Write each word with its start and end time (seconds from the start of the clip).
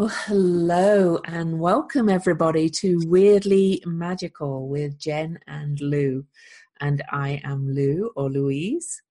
Well, 0.00 0.08
hello 0.08 1.20
and 1.26 1.60
welcome 1.60 2.08
everybody 2.08 2.70
to 2.70 3.02
Weirdly 3.04 3.82
Magical 3.84 4.66
with 4.66 4.98
Jen 4.98 5.38
and 5.46 5.78
Lou. 5.78 6.24
And 6.80 7.02
I 7.12 7.42
am 7.44 7.68
Lou 7.68 8.10
or 8.16 8.30
Louise. 8.30 9.02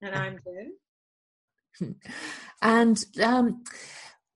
And 0.00 0.14
I'm 0.14 0.38
Jen. 1.80 1.96
and 2.62 3.04
um, 3.20 3.64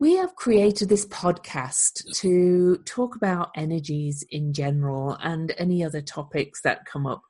we 0.01 0.17
have 0.17 0.35
created 0.35 0.89
this 0.89 1.07
podcast 1.07 2.03
to 2.17 2.79
talk 2.79 3.15
about 3.15 3.51
energies 3.55 4.25
in 4.29 4.53
general 4.53 5.17
and 5.23 5.55
any 5.59 5.85
other 5.85 6.03
topics 6.03 6.61
that 6.63 6.87
come 6.87 7.07
up. 7.07 7.23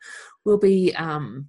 We'll 0.42 0.56
be 0.56 0.94
um, 0.96 1.48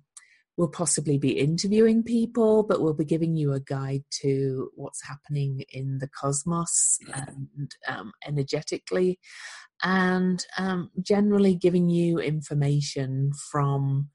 we'll 0.57 0.67
possibly 0.67 1.17
be 1.17 1.37
interviewing 1.39 2.03
people, 2.03 2.63
but 2.63 2.81
we'll 2.81 2.93
be 2.93 3.05
giving 3.05 3.35
you 3.35 3.53
a 3.53 3.59
guide 3.59 4.03
to 4.21 4.71
what's 4.75 5.07
happening 5.07 5.63
in 5.71 5.99
the 5.99 6.09
cosmos 6.09 6.97
and 7.13 7.71
um, 7.87 8.11
energetically, 8.27 9.19
and 9.83 10.45
um, 10.57 10.89
generally 11.01 11.55
giving 11.55 11.89
you 11.89 12.19
information 12.19 13.31
from 13.51 14.09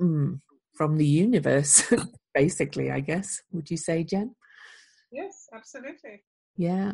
mm, 0.00 0.40
from 0.74 0.96
the 0.96 1.06
universe. 1.06 1.92
basically, 2.34 2.90
I 2.90 3.00
guess. 3.00 3.40
Would 3.52 3.70
you 3.70 3.76
say, 3.76 4.04
Jen? 4.04 4.34
Yes, 5.10 5.48
absolutely. 5.54 6.24
Yeah. 6.56 6.92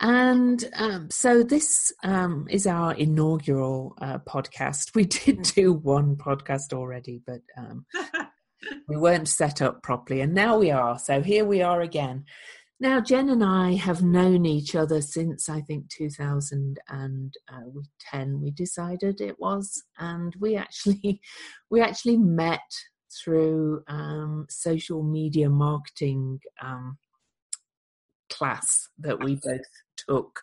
And 0.00 0.64
um, 0.76 1.10
so 1.10 1.42
this 1.42 1.92
um, 2.02 2.46
is 2.50 2.66
our 2.66 2.94
inaugural 2.94 3.96
uh, 4.00 4.18
podcast. 4.18 4.94
We 4.94 5.04
did 5.04 5.38
mm. 5.38 5.54
do 5.54 5.72
one 5.72 6.16
podcast 6.16 6.72
already, 6.72 7.22
but 7.26 7.40
um, 7.56 7.86
we 8.88 8.96
weren't 8.96 9.28
set 9.28 9.62
up 9.62 9.82
properly. 9.82 10.20
And 10.20 10.34
now 10.34 10.58
we 10.58 10.70
are. 10.70 10.98
So 10.98 11.22
here 11.22 11.44
we 11.44 11.62
are 11.62 11.80
again. 11.80 12.24
Now, 12.80 13.00
Jen 13.00 13.30
and 13.30 13.44
I 13.44 13.74
have 13.74 14.02
known 14.02 14.44
each 14.44 14.74
other 14.74 15.00
since 15.00 15.48
I 15.48 15.60
think 15.60 15.88
2010. 15.90 18.40
We 18.42 18.50
decided 18.50 19.20
it 19.20 19.38
was, 19.38 19.84
and 19.98 20.34
we 20.40 20.56
actually 20.56 21.20
we 21.70 21.80
actually 21.80 22.18
met 22.18 22.68
through 23.24 23.84
um, 23.86 24.46
social 24.50 25.04
media 25.04 25.48
marketing 25.48 26.40
um, 26.60 26.98
class 28.36 28.88
that 28.98 29.22
we 29.22 29.36
both 29.36 29.60
took. 29.96 30.42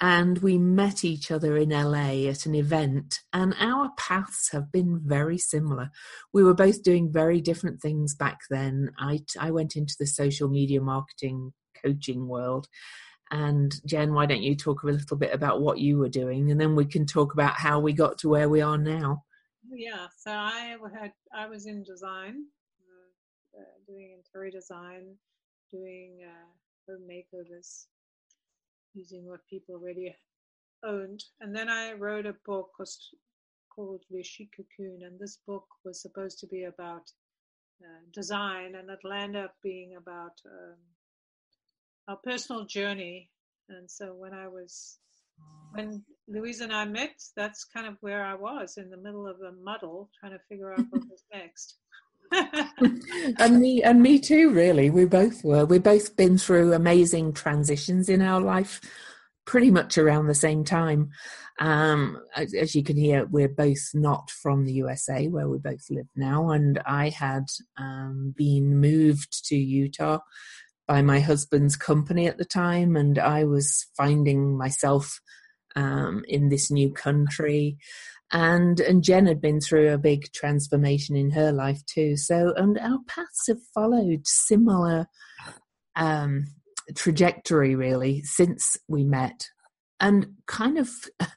And 0.00 0.38
we 0.38 0.58
met 0.58 1.04
each 1.04 1.32
other 1.32 1.56
in 1.56 1.70
LA 1.70 2.28
at 2.28 2.46
an 2.46 2.54
event, 2.54 3.18
and 3.32 3.52
our 3.58 3.90
paths 3.96 4.50
have 4.52 4.70
been 4.70 5.00
very 5.04 5.38
similar. 5.38 5.90
We 6.32 6.44
were 6.44 6.54
both 6.54 6.84
doing 6.84 7.12
very 7.12 7.40
different 7.40 7.82
things 7.82 8.14
back 8.14 8.38
then. 8.48 8.92
I, 8.96 9.20
I 9.40 9.50
went 9.50 9.74
into 9.74 9.96
the 9.98 10.06
social 10.06 10.48
media 10.48 10.80
marketing 10.80 11.52
coaching 11.84 12.28
world. 12.28 12.68
And 13.30 13.74
Jen, 13.84 14.14
why 14.14 14.26
don't 14.26 14.42
you 14.42 14.54
talk 14.56 14.82
a 14.82 14.86
little 14.86 15.16
bit 15.16 15.34
about 15.34 15.60
what 15.60 15.78
you 15.78 15.98
were 15.98 16.08
doing, 16.08 16.50
and 16.50 16.60
then 16.60 16.76
we 16.76 16.86
can 16.86 17.04
talk 17.04 17.34
about 17.34 17.54
how 17.54 17.80
we 17.80 17.92
got 17.92 18.18
to 18.18 18.28
where 18.28 18.48
we 18.48 18.60
are 18.60 18.78
now. 18.78 19.24
Yeah, 19.70 20.06
so 20.16 20.30
I 20.30 20.76
had 20.98 21.12
I 21.34 21.46
was 21.46 21.66
in 21.66 21.82
design, 21.82 22.44
uh, 22.80 23.60
uh, 23.60 23.64
doing 23.86 24.16
interior 24.16 24.50
design, 24.50 25.16
doing 25.70 26.20
uh, 26.24 26.48
home 26.88 27.08
makeovers 27.08 27.86
using 28.94 29.26
what 29.26 29.40
people 29.48 29.74
already 29.74 30.14
owned. 30.84 31.22
And 31.40 31.54
then 31.54 31.68
I 31.68 31.92
wrote 31.92 32.26
a 32.26 32.34
book 32.44 32.70
called 33.74 34.02
Cocoon, 34.10 35.02
and 35.04 35.18
this 35.18 35.38
book 35.46 35.66
was 35.84 36.02
supposed 36.02 36.38
to 36.40 36.46
be 36.46 36.64
about 36.64 37.10
uh, 37.82 38.02
design, 38.12 38.74
and 38.74 38.90
it 38.90 38.98
landed 39.04 39.44
up 39.44 39.54
being 39.62 39.96
about 39.96 40.40
um, 40.46 40.76
our 42.08 42.16
personal 42.16 42.64
journey. 42.64 43.30
And 43.68 43.88
so 43.88 44.14
when 44.14 44.32
I 44.32 44.48
was, 44.48 44.98
when 45.72 46.02
Louise 46.26 46.60
and 46.60 46.72
I 46.72 46.86
met, 46.86 47.22
that's 47.36 47.64
kind 47.64 47.86
of 47.86 47.96
where 48.00 48.24
I 48.24 48.34
was 48.34 48.78
in 48.78 48.90
the 48.90 48.96
middle 48.96 49.26
of 49.28 49.40
a 49.42 49.52
muddle, 49.62 50.10
trying 50.18 50.32
to 50.32 50.40
figure 50.48 50.72
out 50.72 50.86
what 50.90 51.02
was 51.08 51.24
next. 51.32 51.76
and 53.38 53.60
me 53.60 53.82
and 53.82 54.02
me 54.02 54.18
too 54.18 54.50
really. 54.50 54.90
We 54.90 55.04
both 55.04 55.44
were. 55.44 55.64
We 55.64 55.78
both 55.78 56.16
been 56.16 56.38
through 56.38 56.72
amazing 56.72 57.32
transitions 57.32 58.08
in 58.08 58.22
our 58.22 58.40
life 58.40 58.80
pretty 59.48 59.70
much 59.70 59.96
around 59.96 60.26
the 60.26 60.34
same 60.34 60.62
time. 60.62 61.10
Um, 61.58 62.20
as, 62.36 62.54
as, 62.54 62.74
you 62.74 62.84
can 62.84 62.96
hear 62.96 63.24
we're 63.26 63.48
both 63.48 63.90
not 63.92 64.30
from 64.30 64.64
the 64.64 64.74
usa 64.74 65.26
where 65.26 65.48
we 65.48 65.58
both 65.58 65.84
live 65.90 66.06
now 66.14 66.50
and 66.50 66.80
i 66.86 67.08
had 67.08 67.46
um, 67.76 68.32
been 68.36 68.78
moved 68.78 69.44
to 69.48 69.56
utah 69.56 70.20
by 70.86 71.02
my 71.02 71.18
husband's 71.18 71.74
company 71.74 72.28
at 72.28 72.38
the 72.38 72.44
time 72.44 72.94
and 72.94 73.18
i 73.18 73.42
was 73.42 73.88
finding 73.96 74.56
myself 74.56 75.20
um, 75.74 76.24
in 76.28 76.48
this 76.48 76.70
new 76.70 76.92
country 76.92 77.76
and 78.32 78.80
and 78.80 79.02
Jen 79.02 79.26
had 79.26 79.40
been 79.40 79.60
through 79.60 79.92
a 79.92 79.98
big 79.98 80.30
transformation 80.32 81.16
in 81.16 81.30
her 81.30 81.52
life 81.52 81.84
too. 81.86 82.16
So 82.16 82.52
and 82.56 82.78
our 82.78 82.98
paths 83.06 83.46
have 83.48 83.58
followed 83.74 84.26
similar 84.26 85.06
um, 85.96 86.44
trajectory 86.94 87.74
really 87.74 88.22
since 88.22 88.76
we 88.88 89.04
met, 89.04 89.48
and 90.00 90.34
kind 90.46 90.78
of. 90.78 90.90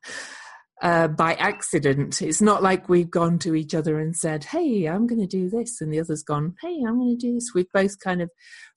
Uh, 0.84 1.08
by 1.08 1.36
accident. 1.36 2.24
It's 2.24 2.42
not 2.42 2.64
like 2.64 2.90
we've 2.90 3.12
gone 3.12 3.38
to 3.38 3.54
each 3.54 3.76
other 3.76 4.00
and 4.00 4.16
said, 4.16 4.46
"Hey, 4.46 4.86
I'm 4.86 5.06
going 5.06 5.22
to 5.22 5.28
do 5.28 5.48
this," 5.48 5.80
and 5.80 5.94
the 5.94 6.00
other's 6.00 6.24
gone, 6.24 6.56
"Hey, 6.60 6.82
I'm 6.88 6.98
going 6.98 7.16
to 7.16 7.28
do 7.28 7.36
this." 7.36 7.52
We've 7.54 7.72
both 7.72 8.00
kind 8.00 8.20
of 8.20 8.32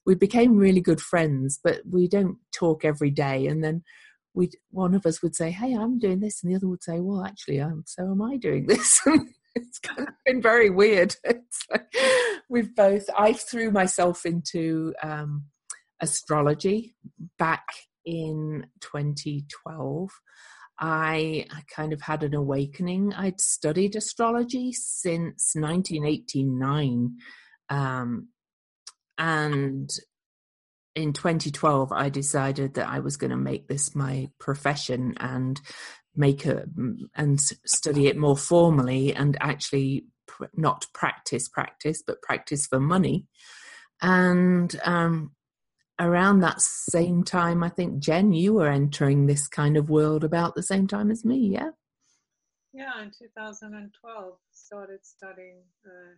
we 0.04 0.14
became 0.14 0.58
really 0.58 0.82
good 0.82 1.00
friends, 1.00 1.58
but 1.64 1.80
we 1.90 2.06
don't 2.06 2.36
talk 2.52 2.84
every 2.84 3.10
day. 3.10 3.46
And 3.46 3.64
then 3.64 3.82
we 4.34 4.50
one 4.70 4.94
of 4.94 5.06
us 5.06 5.22
would 5.22 5.34
say, 5.34 5.50
"Hey, 5.50 5.74
I'm 5.74 5.98
doing 5.98 6.20
this," 6.20 6.42
and 6.42 6.52
the 6.52 6.56
other 6.56 6.68
would 6.68 6.82
say, 6.82 7.00
"Well, 7.00 7.24
actually, 7.24 7.58
I'm 7.60 7.84
so 7.86 8.10
am 8.10 8.22
I 8.22 8.36
doing 8.36 8.66
this." 8.68 9.00
it's 9.54 9.78
kind 9.78 10.08
of 10.08 10.14
been 10.26 10.42
very 10.42 10.70
weird. 10.70 11.16
Like 11.70 11.96
we've 12.50 12.74
both. 12.74 13.08
I 13.16 13.32
threw 13.32 13.70
myself 13.70 14.26
into 14.26 14.92
um, 15.02 15.44
astrology 16.00 16.94
back 17.38 17.64
in 18.04 18.66
2012. 18.80 20.10
I, 20.78 21.46
I 21.50 21.62
kind 21.74 21.92
of 21.92 22.02
had 22.02 22.22
an 22.22 22.34
awakening. 22.34 23.14
I'd 23.14 23.40
studied 23.40 23.96
astrology 23.96 24.72
since 24.72 25.52
1989. 25.54 27.16
Um, 27.70 28.28
and 29.16 29.90
in 30.94 31.12
2012 31.12 31.92
i 31.92 32.08
decided 32.08 32.74
that 32.74 32.88
i 32.88 32.98
was 32.98 33.16
going 33.16 33.30
to 33.30 33.36
make 33.36 33.68
this 33.68 33.94
my 33.94 34.28
profession 34.38 35.14
and 35.18 35.60
make 36.16 36.46
a 36.46 36.64
and 37.16 37.40
study 37.40 38.06
it 38.06 38.16
more 38.16 38.36
formally 38.36 39.14
and 39.14 39.36
actually 39.40 40.06
not 40.54 40.86
practice 40.92 41.48
practice 41.48 42.02
but 42.06 42.22
practice 42.22 42.66
for 42.66 42.80
money. 42.80 43.26
And 44.00 44.74
um, 44.84 45.32
around 46.00 46.40
that 46.40 46.60
same 46.60 47.22
time 47.22 47.62
i 47.62 47.68
think 47.68 48.00
jen 48.00 48.32
you 48.32 48.52
were 48.54 48.68
entering 48.68 49.26
this 49.26 49.46
kind 49.46 49.76
of 49.76 49.88
world 49.88 50.24
about 50.24 50.56
the 50.56 50.62
same 50.62 50.88
time 50.88 51.08
as 51.08 51.24
me 51.24 51.36
yeah? 51.36 51.70
Yeah 52.72 53.00
in 53.00 53.12
2012 53.16 54.34
started 54.50 54.98
studying 55.04 55.62
uh, 55.86 56.16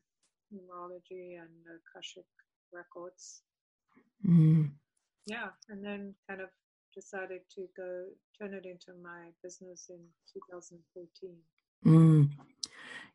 numerology 0.50 1.38
and 1.38 1.50
akashic 1.68 2.24
records 2.72 3.42
Mm. 4.26 4.70
Yeah, 5.26 5.48
and 5.68 5.84
then 5.84 6.14
kind 6.28 6.40
of 6.40 6.48
decided 6.94 7.40
to 7.54 7.66
go 7.76 8.04
turn 8.40 8.54
it 8.54 8.64
into 8.64 8.98
my 9.02 9.28
business 9.42 9.90
in 9.90 9.98
2014. 10.32 11.36
Mm. 11.84 12.30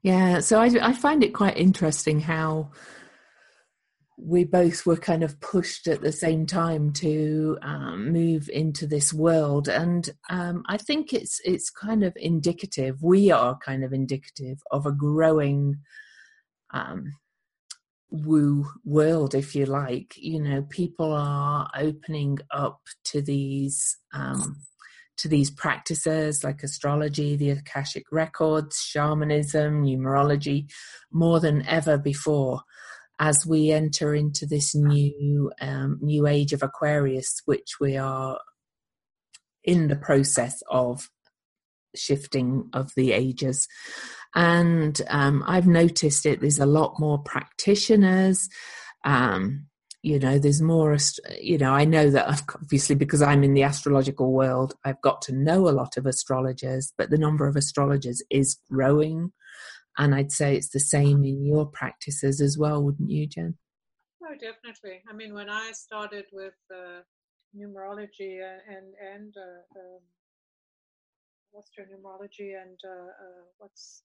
Yeah, 0.04 0.40
so 0.40 0.60
I, 0.60 0.72
I 0.82 0.94
find 0.94 1.24
it 1.24 1.34
quite 1.34 1.58
interesting 1.58 2.20
how 2.20 2.72
we 4.18 4.44
both 4.44 4.86
were 4.86 4.98
kind 4.98 5.24
of 5.24 5.40
pushed 5.40 5.88
at 5.88 6.02
the 6.02 6.12
same 6.12 6.46
time 6.46 6.94
to 6.94 7.58
um, 7.64 8.12
move 8.12 8.50
into 8.50 8.86
this 8.86 9.12
world, 9.14 9.68
and 9.68 10.10
um, 10.30 10.64
I 10.68 10.78
think 10.78 11.12
it's 11.12 11.42
it's 11.44 11.70
kind 11.72 12.04
of 12.04 12.14
indicative. 12.16 13.02
We 13.02 13.32
are 13.32 13.58
kind 13.58 13.84
of 13.84 13.94
indicative 13.94 14.62
of 14.70 14.86
a 14.86 14.92
growing 14.92 15.78
um, 16.72 17.14
woo 18.12 18.66
world, 18.84 19.34
if 19.34 19.56
you 19.56 19.66
like. 19.66 20.14
You 20.18 20.42
know, 20.42 20.64
people 20.64 21.14
are 21.14 21.70
opening 21.76 22.40
up 22.52 22.82
to 23.06 23.22
these 23.22 23.98
um, 24.14 24.58
to 25.18 25.28
these 25.28 25.52
practices 25.52 26.44
like 26.44 26.64
astrology, 26.64 27.36
the 27.36 27.52
Akashic 27.52 28.06
records, 28.12 28.78
shamanism, 28.78 29.84
numerology, 29.84 30.70
more 31.12 31.40
than 31.40 31.66
ever 31.68 31.98
before. 31.98 32.62
As 33.20 33.46
we 33.46 33.72
enter 33.72 34.16
into 34.16 34.48
this 34.48 34.74
new 34.74 35.52
um, 35.62 36.00
new 36.02 36.28
age 36.28 36.54
of 36.54 36.64
Aquarius, 36.64 37.42
which 37.46 37.76
we 37.80 37.96
are 37.98 38.40
in 39.64 39.88
the 39.88 39.96
process 39.96 40.62
of 40.70 41.10
shifting 41.96 42.70
of 42.74 42.92
the 42.96 43.12
ages 43.12 43.68
and 44.36 45.02
um, 45.10 45.44
I've 45.46 45.68
noticed 45.68 46.26
it. 46.26 46.42
There's 46.42 46.60
a 46.60 46.66
lot 46.66 47.00
more 47.00 47.20
practitioners. 47.20 48.48
Um, 49.04 49.68
you 50.04 50.18
know 50.18 50.40
there's 50.40 50.62
more 50.62 50.98
you 51.40 51.58
know 51.58 51.72
i 51.72 51.86
know 51.86 52.10
that 52.10 52.44
obviously 52.56 52.96
because 52.96 53.22
i'm 53.22 53.44
in 53.44 53.54
the 53.54 53.64
astrological 53.64 54.32
world 54.32 54.74
i've 54.84 55.02
got 55.02 55.22
to 55.22 55.32
know 55.32 55.68
a 55.68 55.72
lot 55.72 55.98
of 55.98 56.06
astrologers 56.06 56.94
but 56.98 57.10
the 57.10 57.18
number 57.18 57.48
of 57.48 57.56
astrologers 57.56 58.24
is 58.30 58.58
growing 58.70 59.32
and 59.98 60.16
i'd 60.16 60.32
say 60.32 60.56
it's 60.56 60.70
the 60.70 60.80
same 60.80 61.24
in 61.24 61.46
your 61.46 61.66
practices 61.66 62.42
as 62.42 62.58
well 62.58 62.84
wouldn't 62.84 63.12
you 63.12 63.28
jen 63.28 63.56
oh 64.24 64.34
definitely 64.34 65.02
i 65.10 65.14
mean 65.14 65.34
when 65.34 65.50
i 65.50 65.72
started 65.72 66.26
with 66.34 66.56
uh, 66.74 67.02
numerology 67.56 68.40
and 68.42 68.94
and 69.14 69.36
uh, 69.38 69.80
um, 69.80 70.02
astronumerology 71.56 72.60
and 72.60 72.80
uh, 72.86 73.08
uh, 73.08 73.44
what's 73.58 74.04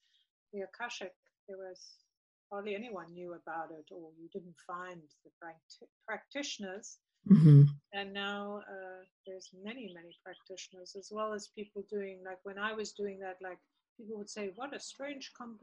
the 0.52 0.60
akashic 0.62 1.12
there 1.48 1.58
was 1.58 1.80
hardly 2.50 2.74
anyone 2.74 3.12
knew 3.12 3.34
about 3.34 3.70
it 3.70 3.86
or 3.92 4.10
you 4.18 4.28
didn't 4.32 4.54
find 4.66 5.00
the 5.24 5.30
practitioners. 6.06 6.98
Mm-hmm. 7.28 7.62
And 7.92 8.12
now 8.12 8.60
uh, 8.70 9.02
there's 9.26 9.50
many, 9.64 9.90
many 9.94 10.16
practitioners, 10.24 10.94
as 10.96 11.08
well 11.10 11.34
as 11.34 11.48
people 11.56 11.82
doing, 11.90 12.20
like 12.24 12.38
when 12.44 12.58
I 12.58 12.72
was 12.72 12.92
doing 12.92 13.18
that, 13.20 13.36
like 13.42 13.58
people 13.98 14.16
would 14.18 14.30
say, 14.30 14.52
what 14.54 14.74
a 14.74 14.80
strange 14.80 15.32
com- 15.36 15.58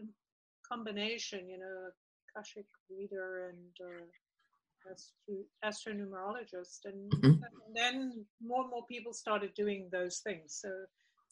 combination, 0.70 1.48
you 1.48 1.60
know, 1.60 1.90
Akashic 2.36 2.66
reader 2.90 3.50
and 3.50 3.88
uh, 3.88 4.92
astro- 4.92 5.94
astronumerologist. 5.94 6.80
And, 6.84 7.12
mm-hmm. 7.12 7.44
and 7.44 7.76
then 7.76 8.26
more 8.46 8.64
and 8.64 8.72
more 8.72 8.86
people 8.88 9.14
started 9.14 9.54
doing 9.54 9.88
those 9.90 10.18
things. 10.18 10.60
So, 10.62 10.70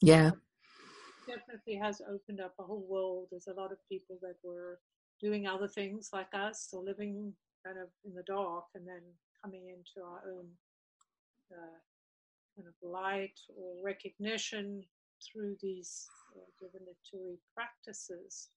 yeah. 0.02 0.32
Definitely 1.36 1.76
has 1.76 2.02
opened 2.02 2.42
up 2.42 2.54
a 2.60 2.64
whole 2.64 2.86
world. 2.88 3.28
There's 3.32 3.48
a 3.48 3.60
lot 3.60 3.72
of 3.72 3.78
people 3.90 4.18
that 4.22 4.36
were 4.44 4.80
doing 5.22 5.48
other 5.48 5.68
things 5.68 6.10
like 6.12 6.34
us 6.34 6.70
or 6.74 6.84
living 6.84 7.34
kind 7.66 7.78
of 7.78 7.90
in 8.06 8.14
the 8.14 8.24
dark 8.24 8.66
and 8.76 8.88
then 8.88 9.02
coming 9.44 9.68
into 9.70 10.06
our 10.06 10.22
own 10.28 10.48
uh, 11.52 11.80
kind 12.56 12.68
of 12.68 12.74
light 12.88 13.40
or 13.58 13.76
recognition 13.84 14.84
through 15.22 15.56
these 15.62 16.08
uh, 16.36 16.42
divinatory 16.60 17.38
practices. 17.54 18.50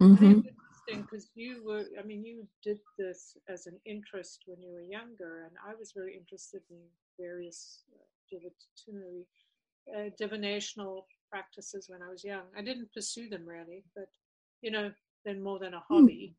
Mm-hmm. 0.00 0.24
interesting 0.24 1.02
because 1.02 1.30
you 1.34 1.64
were, 1.64 1.84
I 1.98 2.04
mean, 2.04 2.22
you 2.22 2.46
did 2.62 2.78
this 2.98 3.36
as 3.48 3.66
an 3.66 3.80
interest 3.86 4.42
when 4.46 4.60
you 4.60 4.70
were 4.70 4.82
younger, 4.82 5.44
and 5.44 5.52
I 5.66 5.74
was 5.78 5.92
very 5.92 6.14
interested 6.14 6.60
in 6.70 6.76
various 7.18 7.82
uh, 7.94 8.04
divinatory, 8.30 9.24
uh, 9.96 10.10
divinational 10.20 11.04
practices 11.30 11.86
when 11.88 12.02
I 12.02 12.08
was 12.08 12.24
young. 12.24 12.44
I 12.56 12.62
didn't 12.62 12.92
pursue 12.92 13.28
them 13.28 13.46
really, 13.46 13.84
but 13.94 14.08
you 14.62 14.70
know, 14.70 14.90
than 15.24 15.42
more 15.42 15.58
than 15.58 15.74
a 15.74 15.82
hmm. 15.88 15.94
hobby. 15.94 16.36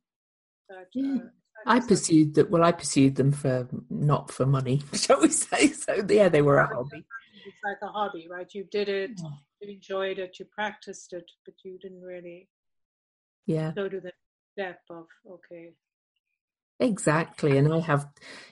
But, 0.68 0.88
yeah. 0.94 1.16
Uh, 1.16 1.28
I 1.66 1.80
pursued 1.80 2.36
that. 2.36 2.50
Well, 2.50 2.64
I 2.64 2.72
pursued 2.72 3.16
them 3.16 3.32
for 3.32 3.68
not 3.90 4.32
for 4.32 4.46
money, 4.46 4.82
shall 4.94 5.22
we 5.22 5.30
say? 5.30 5.70
So 5.70 6.06
yeah, 6.10 6.30
they 6.30 6.42
were 6.42 6.58
a 6.58 6.68
hobby. 6.68 7.06
It's 7.46 7.64
like 7.64 7.78
a 7.82 7.88
hobby, 7.88 8.28
right? 8.30 8.48
You 8.54 8.66
did 8.70 8.90
it, 8.90 9.12
you 9.62 9.74
enjoyed 9.74 10.20
it, 10.20 10.38
you 10.40 10.46
practiced 10.46 11.14
it, 11.14 11.30
but 11.46 11.54
you 11.64 11.80
didn't 11.80 12.02
really, 12.02 12.50
yeah, 13.46 13.72
go 13.74 13.88
to 13.88 14.00
the 14.00 14.12
depth 14.58 14.84
of 14.90 15.06
okay. 15.30 15.74
Exactly, 16.80 17.58
and 17.58 17.74
I 17.74 17.80
have, 17.80 18.08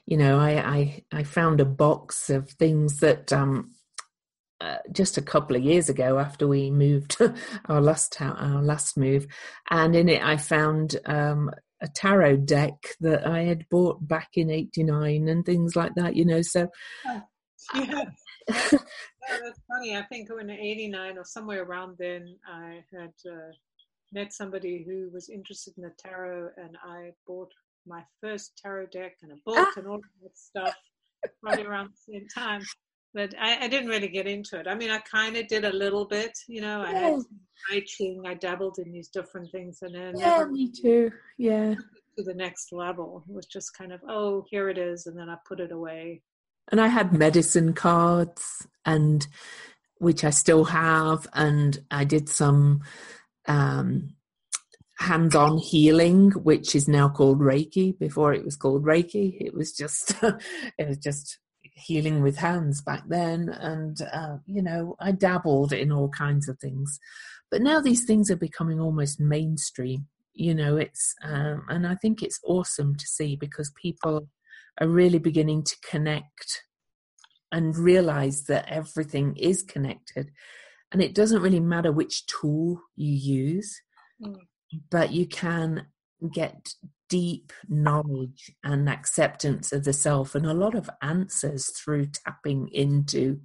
you 0.08 0.18
know, 0.18 0.40
I 0.40 0.52
I 0.52 1.04
I 1.12 1.24
found 1.24 1.60
a 1.60 1.66
box 1.66 2.30
of 2.30 2.50
things 2.50 3.02
that 3.02 3.32
um 3.34 3.76
uh, 4.62 4.78
just 4.92 5.18
a 5.18 5.22
couple 5.22 5.56
of 5.56 5.64
years 5.64 5.90
ago 5.90 6.18
after 6.18 6.48
we 6.48 6.72
moved 6.72 7.18
our 7.70 7.82
last 7.82 8.22
our 8.22 8.62
last 8.62 8.98
move 8.98 9.28
and 9.70 9.96
in 9.96 10.08
it 10.08 10.24
i 10.24 10.38
found 10.38 10.96
um, 11.06 11.52
a 11.82 11.88
tarot 11.90 12.38
deck 12.38 12.74
that 13.02 13.28
i 13.28 13.42
had 13.42 13.68
bought 13.70 14.06
back 14.08 14.30
in 14.36 14.50
89 14.50 15.28
and 15.28 15.46
things 15.46 15.76
like 15.76 15.94
that 15.96 16.16
you 16.16 16.26
know 16.26 16.42
so 16.42 16.68
oh, 17.06 17.22
yeah. 17.76 17.84
yeah, 17.84 18.04
that's 18.48 19.62
funny 19.68 19.98
i 19.98 20.04
think 20.04 20.30
in 20.40 20.50
89 20.50 21.18
or 21.18 21.26
somewhere 21.26 21.64
around 21.64 21.98
then 22.00 22.36
i 22.48 22.80
had 22.98 23.14
uh, 23.30 23.52
met 24.14 24.32
somebody 24.32 24.86
who 24.88 25.10
was 25.14 25.30
interested 25.30 25.74
in 25.78 25.84
the 25.84 25.92
tarot 25.98 26.50
and 26.58 26.78
i 26.86 27.12
bought 27.28 27.52
my 27.86 28.04
first 28.22 28.58
tarot 28.58 28.88
deck 28.88 29.18
and 29.22 29.32
a 29.32 29.36
book 29.46 29.58
ah. 29.58 29.74
and 29.78 29.88
all 29.88 30.00
that 30.24 30.38
stuff 30.38 30.76
right 31.44 31.66
around 31.66 31.90
the 31.90 32.14
same 32.14 32.28
time 32.34 32.62
but 33.16 33.34
I, 33.40 33.64
I, 33.64 33.68
didn't 33.70 33.88
really 33.88 34.10
get 34.10 34.28
into 34.28 34.60
it. 34.60 34.68
I 34.68 34.76
mean, 34.76 34.92
I 34.92 35.00
kind 35.00 35.38
of 35.38 35.48
did 35.48 35.64
a 35.64 35.72
little 35.72 36.04
bit, 36.04 36.38
you 36.48 36.60
know. 36.60 36.82
I 36.82 36.92
had 36.92 37.20
writing, 37.72 38.24
I 38.26 38.34
dabbled 38.34 38.78
in 38.78 38.92
these 38.92 39.08
different 39.08 39.50
things, 39.52 39.80
and 39.82 39.96
then 39.96 40.18
yeah, 40.18 40.44
me 40.44 40.70
too. 40.70 41.12
Yeah, 41.38 41.76
to 42.18 42.24
the 42.24 42.34
next 42.34 42.74
level. 42.74 43.24
It 43.28 43.34
was 43.34 43.46
just 43.46 43.76
kind 43.76 43.94
of, 43.94 44.02
oh, 44.08 44.46
here 44.50 44.70
it 44.70 44.78
is, 44.78 45.08
and 45.08 45.18
then 45.18 45.30
I 45.30 45.38
put 45.48 45.62
it 45.62 45.72
away. 45.72 46.24
And 46.72 46.82
I 46.82 46.88
had 46.88 47.14
medicine 47.14 47.74
cards, 47.74 48.68
and 48.86 49.26
which 50.00 50.26
I 50.26 50.30
still 50.30 50.66
have, 50.66 51.26
and 51.34 51.80
I 51.90 52.04
did 52.04 52.28
some 52.28 52.82
um, 53.48 54.10
hands-on 54.98 55.60
healing, 55.60 56.32
which 56.32 56.76
is 56.76 56.90
now 56.90 57.08
called 57.08 57.40
Reiki. 57.40 57.98
Before 57.98 58.34
it 58.34 58.44
was 58.44 58.58
called 58.58 58.84
Reiki, 58.84 59.38
it 59.40 59.54
was 59.54 59.72
just 59.72 60.16
it 60.78 60.86
was 60.86 60.98
just 60.98 61.40
healing 61.76 62.22
with 62.22 62.38
hands 62.38 62.82
back 62.82 63.04
then, 63.08 63.50
and 63.50 64.02
uh, 64.14 64.38
you 64.46 64.62
know, 64.62 64.96
I 65.00 65.12
dabbled 65.12 65.74
in 65.74 65.92
all 65.92 66.10
kinds 66.10 66.50
of 66.50 66.58
things. 66.60 67.00
But 67.52 67.62
now 67.62 67.80
these 67.80 68.06
things 68.06 68.32
are 68.32 68.38
becoming 68.38 68.80
almost 68.80 69.20
mainstream. 69.20 70.08
You 70.34 70.56
know, 70.56 70.78
it's 70.78 71.14
um, 71.24 71.66
and 71.70 71.86
I 71.86 71.96
think 71.96 72.24
it's 72.24 72.40
awesome 72.44 72.96
to 72.96 73.06
see 73.06 73.36
because 73.36 73.72
people 73.82 74.30
are 74.80 74.88
really 74.88 75.20
beginning 75.20 75.64
to 75.64 75.76
connect 75.90 76.64
and 77.52 77.78
realize 77.78 78.44
that 78.46 78.68
everything 78.68 79.36
is 79.38 79.62
connected, 79.62 80.32
and 80.92 81.02
it 81.02 81.14
doesn't 81.14 81.42
really 81.42 81.60
matter 81.60 81.92
which 81.92 82.26
tool 82.26 82.82
you 82.96 83.14
use, 83.14 83.82
mm. 84.22 84.36
but 84.90 85.12
you 85.12 85.28
can 85.28 85.88
get 86.30 86.70
deep 87.10 87.54
knowledge 87.70 88.52
and 88.64 88.90
acceptance 88.90 89.72
of 89.72 89.84
the 89.84 89.94
self 89.94 90.34
and 90.36 90.46
a 90.46 90.54
lot 90.54 90.74
of 90.76 90.90
answers 91.02 91.70
through 91.78 92.08
tapping 92.08 92.68
into 92.70 93.40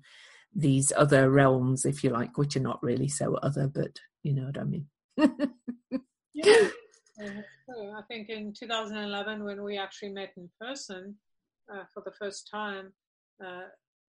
these 0.54 0.92
other 0.96 1.30
realms 1.30 1.84
if 1.84 2.02
you 2.02 2.10
like 2.10 2.38
which 2.38 2.56
are 2.56 2.60
not 2.60 2.82
really 2.82 3.08
so 3.08 3.34
other 3.36 3.68
but 3.68 3.98
you 4.22 4.32
know 4.32 4.46
what 4.46 4.58
i 4.58 4.64
mean. 4.64 4.86
Yeah 6.32 6.68
i 7.20 8.02
think 8.08 8.28
in 8.28 8.52
2011 8.58 9.44
when 9.44 9.62
we 9.62 9.76
actually 9.76 10.10
met 10.10 10.32
in 10.36 10.48
person 10.60 11.14
uh, 11.72 11.84
for 11.92 12.02
the 12.04 12.12
first 12.12 12.48
time 12.50 12.92
uh, 13.44 13.68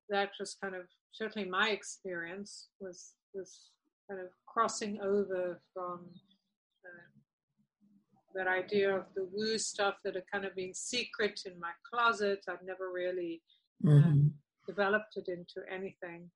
that 0.09 0.31
was 0.39 0.55
kind 0.61 0.75
of 0.75 0.83
certainly 1.11 1.47
my 1.47 1.69
experience 1.69 2.69
was 2.79 3.13
was 3.33 3.71
kind 4.09 4.21
of 4.21 4.27
crossing 4.45 4.99
over 5.01 5.61
from 5.73 6.05
that 8.35 8.47
idea 8.47 8.95
of 8.95 9.05
the 9.15 9.27
woo 9.31 9.57
stuff 9.57 9.95
that 10.03 10.15
had 10.15 10.23
kind 10.31 10.45
of 10.45 10.55
been 10.55 10.73
secret 10.73 11.41
in 11.45 11.59
my 11.59 11.71
closet. 11.89 12.45
I've 12.49 12.65
never 12.65 12.91
really 12.93 13.41
uh, 13.85 13.89
mm-hmm. 13.89 14.27
developed 14.67 15.17
it 15.17 15.27
into 15.27 15.67
anything. 15.71 16.29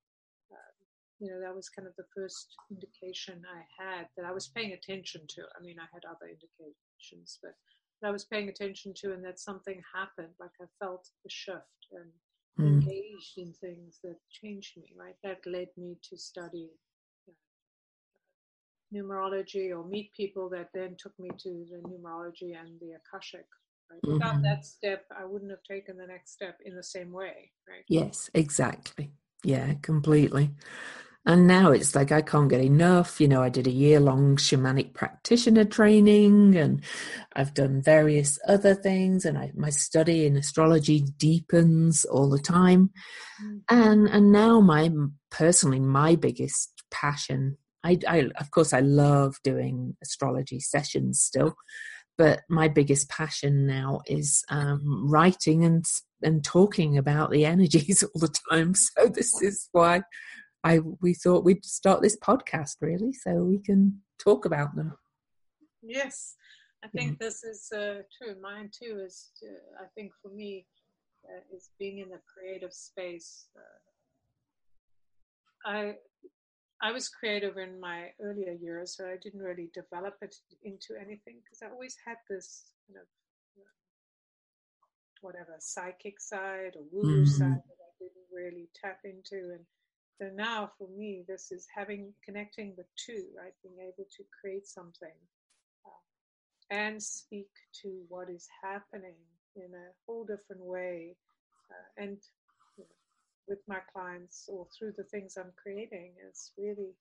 Uh, 0.52 0.72
you 1.20 1.32
know, 1.32 1.40
that 1.40 1.56
was 1.56 1.70
kind 1.70 1.88
of 1.88 1.96
the 1.98 2.06
first 2.16 2.56
indication 2.72 3.42
I 3.46 3.84
had 3.84 4.08
that 4.18 4.26
I 4.26 4.32
was 4.32 4.48
paying 4.48 4.74
attention 4.74 5.22
to. 5.30 5.42
I 5.58 5.64
mean, 5.64 5.78
I 5.80 5.88
had 5.94 6.04
other 6.06 6.28
indications, 6.28 7.40
but 7.42 7.54
I 8.06 8.12
was 8.12 8.26
paying 8.26 8.50
attention 8.50 8.94
to, 8.98 9.14
and 9.14 9.24
that 9.26 9.40
something 9.40 9.82
happened. 9.94 10.34
Like 10.40 10.52
I 10.62 10.66
felt 10.80 11.08
a 11.26 11.30
shift 11.30 11.88
and 11.92 12.12
mm. 12.60 12.74
engaged 12.74 13.38
in 13.38 13.54
things 13.54 14.00
that 14.04 14.18
changed 14.30 14.78
me. 14.78 14.94
Right, 14.98 15.16
that 15.24 15.40
led 15.46 15.70
me 15.78 15.98
to 16.10 16.18
study 16.18 16.70
numerology 18.96 19.72
or 19.72 19.86
meet 19.86 20.14
people 20.14 20.50
that 20.50 20.70
then 20.74 20.96
took 20.98 21.18
me 21.20 21.30
to 21.40 21.66
the 21.70 21.88
numerology 21.88 22.60
and 22.60 22.80
the 22.80 22.94
Akashic. 22.94 23.46
Right? 23.92 24.02
Mm-hmm. 24.02 24.14
Without 24.14 24.42
that 24.44 24.66
step, 24.66 25.06
I 25.16 25.26
wouldn't 25.26 25.52
have 25.52 25.64
taken 25.64 25.98
the 25.98 26.08
next 26.08 26.32
step 26.32 26.60
in 26.66 26.76
the 26.76 26.84
same 26.84 27.12
way, 27.12 27.52
right? 27.68 27.84
Yes, 27.88 28.30
exactly. 28.34 29.12
Yeah, 29.44 29.74
completely. 29.82 30.52
And 31.28 31.48
now 31.48 31.72
it's 31.72 31.96
like 31.96 32.12
I 32.12 32.22
can't 32.22 32.50
get 32.50 32.62
enough. 32.62 33.20
You 33.20 33.28
know, 33.28 33.42
I 33.42 33.50
did 33.50 33.66
a 33.66 33.72
year 33.72 34.00
long 34.00 34.36
shamanic 34.36 34.94
practitioner 34.94 35.66
training 35.66 36.56
and 36.56 36.84
I've 37.36 37.54
done 37.56 37.82
various 37.82 38.38
other 38.48 38.76
things 38.76 39.26
and 39.26 39.36
I, 39.38 39.52
my 39.56 39.72
study 39.72 40.28
in 40.28 40.38
astrology 40.38 41.02
deepens 41.18 42.06
all 42.06 42.30
the 42.30 42.40
time. 42.40 42.92
Mm-hmm. 43.44 43.58
And 43.70 44.08
and 44.08 44.32
now 44.32 44.62
my 44.62 44.92
personally 45.32 45.80
my 45.80 46.16
biggest 46.16 46.84
passion 46.92 47.58
I, 47.86 48.00
I, 48.08 48.30
of 48.40 48.50
course, 48.50 48.74
I 48.74 48.80
love 48.80 49.36
doing 49.44 49.96
astrology 50.02 50.60
sessions 50.60 51.22
still, 51.22 51.56
but 52.18 52.42
my 52.50 52.68
biggest 52.68 53.10
passion 53.10 53.68
now 53.68 54.02
is 54.08 54.44
um, 54.50 55.08
writing 55.08 55.64
and 55.64 55.86
and 56.24 56.44
talking 56.44 56.98
about 56.98 57.30
the 57.30 57.46
energies 57.46 58.02
all 58.16 58.20
the 58.20 58.36
time. 58.50 58.74
So 58.74 59.08
this 59.08 59.40
is 59.42 59.70
why 59.72 60.02
I 60.64 60.80
we 61.02 61.14
thought 61.14 61.46
we'd 61.46 61.64
start 61.64 62.02
this 62.02 62.18
podcast 62.18 62.78
really, 62.82 63.14
so 63.14 63.44
we 63.44 63.60
can 63.60 64.02
talk 64.18 64.46
about 64.46 64.76
them. 64.76 64.98
Yes, 65.84 66.36
I 66.84 66.88
think 66.88 67.12
yeah. 67.12 67.28
this 67.28 67.44
is 67.44 67.72
uh, 67.72 68.02
true. 68.18 68.36
Mine 68.42 68.72
too 68.72 69.00
is. 69.06 69.30
Uh, 69.44 69.84
I 69.84 69.88
think 69.94 70.12
for 70.24 70.32
me, 70.32 70.66
uh, 71.26 71.56
is 71.56 71.70
being 71.78 72.00
in 72.00 72.10
the 72.10 72.22
creative 72.34 72.74
space. 72.74 73.50
Uh, 73.56 73.80
I 75.70 75.96
I 76.86 76.92
was 76.92 77.10
creative 77.10 77.58
in 77.58 77.80
my 77.80 78.12
earlier 78.22 78.52
years, 78.52 78.96
so 78.96 79.06
I 79.06 79.18
didn't 79.18 79.42
really 79.42 79.72
develop 79.74 80.18
it 80.22 80.36
into 80.62 80.94
anything 80.96 81.38
because 81.44 81.64
I 81.64 81.72
always 81.74 81.98
had 82.06 82.18
this 82.30 82.66
kind 82.88 83.00
of 83.02 83.08
whatever 85.22 85.56
psychic 85.58 86.22
side 86.22 86.76
or 86.76 86.84
woo 86.92 87.24
mm-hmm. 87.24 87.26
side 87.26 87.64
that 87.66 87.82
I 87.82 87.92
didn't 87.98 88.30
really 88.32 88.70
tap 88.80 89.00
into. 89.04 89.56
And 89.56 89.66
so 90.20 90.30
now 90.36 90.70
for 90.78 90.88
me, 90.96 91.24
this 91.28 91.52
is 91.52 91.66
having 91.76 92.14
connecting 92.24 92.76
the 92.78 92.86
two, 92.96 93.26
right? 93.36 93.54
Being 93.64 93.80
able 93.82 94.08
to 94.18 94.24
create 94.40 94.68
something 94.68 95.18
uh, 95.88 96.70
and 96.70 97.02
speak 97.02 97.50
to 97.82 98.04
what 98.10 98.30
is 98.30 98.48
happening 98.62 99.18
in 99.56 99.74
a 99.74 99.90
whole 100.06 100.24
different 100.24 100.62
way. 100.62 101.16
Uh, 101.72 102.04
and 102.04 102.20
with 103.48 103.60
my 103.68 103.80
clients 103.94 104.50
or 104.52 104.68
through 104.78 104.94
the 104.98 105.04
things 105.04 105.38
I'm 105.38 105.54
creating 105.62 106.14
is 106.30 106.52
really 106.58 106.94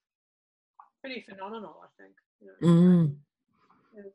pretty 1.01 1.25
phenomenal, 1.27 1.81
I 1.83 2.01
think. 2.01 2.15
You 2.41 2.47
know, 2.47 2.67
mm 2.67 3.15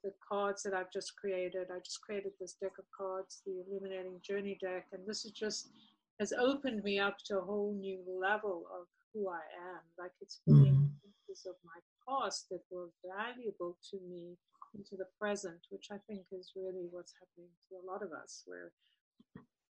the 0.03 0.13
cards 0.27 0.63
that 0.63 0.75
I've 0.75 0.93
just 0.93 1.17
created. 1.17 1.69
I 1.71 1.79
just 1.79 2.03
created 2.03 2.33
this 2.39 2.55
deck 2.61 2.73
of 2.79 2.85
cards, 2.97 3.43
the 3.47 3.63
Illuminating 3.67 4.21
Journey 4.23 4.59
deck, 4.61 4.87
and 4.93 5.07
this 5.07 5.25
is 5.25 5.33
just 5.33 5.69
has 6.19 6.33
opened 6.33 6.85
me 6.85 6.99
up 6.99 7.17
to 7.27 7.39
a 7.39 7.43
whole 7.43 7.75
new 7.81 7.99
level 8.07 8.67
of 8.79 8.87
who 9.13 9.29
I 9.29 9.41
am. 9.73 9.81
Like 9.99 10.13
it's 10.21 10.41
bringing 10.47 10.75
mm. 10.75 10.91
pieces 11.27 11.47
of 11.47 11.55
my 11.65 11.81
past 12.07 12.49
that 12.51 12.61
were 12.71 12.91
valuable 13.17 13.77
to 13.91 13.99
me 14.09 14.37
into 14.75 14.97
the 14.97 15.07
present, 15.19 15.61
which 15.71 15.89
I 15.91 15.97
think 16.07 16.27
is 16.31 16.53
really 16.55 16.87
what's 16.91 17.15
happening 17.19 17.51
to 17.69 17.77
a 17.77 17.87
lot 17.91 18.03
of 18.03 18.13
us. 18.13 18.45
We're 18.47 18.73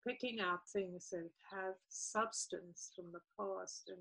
picking 0.07 0.41
out 0.41 0.61
things 0.73 1.09
that 1.11 1.31
have 1.51 1.75
substance 1.89 2.91
from 2.95 3.07
the 3.13 3.21
past 3.39 3.89
and 3.89 3.99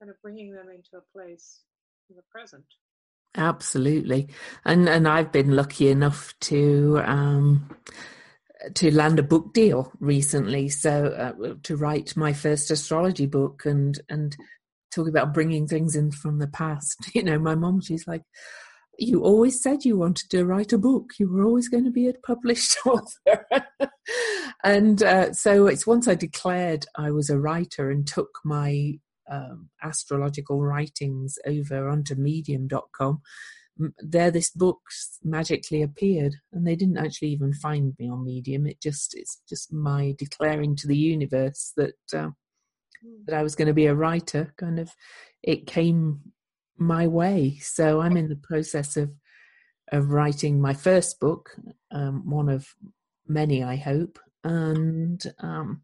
kind 0.00 0.10
of 0.10 0.20
bringing 0.22 0.52
them 0.52 0.68
into 0.68 0.96
a 0.96 1.18
place 1.18 1.60
in 2.10 2.16
the 2.16 2.22
present. 2.30 2.64
Absolutely, 3.36 4.28
and 4.64 4.88
and 4.88 5.06
I've 5.06 5.30
been 5.30 5.54
lucky 5.54 5.88
enough 5.88 6.34
to 6.40 7.02
um, 7.04 7.76
to 8.74 8.94
land 8.94 9.18
a 9.18 9.22
book 9.22 9.52
deal 9.52 9.92
recently, 10.00 10.70
so 10.70 11.06
uh, 11.06 11.54
to 11.64 11.76
write 11.76 12.16
my 12.16 12.32
first 12.32 12.70
astrology 12.70 13.26
book 13.26 13.66
and 13.66 14.00
and 14.08 14.36
talk 14.94 15.08
about 15.08 15.34
bringing 15.34 15.66
things 15.66 15.94
in 15.94 16.10
from 16.10 16.38
the 16.38 16.48
past. 16.48 17.10
You 17.14 17.22
know, 17.22 17.38
my 17.38 17.54
mom, 17.54 17.80
she's 17.80 18.06
like, 18.06 18.22
"You 18.98 19.22
always 19.22 19.62
said 19.62 19.84
you 19.84 19.96
wanted 19.96 20.30
to 20.30 20.44
write 20.44 20.72
a 20.72 20.78
book. 20.78 21.12
You 21.18 21.30
were 21.30 21.44
always 21.44 21.68
going 21.68 21.84
to 21.84 21.90
be 21.90 22.08
a 22.08 22.14
published 22.26 22.78
author." 22.86 23.46
and 24.64 25.02
uh, 25.02 25.32
so 25.32 25.66
it's 25.66 25.86
once 25.86 26.08
I 26.08 26.14
declared 26.14 26.86
I 26.96 27.10
was 27.10 27.30
a 27.30 27.38
writer 27.38 27.90
and 27.90 28.06
took 28.06 28.40
my 28.44 28.98
um, 29.30 29.70
astrological 29.82 30.62
writings 30.62 31.38
over 31.46 31.88
onto 31.88 32.14
medium.com 32.14 33.22
there 33.98 34.30
this 34.30 34.50
book 34.50 34.80
magically 35.22 35.82
appeared 35.82 36.34
and 36.52 36.66
they 36.66 36.76
didn't 36.76 36.96
actually 36.96 37.28
even 37.28 37.52
find 37.52 37.94
me 37.98 38.08
on 38.08 38.24
medium 38.24 38.66
it 38.66 38.80
just 38.80 39.14
it's 39.14 39.40
just 39.48 39.72
my 39.72 40.14
declaring 40.18 40.74
to 40.74 40.86
the 40.86 40.96
universe 40.96 41.72
that 41.76 41.94
uh, 42.14 42.30
that 43.26 43.34
i 43.34 43.42
was 43.42 43.54
going 43.54 43.68
to 43.68 43.74
be 43.74 43.86
a 43.86 43.94
writer 43.94 44.52
kind 44.56 44.78
of 44.78 44.90
it 45.42 45.66
came 45.66 46.20
my 46.78 47.06
way. 47.06 47.58
So 47.60 48.00
i'm 48.00 48.16
in 48.16 48.28
the 48.28 48.36
process 48.36 48.96
of 48.96 49.10
of 49.92 50.10
writing 50.10 50.60
my 50.60 50.74
first 50.74 51.20
book 51.20 51.50
um, 51.92 52.28
one 52.28 52.48
of 52.48 52.66
many 53.28 53.62
i 53.62 53.76
hope 53.76 54.18
and 54.44 55.22
um, 55.40 55.82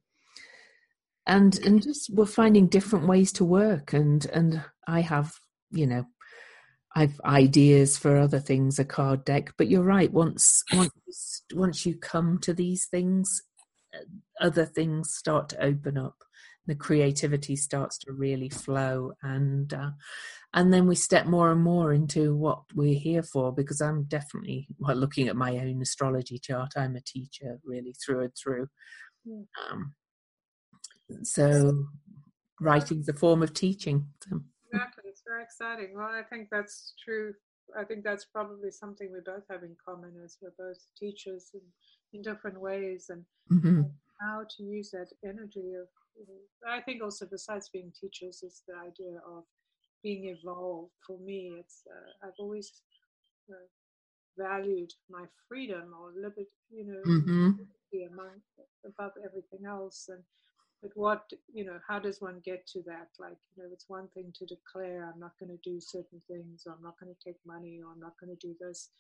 and 1.27 1.59
and 1.61 1.83
just 1.83 2.11
we're 2.15 2.27
finding 2.27 2.67
different 2.67 3.07
ways 3.07 3.33
to 3.33 3.45
work 3.45 3.93
and 3.93 4.27
and 4.27 4.63
i 4.87 5.01
have 5.01 5.35
you 5.71 5.87
know 5.87 6.05
i've 6.95 7.21
ideas 7.25 7.97
for 7.97 8.17
other 8.17 8.41
things 8.41 8.79
a 8.79 8.85
card 8.85 9.25
deck. 9.25 9.53
But 9.57 9.69
you're 9.69 9.83
right 9.83 10.13
once 10.13 10.63
once 10.73 11.43
once 11.53 11.87
you 11.87 11.97
come 11.97 12.39
to 12.41 12.53
these 12.53 12.87
things 12.87 13.43
uh, 13.95 14.05
other 14.41 14.67
things 14.67 15.15
start 15.15 15.49
to 15.51 15.65
open 15.65 15.97
up 15.97 16.17
the 16.67 16.75
creativity 16.75 17.57
starts 17.57 17.99
to 17.99 18.13
really 18.13 18.49
flow 18.49 19.13
and 19.23 19.75
uh, 19.75 19.91
and 20.55 20.73
then 20.73 20.87
we 20.87 20.95
step 20.95 21.27
more 21.27 21.51
and 21.51 21.63
more 21.63 21.93
into 21.93 22.37
what 22.37 22.61
we're 22.75 22.99
here 22.99 23.23
for 23.23 23.53
because 23.53 23.81
i'm 23.81 24.05
definitely 24.05 24.69
well 24.79 24.97
looking 24.97 25.29
at 25.29 25.37
my 25.37 25.59
own 25.59 25.83
astrology 25.83 26.39
chart 26.39 26.73
i'm 26.77 26.95
a 26.95 27.01
teacher 27.01 27.59
really 27.65 27.95
through 28.05 28.21
and 28.21 28.33
through 28.37 28.69
hmm. 29.27 29.43
um, 29.71 29.95
so 31.23 31.85
writing's 32.63 33.09
a 33.09 33.13
form 33.13 33.43
of 33.43 33.53
teaching. 33.53 34.07
Exactly, 34.73 35.05
it's 35.07 35.23
very 35.27 35.43
exciting. 35.43 35.95
Well, 35.95 36.07
I 36.07 36.23
think 36.23 36.49
that's 36.51 36.95
true. 37.05 37.35
I 37.79 37.85
think 37.85 38.05
that's 38.05 38.25
probably 38.25 38.71
something 38.71 39.11
we 39.13 39.21
both 39.25 39.45
have 39.51 39.63
in 39.63 39.77
common 39.85 40.13
as 40.25 40.37
we're 40.41 40.53
both 40.59 40.79
teachers 40.99 41.51
in, 41.55 41.61
in 42.13 42.23
different 42.23 42.61
ways 42.61 43.07
and, 43.09 43.25
mm-hmm. 43.51 43.83
how 44.21 44.45
to 44.57 44.63
use 44.63 44.91
that 44.91 45.09
energy 45.25 45.73
of 45.81 45.89
I 46.69 46.81
think 46.81 47.03
also 47.03 47.27
besides 47.31 47.69
being 47.73 47.93
teachers 47.99 48.43
is 48.43 48.63
the 48.67 48.75
idea 48.75 49.19
of 49.27 49.45
being 50.03 50.37
evolved. 50.37 50.93
For 51.07 51.19
me, 51.19 51.55
it's 51.59 51.83
uh, 51.91 52.27
I've 52.27 52.39
always 52.39 52.73
uh, 53.51 53.67
valued 54.39 54.93
my 55.11 55.25
freedom 55.49 55.95
or 55.99 56.13
liberty, 56.17 56.49
you 56.71 56.87
know, 56.87 57.03
mm-hmm. 57.07 57.51
among 58.13 58.41
above 58.87 59.13
everything 59.25 59.67
else, 59.67 60.09
and 60.09 60.23
but 60.83 60.91
what 60.95 61.31
you 61.53 61.65
know 61.65 61.79
how 61.87 61.99
does 61.99 62.21
one 62.21 62.41
get 62.45 62.67
to 62.67 62.83
that 62.83 63.09
like 63.19 63.37
you 63.57 63.63
know 63.63 63.69
it's 63.73 63.89
one 63.89 64.09
thing 64.15 64.33
to 64.35 64.45
declare 64.45 65.09
i'm 65.13 65.21
not 65.21 65.39
going 65.39 65.49
to 65.49 65.71
do 65.71 65.81
certain 65.81 66.21
things 66.29 66.65
or 66.67 66.73
i'm 66.73 66.83
not 66.83 66.99
going 66.99 67.15
to 67.15 67.25
take 67.25 67.39
money 67.47 67.81
or 67.83 67.93
i'm 67.93 68.01
not 68.01 68.19
going 68.21 68.37
to 68.37 68.47
do 68.47 68.55
this 68.61 68.91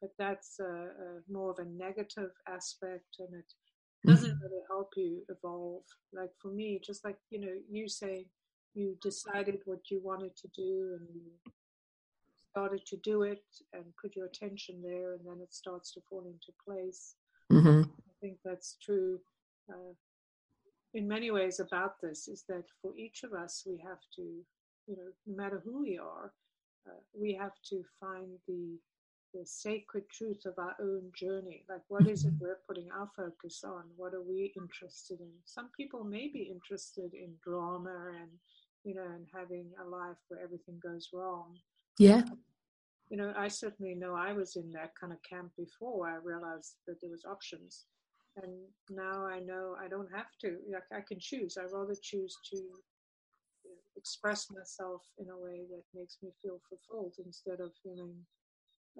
but 0.00 0.10
that's 0.18 0.58
a, 0.60 0.64
a 0.64 1.32
more 1.32 1.50
of 1.50 1.58
a 1.58 1.64
negative 1.64 2.30
aspect 2.48 3.16
and 3.18 3.34
it 3.34 3.52
doesn't 4.06 4.30
mm-hmm. 4.30 4.42
really 4.42 4.62
help 4.68 4.92
you 4.96 5.22
evolve 5.28 5.84
like 6.12 6.30
for 6.40 6.48
me 6.48 6.80
just 6.84 7.04
like 7.04 7.16
you 7.30 7.40
know 7.40 7.54
you 7.70 7.88
say 7.88 8.26
you 8.74 8.96
decided 9.02 9.58
what 9.64 9.90
you 9.90 10.00
wanted 10.02 10.34
to 10.36 10.48
do 10.56 10.96
and 10.98 11.06
you 11.14 11.52
started 12.50 12.84
to 12.86 12.96
do 12.98 13.22
it 13.22 13.44
and 13.72 13.84
put 14.00 14.16
your 14.16 14.26
attention 14.26 14.82
there 14.82 15.12
and 15.14 15.20
then 15.24 15.40
it 15.42 15.54
starts 15.54 15.92
to 15.92 16.00
fall 16.08 16.24
into 16.26 16.52
place 16.64 17.14
mm-hmm. 17.50 17.82
i 17.82 18.12
think 18.20 18.36
that's 18.44 18.76
true 18.82 19.18
uh, 19.70 19.92
in 20.94 21.08
many 21.08 21.30
ways 21.30 21.60
about 21.60 22.00
this 22.00 22.28
is 22.28 22.44
that 22.48 22.64
for 22.80 22.94
each 22.96 23.22
of 23.22 23.32
us, 23.32 23.62
we 23.66 23.78
have 23.78 24.00
to, 24.16 24.22
you 24.86 24.96
know, 24.96 25.10
no 25.26 25.36
matter 25.36 25.62
who 25.64 25.80
we 25.80 25.98
are, 25.98 26.32
uh, 26.86 27.00
we 27.18 27.34
have 27.34 27.54
to 27.70 27.82
find 27.98 28.28
the 28.46 28.78
the 29.34 29.44
sacred 29.44 30.04
truth 30.10 30.44
of 30.46 30.54
our 30.58 30.74
own 30.80 31.10
journey. 31.14 31.64
Like, 31.68 31.82
what 31.88 32.06
is 32.06 32.24
it 32.24 32.34
mm-hmm. 32.34 32.44
we're 32.44 32.60
putting 32.66 32.88
our 32.90 33.10
focus 33.16 33.62
on? 33.64 33.84
What 33.96 34.14
are 34.14 34.22
we 34.22 34.52
interested 34.56 35.20
in? 35.20 35.30
Some 35.44 35.70
people 35.76 36.04
may 36.04 36.28
be 36.28 36.50
interested 36.52 37.14
in 37.14 37.34
drama 37.42 38.12
and, 38.20 38.30
you 38.84 38.94
know, 38.94 39.04
and 39.04 39.26
having 39.34 39.66
a 39.80 39.88
life 39.88 40.16
where 40.28 40.42
everything 40.42 40.80
goes 40.82 41.08
wrong. 41.12 41.56
Yeah. 41.98 42.22
You 43.10 43.16
know, 43.16 43.32
I 43.36 43.48
certainly 43.48 43.94
know 43.94 44.14
I 44.14 44.32
was 44.32 44.56
in 44.56 44.70
that 44.72 44.92
kind 44.98 45.12
of 45.12 45.18
camp 45.22 45.52
before 45.56 46.08
I 46.08 46.16
realized 46.16 46.76
that 46.86 47.00
there 47.00 47.10
was 47.10 47.24
options 47.24 47.84
and 48.36 48.52
now 48.90 49.26
I 49.26 49.40
know 49.40 49.76
I 49.80 49.88
don't 49.88 50.08
have 50.14 50.30
to. 50.40 50.56
Like 50.72 50.88
I 50.92 51.00
can 51.06 51.18
choose. 51.20 51.58
I 51.58 51.64
rather 51.64 51.94
choose 52.00 52.36
to 52.52 52.62
express 53.96 54.50
myself 54.50 55.02
in 55.18 55.28
a 55.28 55.36
way 55.36 55.62
that 55.70 55.82
makes 55.94 56.18
me 56.22 56.30
feel 56.42 56.60
fulfilled 56.68 57.14
instead 57.24 57.60
of 57.60 57.72
feeling, 57.82 58.14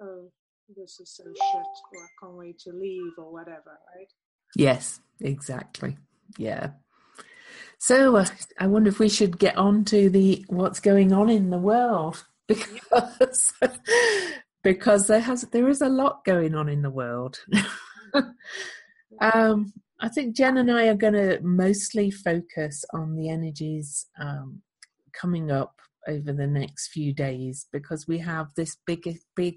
oh, 0.01 0.31
this 0.75 0.99
is 0.99 1.15
so 1.15 1.23
shit, 1.23 1.35
or 1.35 2.03
I 2.03 2.07
can't 2.21 2.37
wait 2.37 2.59
to 2.59 2.71
leave, 2.71 3.13
or 3.17 3.31
whatever. 3.31 3.77
Right? 3.95 4.07
Yes, 4.55 4.99
exactly. 5.21 5.97
Yeah. 6.37 6.71
So 7.77 8.15
uh, 8.15 8.25
I 8.59 8.67
wonder 8.67 8.89
if 8.89 8.99
we 8.99 9.09
should 9.09 9.37
get 9.37 9.57
on 9.57 9.83
to 9.85 10.09
the 10.09 10.45
what's 10.47 10.79
going 10.79 11.11
on 11.11 11.29
in 11.29 11.49
the 11.49 11.57
world 11.57 12.23
because 12.47 13.53
because 14.63 15.07
there 15.07 15.19
has 15.19 15.41
there 15.51 15.67
is 15.67 15.81
a 15.81 15.89
lot 15.89 16.23
going 16.23 16.55
on 16.55 16.69
in 16.69 16.81
the 16.81 16.89
world. 16.89 17.39
Um, 19.21 19.73
I 19.99 20.09
think 20.09 20.35
Jen 20.35 20.57
and 20.57 20.71
I 20.71 20.87
are 20.87 20.95
going 20.95 21.13
to 21.13 21.39
mostly 21.41 22.11
focus 22.11 22.83
on 22.93 23.15
the 23.15 23.29
energies 23.29 24.07
um, 24.19 24.61
coming 25.13 25.51
up 25.51 25.79
over 26.07 26.33
the 26.33 26.47
next 26.47 26.89
few 26.89 27.13
days 27.13 27.67
because 27.71 28.07
we 28.07 28.19
have 28.19 28.47
this 28.55 28.77
big, 28.85 29.19
big 29.35 29.55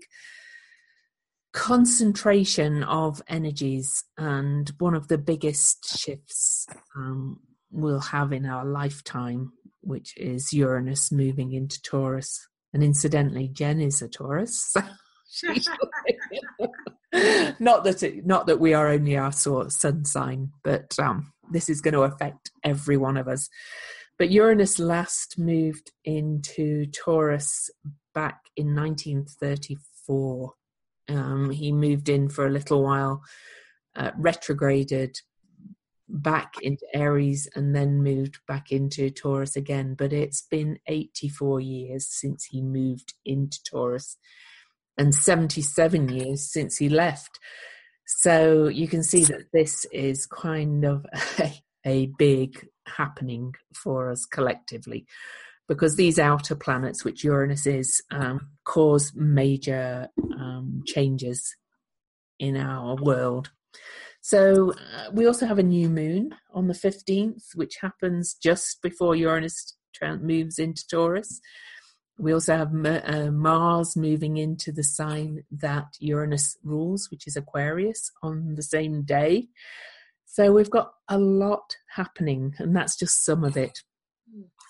concentration 1.53 2.83
of 2.83 3.23
energies, 3.29 4.05
and 4.19 4.71
one 4.79 4.95
of 4.95 5.09
the 5.09 5.19
biggest 5.19 5.99
shifts 5.99 6.67
um, 6.95 7.41
we'll 7.71 8.01
have 8.01 8.33
in 8.33 8.45
our 8.45 8.65
lifetime, 8.65 9.53
which 9.81 10.15
is 10.19 10.53
Uranus 10.53 11.11
moving 11.11 11.53
into 11.53 11.81
Taurus. 11.83 12.47
And 12.75 12.83
incidentally, 12.83 13.49
Jen 13.49 13.81
is 13.81 14.03
a 14.03 14.09
Taurus. 14.09 14.75
not 17.59 17.85
that 17.85 18.03
it, 18.03 18.27
not 18.27 18.47
that 18.47 18.61
we 18.61 18.75
are 18.75 18.89
only 18.89 19.17
our 19.17 19.33
sort 19.33 19.67
of 19.67 19.73
sun 19.73 20.05
sign, 20.05 20.51
but 20.63 20.95
um, 20.99 21.33
this 21.51 21.71
is 21.71 21.81
going 21.81 21.95
to 21.95 22.03
affect 22.03 22.51
every 22.65 22.99
one 22.99 23.17
of 23.17 23.29
us. 23.29 23.49
But 24.19 24.31
Uranus 24.31 24.79
last 24.79 25.39
moved 25.39 25.93
into 26.05 26.87
Taurus 26.87 27.71
back 28.15 28.41
in 28.57 28.75
1934. 28.75 30.53
Um, 31.09 31.51
he 31.51 31.71
moved 31.71 32.09
in 32.09 32.29
for 32.29 32.47
a 32.47 32.51
little 32.51 32.83
while, 32.83 33.23
uh, 33.95 34.13
retrograded 34.17 35.21
back 36.09 36.55
into 36.63 36.87
Aries, 36.95 37.47
and 37.55 37.75
then 37.75 38.03
moved 38.03 38.39
back 38.49 38.73
into 38.73 39.11
Taurus 39.11 39.55
again. 39.55 39.95
But 39.95 40.13
it's 40.15 40.43
been 40.43 40.79
84 40.87 41.61
years 41.61 42.07
since 42.09 42.45
he 42.45 42.63
moved 42.63 43.15
into 43.25 43.63
Taurus 43.65 44.17
and 44.97 45.15
77 45.15 46.09
years 46.09 46.51
since 46.51 46.79
he 46.79 46.89
left. 46.89 47.39
So 48.07 48.69
you 48.69 48.89
can 48.89 49.03
see 49.03 49.25
that 49.25 49.53
this 49.53 49.85
is 49.93 50.27
kind 50.27 50.85
of 50.85 51.05
a, 51.39 51.53
a 51.85 52.07
big 52.19 52.67
happening 52.87 53.55
for 53.75 54.11
us 54.11 54.25
collectively 54.25 55.07
because 55.69 55.97
these 55.97 56.19
outer 56.19 56.55
planets, 56.55 57.05
which 57.05 57.25
Uranus 57.25 57.67
is, 57.67 58.03
um, 58.11 58.49
cause 58.65 59.13
major 59.15 60.09
um, 60.39 60.83
changes 60.87 61.57
in 62.39 62.57
our 62.57 62.97
world. 62.97 63.51
So 64.21 64.73
uh, 64.73 65.11
we 65.13 65.27
also 65.27 65.47
have 65.47 65.59
a 65.59 65.65
new 65.65 65.89
moon 65.89 66.35
on 66.53 66.69
the 66.69 66.75
15th, 66.75 67.55
which 67.55 67.77
happens 67.81 68.35
just 68.35 68.83
before 68.83 69.15
Uranus 69.15 69.77
moves 70.21 70.59
into 70.59 70.87
Taurus. 70.89 71.41
We 72.19 72.33
also 72.33 72.57
have 72.57 72.73
uh, 72.85 73.31
Mars 73.31 73.97
moving 73.97 74.37
into 74.37 74.73
the 74.73 74.83
sign 74.83 75.45
that 75.51 75.87
Uranus 76.01 76.57
rules, 76.65 77.11
which 77.11 77.27
is 77.27 77.37
Aquarius, 77.37 78.11
on 78.23 78.55
the 78.55 78.63
same 78.63 79.03
day. 79.03 79.49
So 80.37 80.53
we've 80.53 80.69
got 80.69 80.93
a 81.09 81.19
lot 81.19 81.75
happening, 81.95 82.53
and 82.59 82.77
that's 82.77 82.95
just 82.95 83.25
some 83.25 83.43
of 83.43 83.57
it. 83.57 83.83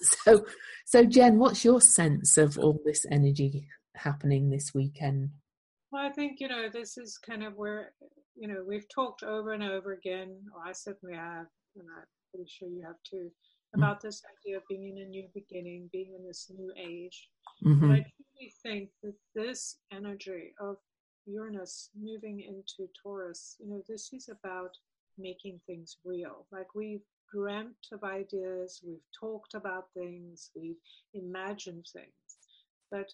So, 0.01 0.45
so 0.85 1.05
Jen, 1.05 1.39
what's 1.39 1.65
your 1.65 1.81
sense 1.81 2.37
of 2.37 2.57
all 2.57 2.79
this 2.85 3.05
energy 3.11 3.67
happening 3.97 4.49
this 4.51 4.73
weekend? 4.75 5.31
Well, 5.91 6.07
I 6.07 6.13
think 6.13 6.39
you 6.39 6.47
know 6.47 6.69
this 6.73 6.97
is 6.97 7.19
kind 7.19 7.43
of 7.43 7.55
where 7.57 7.95
you 8.37 8.47
know 8.47 8.63
we've 8.65 8.87
talked 8.95 9.25
over 9.25 9.55
and 9.55 9.65
over 9.65 9.95
again. 9.95 10.37
Or 10.55 10.69
I 10.69 10.71
certainly 10.71 11.17
have, 11.17 11.47
and 11.75 11.87
I'm 11.99 12.05
pretty 12.31 12.49
sure 12.49 12.69
you 12.69 12.85
have 12.87 13.03
too 13.11 13.31
Mm. 13.75 13.79
about 13.79 14.01
this 14.01 14.23
idea 14.39 14.59
of 14.59 14.63
being 14.69 14.97
in 14.97 15.03
a 15.03 15.09
new 15.09 15.29
beginning, 15.35 15.89
being 15.93 16.15
in 16.17 16.25
this 16.25 16.51
new 16.57 16.73
age. 16.77 17.29
Mm-hmm. 17.65 17.91
I 17.91 17.97
truly 17.97 18.53
think 18.63 18.91
that 19.03 19.15
this 19.35 19.79
energy 19.93 20.55
of 20.61 20.77
Uranus 21.27 21.91
moving 21.99 22.41
into 22.41 22.91
Taurus, 23.03 23.57
you 23.59 23.69
know, 23.69 23.83
this 23.89 24.13
is 24.13 24.29
about 24.29 24.71
making 25.19 25.61
things 25.67 25.97
real. 26.05 26.47
Like 26.53 26.75
we've 26.75 27.05
dreamt 27.33 27.89
of 27.93 28.05
ideas, 28.05 28.81
we've 28.87 29.05
talked 29.19 29.55
about 29.55 29.87
things, 29.95 30.51
we've 30.55 30.81
imagined 31.15 31.87
things. 31.93 32.13
But 32.91 33.11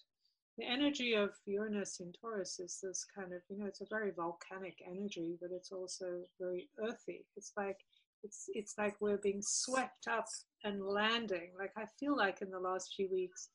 the 0.57 0.65
energy 0.65 1.13
of 1.13 1.31
Uranus 1.45 1.99
in 1.99 2.13
Taurus 2.13 2.59
is 2.59 2.79
this 2.81 3.05
kind 3.15 3.33
of, 3.33 3.41
you 3.49 3.57
know, 3.57 3.65
it's 3.65 3.81
a 3.81 3.87
very 3.89 4.11
volcanic 4.11 4.77
energy, 4.87 5.37
but 5.41 5.49
it's 5.51 5.71
also 5.71 6.21
very 6.39 6.69
earthy. 6.79 7.25
It's 7.35 7.53
like 7.57 7.79
it's 8.23 8.45
it's 8.53 8.75
like 8.77 8.95
we're 8.99 9.17
being 9.17 9.41
swept 9.41 10.07
up 10.07 10.25
and 10.63 10.85
landing. 10.85 11.51
Like 11.57 11.73
I 11.75 11.85
feel 11.99 12.15
like 12.15 12.41
in 12.41 12.51
the 12.51 12.59
last 12.59 12.93
few 12.95 13.09
weeks 13.11 13.49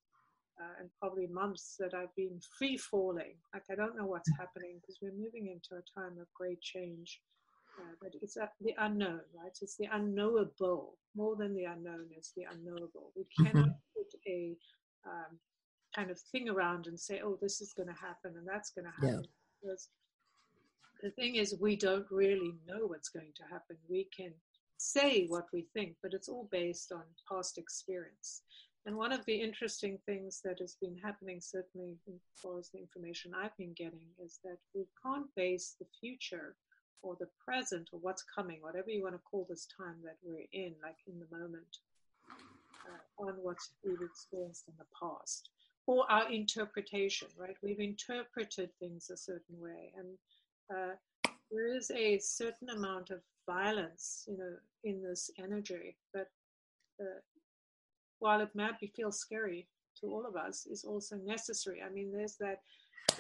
uh, 0.61 0.81
and 0.81 0.91
probably 1.01 1.27
months 1.29 1.77
that 1.79 1.95
I've 1.95 2.15
been 2.17 2.41
free 2.59 2.77
falling. 2.77 3.37
Like 3.55 3.65
I 3.71 3.75
don't 3.75 3.97
know 3.97 4.07
what's 4.07 4.31
happening 4.39 4.79
because 4.81 4.99
we're 5.01 5.13
moving 5.13 5.47
into 5.47 5.81
a 5.81 6.01
time 6.01 6.19
of 6.19 6.27
great 6.35 6.61
change. 6.61 7.21
Uh, 7.79 7.95
but 8.01 8.11
it's 8.21 8.37
uh, 8.37 8.47
the 8.61 8.75
unknown, 8.79 9.21
right? 9.35 9.57
It's 9.63 9.77
the 9.77 9.89
unknowable. 9.93 10.99
More 11.15 11.37
than 11.37 11.55
the 11.55 11.65
unknown, 11.65 12.07
it's 12.17 12.33
the 12.37 12.45
unknowable. 12.51 13.13
We 13.17 13.23
mm-hmm. 13.23 13.45
cannot 13.45 13.69
mm-hmm. 13.69 13.97
put 13.97 14.21
a 14.27 14.57
um, 15.07 15.39
kind 15.95 16.11
of 16.11 16.19
thing 16.19 16.49
around 16.49 16.87
and 16.87 16.99
say, 16.99 17.21
"Oh, 17.25 17.39
this 17.41 17.61
is 17.61 17.73
going 17.73 17.89
to 17.89 17.95
happen 17.95 18.35
and 18.37 18.47
that's 18.47 18.71
going 18.71 18.87
to 18.87 18.91
happen." 18.91 19.23
Yeah. 19.23 19.29
Because 19.63 19.89
the 21.03 21.11
thing 21.11 21.37
is, 21.37 21.57
we 21.61 21.77
don't 21.77 22.07
really 22.11 22.55
know 22.67 22.87
what's 22.87 23.09
going 23.09 23.33
to 23.37 23.43
happen. 23.45 23.77
We 23.89 24.09
can 24.17 24.33
say 24.79 25.27
what 25.27 25.47
we 25.53 25.67
think, 25.75 25.97
but 26.03 26.15
it's 26.15 26.29
all 26.29 26.49
based 26.51 26.93
on 26.93 27.03
past 27.31 27.59
experience. 27.59 28.43
And 28.87 28.97
one 28.97 29.13
of 29.13 29.25
the 29.27 29.35
interesting 29.35 29.99
things 30.07 30.41
that 30.45 30.59
has 30.61 30.77
been 30.81 30.97
happening, 30.97 31.41
certainly 31.41 31.99
as 32.09 32.41
far 32.41 32.59
as 32.59 32.71
the 32.71 32.79
information 32.79 33.33
I've 33.35 33.57
been 33.57 33.75
getting, 33.75 34.07
is 34.25 34.41
that 34.45 34.59
we 34.75 34.87
can't 35.05 35.27
base 35.37 35.77
the 35.79 35.87
future 36.01 36.57
or 37.03 37.17
the 37.19 37.29
present 37.45 37.89
or 37.93 38.01
what's 38.01 38.25
coming, 38.35 38.59
whatever 38.61 38.91
you 38.91 39.03
want 39.03 39.15
to 39.15 39.21
call 39.31 39.47
this 39.49 39.67
time 39.77 39.97
that 40.05 40.17
we're 40.23 40.47
in, 40.53 40.75
like 40.83 40.97
in 41.07 41.19
the 41.19 41.37
moment, 41.37 41.79
uh, 42.87 43.23
on 43.23 43.35
what 43.43 43.59
we've 43.85 44.03
experienced 44.03 44.65
in 44.69 44.75
the 44.79 44.87
past 45.01 45.51
or 45.89 46.05
our 46.11 46.31
interpretation, 46.31 47.29
right? 47.39 47.57
We've 47.63 47.81
interpreted 47.81 48.71
things 48.79 49.09
a 49.11 49.17
certain 49.17 49.59
way. 49.59 49.91
And 49.97 50.19
uh, 50.71 50.95
there 51.51 51.75
is 51.75 51.91
a 51.91 52.19
certain 52.19 52.69
amount 52.69 53.09
of 53.09 53.21
violence, 53.47 54.25
you 54.29 54.37
know, 54.37 54.55
in 54.85 55.03
this 55.03 55.31
energy. 55.39 55.97
But 56.13 56.29
uh, 57.01 57.21
while 58.19 58.43
it 58.43 58.55
might 58.55 58.79
be 58.79 58.93
feel 58.95 59.11
scary 59.11 59.67
to 60.01 60.09
all 60.09 60.27
of 60.27 60.37
us, 60.37 60.67
is 60.67 60.85
also 60.85 61.17
necessary. 61.17 61.81
I 61.85 61.91
mean, 61.91 62.13
there's 62.13 62.37
that 62.37 62.61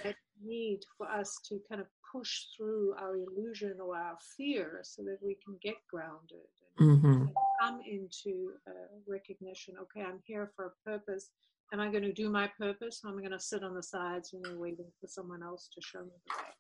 that 0.05 0.17
need 0.45 0.81
for 0.99 1.11
us 1.11 1.41
to 1.49 1.61
kind 1.69 1.81
of 1.81 1.87
push 2.11 2.47
through 2.57 2.95
our 2.99 3.17
illusion 3.17 3.77
or 3.83 3.97
our 3.97 4.17
fear 4.37 4.81
so 4.83 5.03
that 5.03 5.19
we 5.23 5.37
can 5.45 5.57
get 5.63 5.77
grounded 5.91 6.49
and, 6.79 6.91
mm-hmm. 6.91 7.07
and 7.07 7.31
come 7.61 7.81
into 7.87 8.53
uh, 8.67 8.73
recognition. 9.07 9.75
Okay, 9.83 10.03
I'm 10.03 10.21
here 10.25 10.51
for 10.57 10.67
a 10.67 10.91
purpose. 10.91 11.31
Am 11.73 11.81
I 11.81 11.91
going 11.91 12.05
to 12.05 12.13
do 12.13 12.31
my 12.31 12.51
purpose? 12.59 13.01
Or 13.05 13.11
am 13.11 13.19
I 13.19 13.21
going 13.21 13.33
to 13.33 13.41
sit 13.41 13.63
on 13.63 13.75
the 13.75 13.83
sides, 13.83 14.33
you 14.33 14.41
know, 14.41 14.59
waiting 14.59 14.87
for 15.01 15.07
someone 15.07 15.43
else 15.43 15.69
to 15.75 15.81
show 15.83 16.01
me 16.01 16.13
the 16.27 16.35
way? 16.35 16.55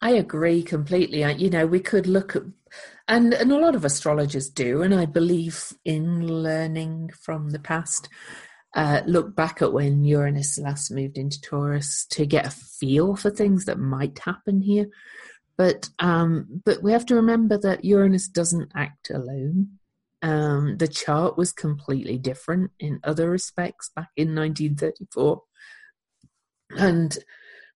I 0.00 0.12
agree 0.12 0.62
completely. 0.62 1.24
You 1.34 1.50
know, 1.50 1.66
we 1.66 1.80
could 1.80 2.06
look 2.06 2.36
at, 2.36 2.42
and 3.08 3.34
and 3.34 3.52
a 3.52 3.58
lot 3.58 3.74
of 3.74 3.84
astrologers 3.84 4.48
do, 4.48 4.82
and 4.82 4.94
I 4.94 5.06
believe 5.06 5.74
in 5.84 6.26
learning 6.26 7.10
from 7.20 7.50
the 7.50 7.58
past. 7.58 8.08
Uh, 8.74 9.02
look 9.06 9.34
back 9.34 9.62
at 9.62 9.72
when 9.72 10.04
Uranus 10.04 10.58
last 10.58 10.90
moved 10.92 11.18
into 11.18 11.40
Taurus 11.40 12.06
to 12.10 12.24
get 12.24 12.46
a 12.46 12.50
feel 12.50 13.16
for 13.16 13.30
things 13.30 13.64
that 13.64 13.78
might 13.78 14.18
happen 14.20 14.60
here. 14.60 14.86
But 15.56 15.90
um, 15.98 16.62
but 16.64 16.82
we 16.82 16.92
have 16.92 17.04
to 17.06 17.16
remember 17.16 17.58
that 17.58 17.84
Uranus 17.84 18.28
doesn't 18.28 18.70
act 18.74 19.10
alone. 19.10 19.78
Um, 20.22 20.76
the 20.76 20.88
chart 20.88 21.36
was 21.36 21.52
completely 21.52 22.16
different 22.16 22.70
in 22.78 23.00
other 23.04 23.28
respects 23.28 23.90
back 23.94 24.10
in 24.16 24.34
1934, 24.34 25.42
and 26.78 27.18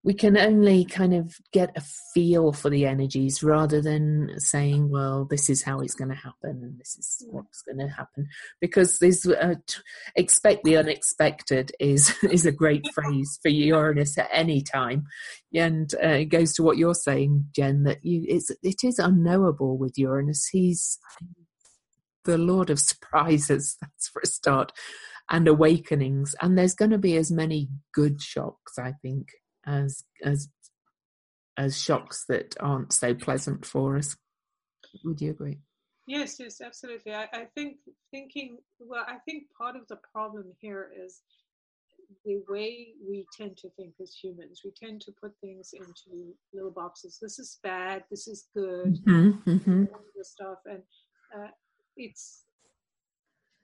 we 0.05 0.13
can 0.13 0.37
only 0.37 0.85
kind 0.85 1.15
of 1.15 1.35
get 1.51 1.75
a 1.77 1.81
feel 2.13 2.53
for 2.53 2.69
the 2.69 2.85
energies 2.85 3.43
rather 3.43 3.81
than 3.81 4.39
saying, 4.39 4.91
well, 4.91 5.25
this 5.25 5.49
is 5.49 5.63
how 5.63 5.81
it's 5.81 5.95
going 5.95 6.11
to 6.11 6.15
happen 6.15 6.61
and 6.63 6.79
this 6.79 6.97
is 6.99 7.27
what's 7.31 7.63
going 7.63 7.79
to 7.79 7.89
happen. 7.89 8.29
Because 8.61 8.99
this 8.99 9.27
uh, 9.27 9.55
t- 9.67 9.81
expect 10.15 10.65
the 10.65 10.77
unexpected 10.77 11.73
is 11.81 12.15
is 12.23 12.45
a 12.45 12.53
great 12.53 12.85
phrase 12.95 13.39
for 13.43 13.49
Uranus 13.49 14.19
at 14.19 14.29
any 14.31 14.61
time, 14.61 15.07
and 15.55 15.91
uh, 16.03 16.09
it 16.09 16.27
goes 16.27 16.53
to 16.55 16.63
what 16.63 16.77
you're 16.77 16.95
saying, 16.95 17.47
Jen, 17.57 17.85
that 17.85 18.05
you 18.05 18.25
it's 18.29 18.51
it 18.63 18.85
is 18.85 18.99
unknowable 18.99 19.79
with 19.79 19.97
Uranus. 19.97 20.49
He's 20.53 20.99
the 22.27 22.37
Lord 22.37 22.69
of 22.69 22.79
surprises. 22.79 23.79
That's 23.81 24.09
for 24.09 24.21
a 24.23 24.27
start. 24.27 24.73
And 25.31 25.49
awakenings, 25.49 26.35
and 26.43 26.59
there's 26.59 26.75
going 26.75 26.91
to 26.91 26.99
be 26.99 27.17
as 27.17 27.33
many 27.33 27.71
good 27.95 28.21
shocks, 28.21 28.79
I 28.79 28.93
think, 29.01 29.29
as 29.67 30.05
as 30.23 30.49
as 31.57 31.81
shocks 31.81 32.25
that 32.29 32.57
aren't 32.61 32.93
so 32.93 33.15
pleasant 33.15 33.65
for 33.65 33.97
us. 33.97 34.17
Would 35.05 35.21
you 35.21 35.31
agree? 35.31 35.59
Yes, 36.07 36.39
yes, 36.39 36.61
absolutely. 36.61 37.15
I, 37.15 37.29
I 37.33 37.47
think 37.55 37.77
thinking 38.11 38.59
well, 38.79 39.05
I 39.07 39.19
think 39.25 39.45
part 39.57 39.77
of 39.77 39.87
the 39.89 39.99
problem 40.13 40.53
here 40.61 40.91
is 41.05 41.23
the 42.25 42.43
way 42.49 42.89
we 43.07 43.27
tend 43.37 43.57
to 43.59 43.71
think 43.71 43.95
as 44.03 44.15
humans. 44.15 44.61
We 44.65 44.73
tend 44.73 45.01
to 45.03 45.13
put 45.13 45.33
things 45.41 45.73
into 45.73 46.35
little 46.53 46.71
boxes. 46.71 47.19
This 47.21 47.39
is 47.39 47.59
bad. 47.63 48.05
This 48.11 48.29
is 48.29 48.49
good. 48.55 48.99
Mm-hmm, 49.07 49.51
mm-hmm. 49.51 49.85
stuff, 50.23 50.59
and 50.67 50.83
uh, 51.35 51.49
it's 51.97 52.45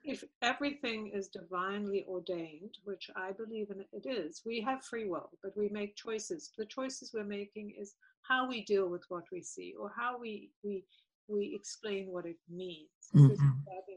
if 0.03 0.23
everything 0.41 1.11
is 1.13 1.27
divinely 1.27 2.05
ordained, 2.07 2.77
which 2.83 3.09
I 3.15 3.31
believe 3.31 3.69
in 3.69 3.85
it 3.91 4.07
is, 4.07 4.41
we 4.45 4.61
have 4.61 4.83
free 4.83 5.07
will, 5.07 5.29
but 5.43 5.55
we 5.55 5.69
make 5.69 5.95
choices. 5.95 6.51
The 6.57 6.65
choices 6.65 7.11
we're 7.13 7.23
making 7.23 7.73
is 7.79 7.95
how 8.21 8.47
we 8.47 8.63
deal 8.63 8.87
with 8.87 9.03
what 9.09 9.25
we 9.31 9.41
see 9.41 9.75
or 9.79 9.91
how 9.95 10.17
we 10.19 10.49
we 10.63 10.83
we 11.27 11.53
explain 11.55 12.07
what 12.11 12.25
it 12.25 12.37
means. 12.49 12.89
Mm-hmm. 13.15 13.27
This 13.29 13.39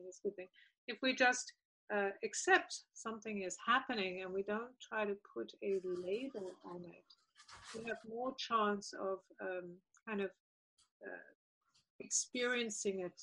this 0.07 0.21
good 0.23 0.37
thing. 0.37 0.49
If 0.87 0.99
we 1.03 1.15
just 1.15 1.53
uh, 1.93 2.11
accept 2.23 2.81
something 2.93 3.43
is 3.43 3.57
happening 3.65 4.23
and 4.23 4.33
we 4.33 4.43
don't 4.43 4.79
try 4.81 5.05
to 5.05 5.17
put 5.35 5.53
a 5.63 5.81
label 5.85 6.51
on 6.65 6.83
it, 6.85 7.15
we 7.77 7.89
have 7.89 7.99
more 8.09 8.35
chance 8.37 8.93
of 8.93 9.19
um, 9.41 9.71
kind 10.07 10.21
of 10.21 10.31
uh, 11.05 11.33
experiencing 12.01 13.01
it 13.01 13.23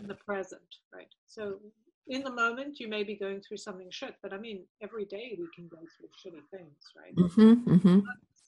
in 0.00 0.06
the 0.06 0.14
present, 0.14 0.76
right? 0.94 1.12
So 1.26 1.58
in 2.06 2.22
the 2.22 2.32
moment, 2.32 2.80
you 2.80 2.88
may 2.88 3.04
be 3.04 3.16
going 3.16 3.40
through 3.40 3.58
something 3.58 3.88
shit, 3.90 4.16
but 4.22 4.32
I 4.32 4.38
mean, 4.38 4.64
every 4.82 5.04
day 5.04 5.36
we 5.38 5.48
can 5.54 5.68
go 5.68 5.78
through 5.78 6.08
shitty 6.08 6.42
things, 6.50 6.76
right? 6.96 7.14
Mm-hmm, 7.14 7.74
mm-hmm. 7.74 8.00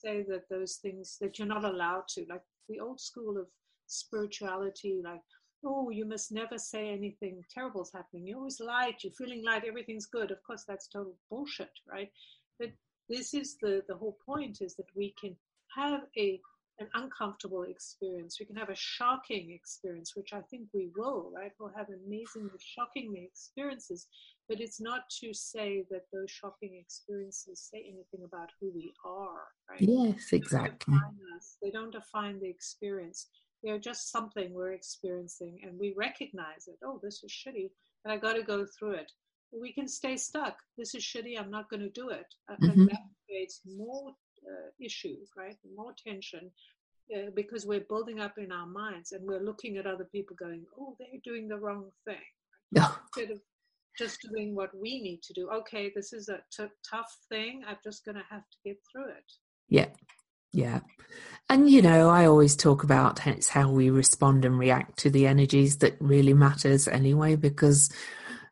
Say 0.05 0.25
that 0.29 0.49
those 0.49 0.77
things 0.77 1.17
that 1.21 1.39
you're 1.39 1.49
not 1.49 1.65
allowed 1.65 2.09
to, 2.09 2.27
like 2.29 2.43
the 2.69 2.81
old 2.81 3.01
school 3.01 3.39
of 3.39 3.47
spirituality, 3.87 5.01
like, 5.05 5.21
oh, 5.65 5.91
you 5.91 6.05
must 6.05 6.33
never 6.33 6.59
say 6.59 6.89
anything 6.89 7.43
terrible's 7.53 7.93
happening. 7.93 8.27
You're 8.27 8.39
always 8.39 8.59
light, 8.59 9.05
you're 9.05 9.13
feeling 9.13 9.45
light, 9.45 9.65
everything's 9.67 10.07
good. 10.07 10.31
Of 10.31 10.43
course, 10.43 10.65
that's 10.67 10.89
total 10.89 11.15
bullshit, 11.31 11.71
right? 11.89 12.11
But 12.59 12.71
this 13.09 13.35
is 13.35 13.57
the, 13.63 13.83
the 13.89 13.97
whole 13.97 14.17
point 14.27 14.61
is 14.61 14.75
that 14.77 14.87
we 14.97 15.15
can 15.21 15.37
have 15.77 16.01
a 16.19 16.41
an 16.79 16.89
uncomfortable 16.95 17.65
experience. 17.65 18.39
We 18.41 18.47
can 18.47 18.57
have 18.57 18.71
a 18.71 18.77
shocking 18.77 19.51
experience, 19.53 20.17
which 20.17 20.33
I 20.33 20.41
think 20.51 20.69
we 20.73 20.91
will, 20.97 21.31
right? 21.35 21.53
We'll 21.59 21.73
have 21.77 21.89
amazingly 21.89 22.59
shocking 22.59 23.15
experiences, 23.17 24.07
but 24.49 24.61
it's 24.61 24.81
not 24.81 25.03
to 25.21 25.33
say 25.35 25.85
that 25.91 26.07
those 26.13 26.31
shocking 26.31 26.81
experiences 26.81 27.69
say 27.71 27.81
anything 27.81 28.25
about 28.25 28.51
who 28.61 28.73
we 28.75 28.93
are, 29.05 29.45
right? 29.71 29.81
Yes, 29.81 30.33
exactly. 30.33 30.95
They 31.63 31.71
don't 31.71 31.93
define 31.93 32.41
the 32.41 32.49
experience. 32.49 33.29
They're 33.63 33.79
just 33.79 34.11
something 34.11 34.53
we're 34.53 34.73
experiencing, 34.73 35.61
and 35.63 35.79
we 35.79 35.95
recognize 35.97 36.67
it. 36.67 36.79
Oh, 36.85 36.99
this 37.03 37.23
is 37.23 37.31
shitty, 37.31 37.71
and 38.05 38.13
I 38.13 38.17
got 38.17 38.35
to 38.35 38.43
go 38.43 38.67
through 38.79 38.93
it. 38.93 39.13
We 39.53 39.73
can 39.73 39.87
stay 39.87 40.17
stuck. 40.17 40.57
This 40.79 40.95
is 40.95 41.03
shitty. 41.03 41.39
I'm 41.39 41.51
not 41.51 41.69
going 41.71 41.83
to 41.83 41.91
do 41.91 42.09
it, 42.09 42.27
mm-hmm. 42.51 42.65
and 42.65 42.89
that 42.89 42.99
creates 43.29 43.61
more 43.77 44.13
uh, 44.47 44.71
issue, 44.81 45.17
right? 45.37 45.57
More 45.77 45.95
tension 46.07 46.51
uh, 47.15 47.31
because 47.35 47.67
we're 47.67 47.81
building 47.81 48.21
up 48.21 48.39
in 48.39 48.53
our 48.53 48.67
minds 48.67 49.13
and 49.13 49.27
we're 49.27 49.43
looking 49.43 49.77
at 49.77 49.87
other 49.87 50.09
people 50.13 50.37
going, 50.37 50.65
oh, 50.79 50.97
they're 50.99 51.21
doing 51.25 51.49
the 51.49 51.59
wrong 51.59 51.87
thing. 52.05 52.17
Instead 52.77 53.33
of 53.33 53.41
just 53.99 54.19
doing 54.31 54.55
what 54.55 54.71
we 54.75 55.03
need 55.03 55.23
to 55.23 55.33
do. 55.33 55.49
Okay, 55.51 55.93
this 55.95 56.13
is 56.13 56.29
a 56.29 56.41
t- 56.57 56.73
tough 56.89 57.15
thing. 57.29 57.63
I'm 57.67 57.77
just 57.85 58.05
going 58.05 58.15
to 58.17 58.25
have 58.31 58.43
to 58.43 58.57
get 58.65 58.79
through 58.91 59.09
it. 59.09 59.33
Yeah. 59.69 59.89
Yeah. 60.53 60.81
And, 61.49 61.69
you 61.69 61.83
know, 61.83 62.11
I 62.11 62.27
always 62.27 62.57
talk 62.57 62.85
about 62.85 63.27
it's 63.27 63.49
how 63.49 63.71
we 63.71 63.91
respond 63.91 64.45
and 64.45 64.59
react 64.59 64.99
to 65.01 65.11
the 65.11 65.27
energies 65.27 65.79
that 65.79 65.97
really 66.01 66.35
matters 66.35 66.89
anyway, 66.89 67.37
because 67.37 67.91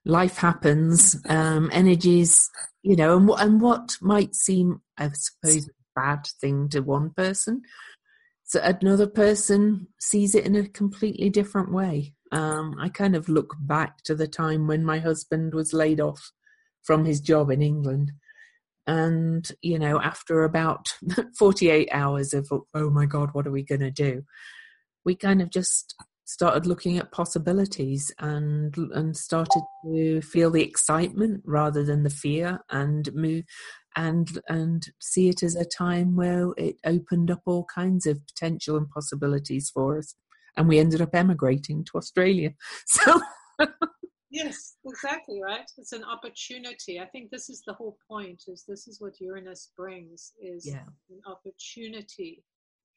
life 0.04 0.38
happens, 0.38 1.20
um, 1.28 1.68
energies, 1.72 2.50
you 2.82 2.96
know, 2.96 3.16
and, 3.16 3.30
and 3.30 3.60
what 3.60 3.96
might 4.00 4.34
seem, 4.34 4.80
I 4.96 5.10
suppose, 5.12 5.68
bad 6.00 6.26
thing 6.40 6.68
to 6.70 6.80
one 6.80 7.10
person. 7.10 7.62
So 8.44 8.60
another 8.62 9.06
person 9.06 9.86
sees 10.00 10.34
it 10.34 10.44
in 10.44 10.56
a 10.56 10.68
completely 10.68 11.30
different 11.30 11.72
way. 11.72 12.14
Um, 12.32 12.76
I 12.80 12.88
kind 12.88 13.14
of 13.14 13.28
look 13.28 13.54
back 13.60 14.02
to 14.04 14.14
the 14.14 14.26
time 14.26 14.66
when 14.66 14.84
my 14.84 14.98
husband 14.98 15.54
was 15.54 15.72
laid 15.72 16.00
off 16.00 16.32
from 16.82 17.04
his 17.04 17.20
job 17.20 17.50
in 17.50 17.62
England. 17.62 18.12
And, 18.86 19.48
you 19.62 19.78
know, 19.78 20.00
after 20.00 20.42
about 20.42 20.94
48 21.38 21.88
hours 21.92 22.34
of, 22.34 22.50
oh 22.74 22.90
my 22.90 23.06
God, 23.06 23.30
what 23.32 23.46
are 23.46 23.52
we 23.52 23.62
going 23.62 23.82
to 23.82 23.90
do? 23.90 24.24
We 25.04 25.14
kind 25.14 25.40
of 25.40 25.50
just 25.50 25.94
started 26.24 26.66
looking 26.66 26.96
at 26.96 27.10
possibilities 27.10 28.12
and 28.20 28.76
and 28.94 29.16
started 29.16 29.62
to 29.84 30.20
feel 30.22 30.50
the 30.50 30.62
excitement 30.62 31.42
rather 31.44 31.84
than 31.84 32.04
the 32.04 32.10
fear 32.10 32.60
and 32.70 33.12
move 33.14 33.44
and 33.96 34.40
and 34.48 34.86
see 35.00 35.28
it 35.28 35.42
as 35.42 35.56
a 35.56 35.64
time 35.64 36.16
where 36.16 36.50
it 36.56 36.76
opened 36.84 37.30
up 37.30 37.42
all 37.46 37.66
kinds 37.72 38.06
of 38.06 38.24
potential 38.26 38.76
and 38.76 38.88
possibilities 38.90 39.70
for 39.70 39.98
us. 39.98 40.14
And 40.56 40.68
we 40.68 40.78
ended 40.78 41.00
up 41.00 41.14
emigrating 41.14 41.84
to 41.84 41.98
australia. 41.98 42.52
So 42.86 43.20
yes 44.30 44.76
exactly 44.86 45.40
right? 45.42 45.68
It's 45.76 45.92
an 45.92 46.04
opportunity. 46.04 47.00
I 47.00 47.06
think 47.06 47.30
this 47.30 47.50
is 47.50 47.62
the 47.66 47.74
whole 47.74 47.98
point 48.08 48.44
is 48.46 48.64
this 48.66 48.86
is 48.86 49.00
what 49.00 49.20
uranus 49.20 49.72
brings 49.76 50.32
is 50.40 50.66
yeah. 50.66 50.84
an 51.10 51.20
opportunity 51.26 52.44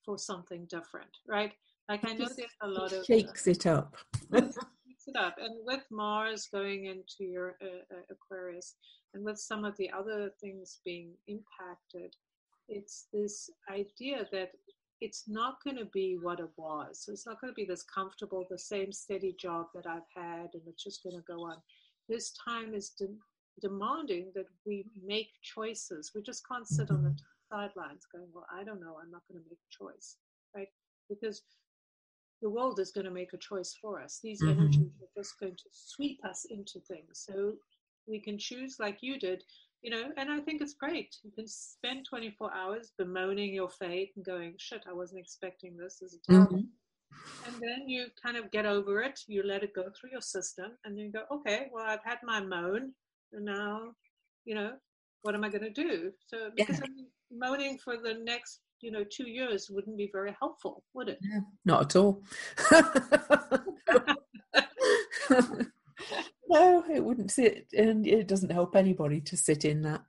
for 0.06 0.18
something 0.18 0.68
different 0.70 1.10
right? 1.28 1.52
Like 1.90 2.06
i 2.06 2.14
know 2.14 2.28
there's 2.38 2.50
a 2.62 2.68
lot 2.68 2.94
of 2.94 3.06
shakes 3.06 3.48
uh, 3.48 3.52
it 3.52 3.66
up. 3.66 3.96
Shakes 4.32 5.08
it 5.08 5.16
up. 5.18 5.36
And 5.38 5.56
with 5.66 5.84
mars 5.92 6.48
going 6.54 6.86
into 6.86 7.30
your 7.30 7.58
uh, 7.62 7.96
uh, 7.96 8.02
aquarius 8.12 8.76
and 9.14 9.24
with 9.24 9.38
some 9.38 9.64
of 9.66 9.76
the 9.78 9.92
other 9.92 10.32
things 10.42 10.80
being 10.84 11.14
impacted, 11.28 12.16
it's 12.68 13.08
this 13.14 13.50
idea 13.70 14.28
that 14.32 14.52
it's 15.02 15.26
not 15.28 15.58
going 15.64 15.78
to 15.78 15.86
be 15.86 16.18
what 16.22 16.40
it 16.40 16.50
was. 16.58 17.04
So 17.04 17.12
it's 17.12 17.28
not 17.28 17.40
going 17.42 17.52
to 17.52 17.56
be 17.56 17.66
this 17.66 17.84
comfortable, 17.84 18.46
the 18.50 18.58
same 18.58 18.92
steady 18.92 19.36
job 19.40 19.68
that 19.76 19.86
I've 19.86 20.10
had, 20.16 20.50
and 20.54 20.62
it's 20.66 20.84
just 20.84 21.04
going 21.04 21.16
to 21.16 21.24
go 21.28 21.42
on. 21.44 21.58
This 22.08 22.34
time 22.48 22.74
is 22.74 22.92
de- 22.92 23.18
demanding 23.62 24.32
that 24.36 24.46
we 24.66 24.86
make 25.06 25.30
choices. 25.44 26.12
We 26.16 26.22
just 26.22 26.48
can't 26.50 26.68
sit 26.68 26.90
on 26.90 27.04
the 27.04 27.10
mm-hmm. 27.10 27.56
sidelines 27.56 28.08
going, 28.12 28.30
Well, 28.34 28.48
I 28.54 28.64
don't 28.64 28.80
know, 28.80 28.98
I'm 29.02 29.12
not 29.12 29.24
going 29.30 29.44
to 29.44 29.50
make 29.50 29.60
a 29.60 29.84
choice, 29.84 30.16
right? 30.56 30.70
Because 31.10 31.44
the 32.42 32.50
world 32.50 32.80
is 32.80 32.92
going 32.92 33.06
to 33.06 33.12
make 33.12 33.34
a 33.34 33.38
choice 33.38 33.76
for 33.82 34.02
us. 34.02 34.20
These 34.24 34.42
mm-hmm. 34.42 34.60
energies 34.60 34.92
are 35.02 35.22
just 35.22 35.40
going 35.40 35.56
to 35.56 35.70
sweep 35.72 36.20
us 36.26 36.46
into 36.50 36.80
things. 36.80 37.26
So 37.28 37.54
we 38.08 38.20
can 38.20 38.38
choose 38.38 38.78
like 38.80 38.98
you 39.02 39.20
did 39.20 39.44
you 39.82 39.92
know 39.92 40.10
and 40.18 40.32
i 40.32 40.40
think 40.40 40.62
it's 40.62 40.74
great. 40.74 41.16
You 41.24 41.32
can 41.32 41.48
spend 41.48 42.06
24 42.10 42.54
hours 42.54 42.92
bemoaning 42.98 43.54
your 43.54 43.70
fate 43.70 44.12
and 44.16 44.26
going 44.26 44.56
shit 44.58 44.84
i 44.90 44.94
wasn't 44.94 45.20
expecting 45.20 45.78
this 45.78 46.02
is 46.02 46.18
terrible 46.28 46.58
mm-hmm. 46.58 47.48
and 47.48 47.56
then 47.62 47.88
you 47.88 48.08
kind 48.22 48.38
of 48.38 48.52
get 48.52 48.66
over 48.66 49.02
it 49.02 49.20
you 49.28 49.44
let 49.44 49.64
it 49.64 49.74
go 49.74 49.86
through 49.90 50.12
your 50.12 50.22
system 50.22 50.72
and 50.86 50.98
then 50.98 51.06
you 51.06 51.12
go 51.12 51.24
okay 51.32 51.68
well 51.72 51.86
i've 51.86 52.04
had 52.04 52.18
my 52.24 52.42
moan 52.42 52.94
and 53.34 53.46
now 53.46 53.92
you 54.46 54.56
know 54.56 54.74
what 55.24 55.36
am 55.36 55.44
i 55.44 55.50
going 55.50 55.64
to 55.64 55.70
do? 55.70 56.12
So 56.28 56.50
because 56.56 56.80
yeah. 56.80 56.86
i'm 56.86 57.40
moaning 57.40 57.78
for 57.84 57.98
the 57.98 58.14
next 58.14 58.60
you 58.82 58.92
know 58.92 59.04
two 59.04 59.30
years 59.30 59.70
wouldn't 59.72 59.98
be 59.98 60.10
very 60.14 60.36
helpful 60.40 60.84
would 60.94 61.10
it? 61.10 61.18
Yeah, 61.22 61.40
not 61.66 61.82
at 61.84 61.96
all 61.96 62.22
no, 66.54 66.84
it 66.94 67.04
wouldn't 67.04 67.32
sit, 67.32 67.68
and 67.74 68.06
it 68.06 68.28
doesn't 68.28 68.52
help 68.52 68.76
anybody 68.76 69.20
to 69.22 69.36
sit 69.36 69.66
in 69.66 69.82
that. 69.82 70.02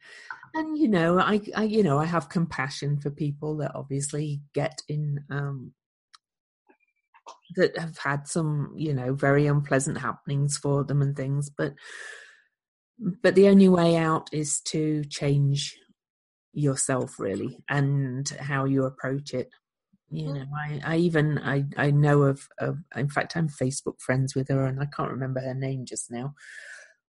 And 0.55 0.79
you 0.79 0.89
know, 0.89 1.19
I, 1.19 1.41
I 1.57 1.65
you 1.65 1.83
know, 1.83 1.99
I 1.99 2.05
have 2.05 2.29
compassion 2.29 3.01
for 3.01 3.11
people 3.11 3.57
that 3.59 3.75
obviously 3.75 4.43
get 4.55 4.83
in 4.89 5.25
um, 5.31 5.73
that 7.57 7.77
have 7.79 7.99
had 7.99 8.29
some, 8.29 8.73
you 8.77 8.95
know, 8.95 9.15
very 9.15 9.47
unpleasant 9.47 9.99
happenings 9.99 10.57
for 10.57 10.85
them 10.85 11.03
and 11.03 11.17
things, 11.17 11.51
but 11.51 11.75
but 13.23 13.35
the 13.35 13.49
only 13.49 13.69
way 13.69 13.97
out 13.97 14.29
is 14.33 14.61
to 14.61 15.05
change 15.05 15.77
yourself 16.53 17.19
really 17.19 17.59
and 17.69 18.29
how 18.39 18.65
you 18.65 18.85
approach 18.85 19.35
it 19.35 19.49
you 20.11 20.33
know 20.33 20.45
i, 20.57 20.81
I 20.85 20.97
even 20.97 21.39
I, 21.39 21.65
I 21.77 21.91
know 21.91 22.23
of, 22.23 22.49
of 22.59 22.79
in 22.95 23.09
fact 23.09 23.37
i'm 23.37 23.49
facebook 23.49 24.01
friends 24.01 24.35
with 24.35 24.49
her 24.49 24.67
and 24.67 24.81
i 24.81 24.87
can't 24.87 25.11
remember 25.11 25.41
her 25.41 25.55
name 25.55 25.85
just 25.87 26.11
now 26.11 26.35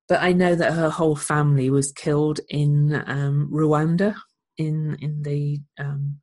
but 0.07 0.21
i 0.21 0.31
know 0.31 0.55
that 0.55 0.73
her 0.73 0.89
whole 0.89 1.15
family 1.15 1.69
was 1.69 1.91
killed 1.91 2.39
in 2.49 3.03
um, 3.07 3.49
rwanda 3.53 4.15
in 4.57 4.97
in 5.01 5.23
the 5.23 5.59
um, 5.79 6.19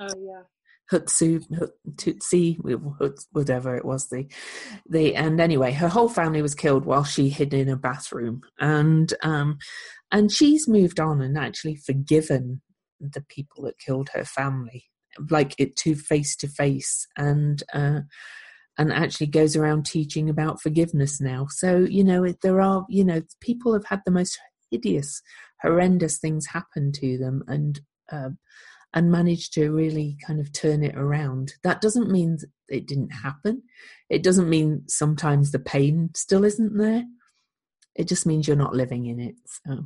oh 0.00 0.14
yeah. 0.18 0.42
Hutsu, 0.90 1.42
Tutsi, 1.96 2.56
whatever 3.32 3.76
it 3.76 3.84
was, 3.84 4.08
the, 4.08 4.26
the, 4.88 5.14
and 5.14 5.38
anyway, 5.38 5.72
her 5.72 5.88
whole 5.88 6.08
family 6.08 6.40
was 6.40 6.54
killed 6.54 6.86
while 6.86 7.04
she 7.04 7.28
hid 7.28 7.52
in 7.52 7.68
a 7.68 7.76
bathroom, 7.76 8.40
and 8.58 9.12
um, 9.22 9.58
and 10.10 10.32
she's 10.32 10.66
moved 10.66 10.98
on 10.98 11.20
and 11.20 11.36
actually 11.36 11.76
forgiven 11.76 12.62
the 13.00 13.20
people 13.20 13.64
that 13.64 13.78
killed 13.78 14.08
her 14.14 14.24
family, 14.24 14.86
like 15.30 15.54
it 15.58 15.76
to 15.76 15.94
face 15.94 16.36
to 16.36 16.48
face 16.48 17.06
and 17.16 17.62
uh, 17.72 18.00
and 18.76 18.92
actually 18.92 19.26
goes 19.26 19.56
around 19.56 19.84
teaching 19.86 20.30
about 20.30 20.62
forgiveness 20.62 21.20
now. 21.20 21.46
So 21.50 21.78
you 21.78 22.04
know 22.04 22.32
there 22.42 22.60
are 22.60 22.86
you 22.88 23.04
know 23.04 23.22
people 23.40 23.72
have 23.72 23.86
had 23.86 24.02
the 24.04 24.12
most 24.12 24.38
hideous, 24.70 25.22
horrendous 25.62 26.18
things 26.18 26.46
happen 26.46 26.92
to 26.92 27.18
them 27.18 27.42
and. 27.48 27.80
Uh, 28.10 28.30
and 28.94 29.12
managed 29.12 29.52
to 29.52 29.70
really 29.70 30.16
kind 30.26 30.40
of 30.40 30.52
turn 30.52 30.82
it 30.82 30.96
around. 30.96 31.52
That 31.62 31.82
doesn't 31.82 32.10
mean 32.10 32.38
it 32.68 32.86
didn't 32.86 33.10
happen. 33.10 33.62
It 34.08 34.22
doesn't 34.22 34.48
mean 34.48 34.84
sometimes 34.88 35.52
the 35.52 35.58
pain 35.58 36.10
still 36.14 36.44
isn't 36.44 36.76
there. 36.78 37.04
It 37.94 38.08
just 38.08 38.26
means 38.26 38.46
you're 38.46 38.56
not 38.56 38.74
living 38.74 39.06
in 39.06 39.20
it. 39.20 39.34
So. 39.46 39.84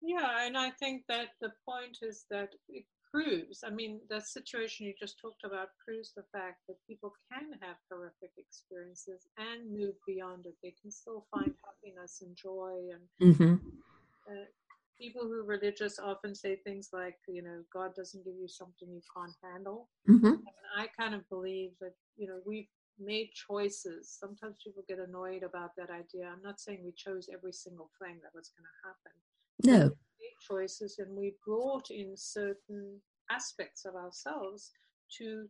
Yeah, 0.00 0.46
and 0.46 0.56
I 0.56 0.70
think 0.70 1.02
that 1.08 1.28
the 1.40 1.52
point 1.68 1.98
is 2.02 2.24
that 2.30 2.50
it 2.68 2.84
proves, 3.12 3.64
I 3.66 3.70
mean, 3.70 4.00
the 4.08 4.20
situation 4.20 4.86
you 4.86 4.94
just 4.98 5.18
talked 5.20 5.44
about 5.44 5.68
proves 5.84 6.12
the 6.14 6.24
fact 6.32 6.58
that 6.68 6.76
people 6.86 7.12
can 7.30 7.58
have 7.60 7.76
horrific 7.90 8.30
experiences 8.38 9.26
and 9.38 9.70
move 9.70 9.94
beyond 10.06 10.46
it. 10.46 10.54
They 10.62 10.74
can 10.80 10.90
still 10.90 11.26
find 11.30 11.52
happiness 11.64 12.22
and 12.22 12.36
joy. 12.36 12.76
And 12.92 13.34
mm-hmm. 13.34 13.54
uh, 14.30 14.44
people 14.98 15.22
who 15.22 15.40
are 15.40 15.44
religious 15.44 15.98
often 15.98 16.34
say 16.34 16.56
things 16.56 16.90
like, 16.92 17.16
you 17.28 17.42
know, 17.42 17.62
God 17.72 17.94
doesn't 17.94 18.24
give 18.24 18.34
you 18.40 18.48
something 18.48 18.88
you 18.88 19.02
can't 19.16 19.36
handle. 19.42 19.88
Mm-hmm. 20.08 20.34
I 20.76 20.86
kind 20.98 21.14
of 21.14 21.28
believe 21.28 21.70
that, 21.80 21.94
you 22.16 22.28
know, 22.28 22.40
we've 22.46 22.68
made 22.98 23.30
choices. 23.32 24.14
Sometimes 24.20 24.56
people 24.64 24.84
get 24.88 24.98
annoyed 24.98 25.42
about 25.42 25.70
that 25.76 25.90
idea. 25.90 26.30
I'm 26.30 26.42
not 26.42 26.60
saying 26.60 26.80
we 26.84 26.92
chose 26.92 27.28
every 27.32 27.52
single 27.52 27.90
thing 28.00 28.18
that 28.22 28.34
was 28.34 28.50
going 28.56 28.66
to 28.68 28.88
happen. 28.88 29.88
No. 29.88 29.96
Choices 30.40 30.98
and 30.98 31.16
we 31.16 31.34
brought 31.46 31.90
in 31.90 32.16
certain 32.16 33.00
aspects 33.30 33.84
of 33.84 33.94
ourselves 33.94 34.72
to 35.18 35.46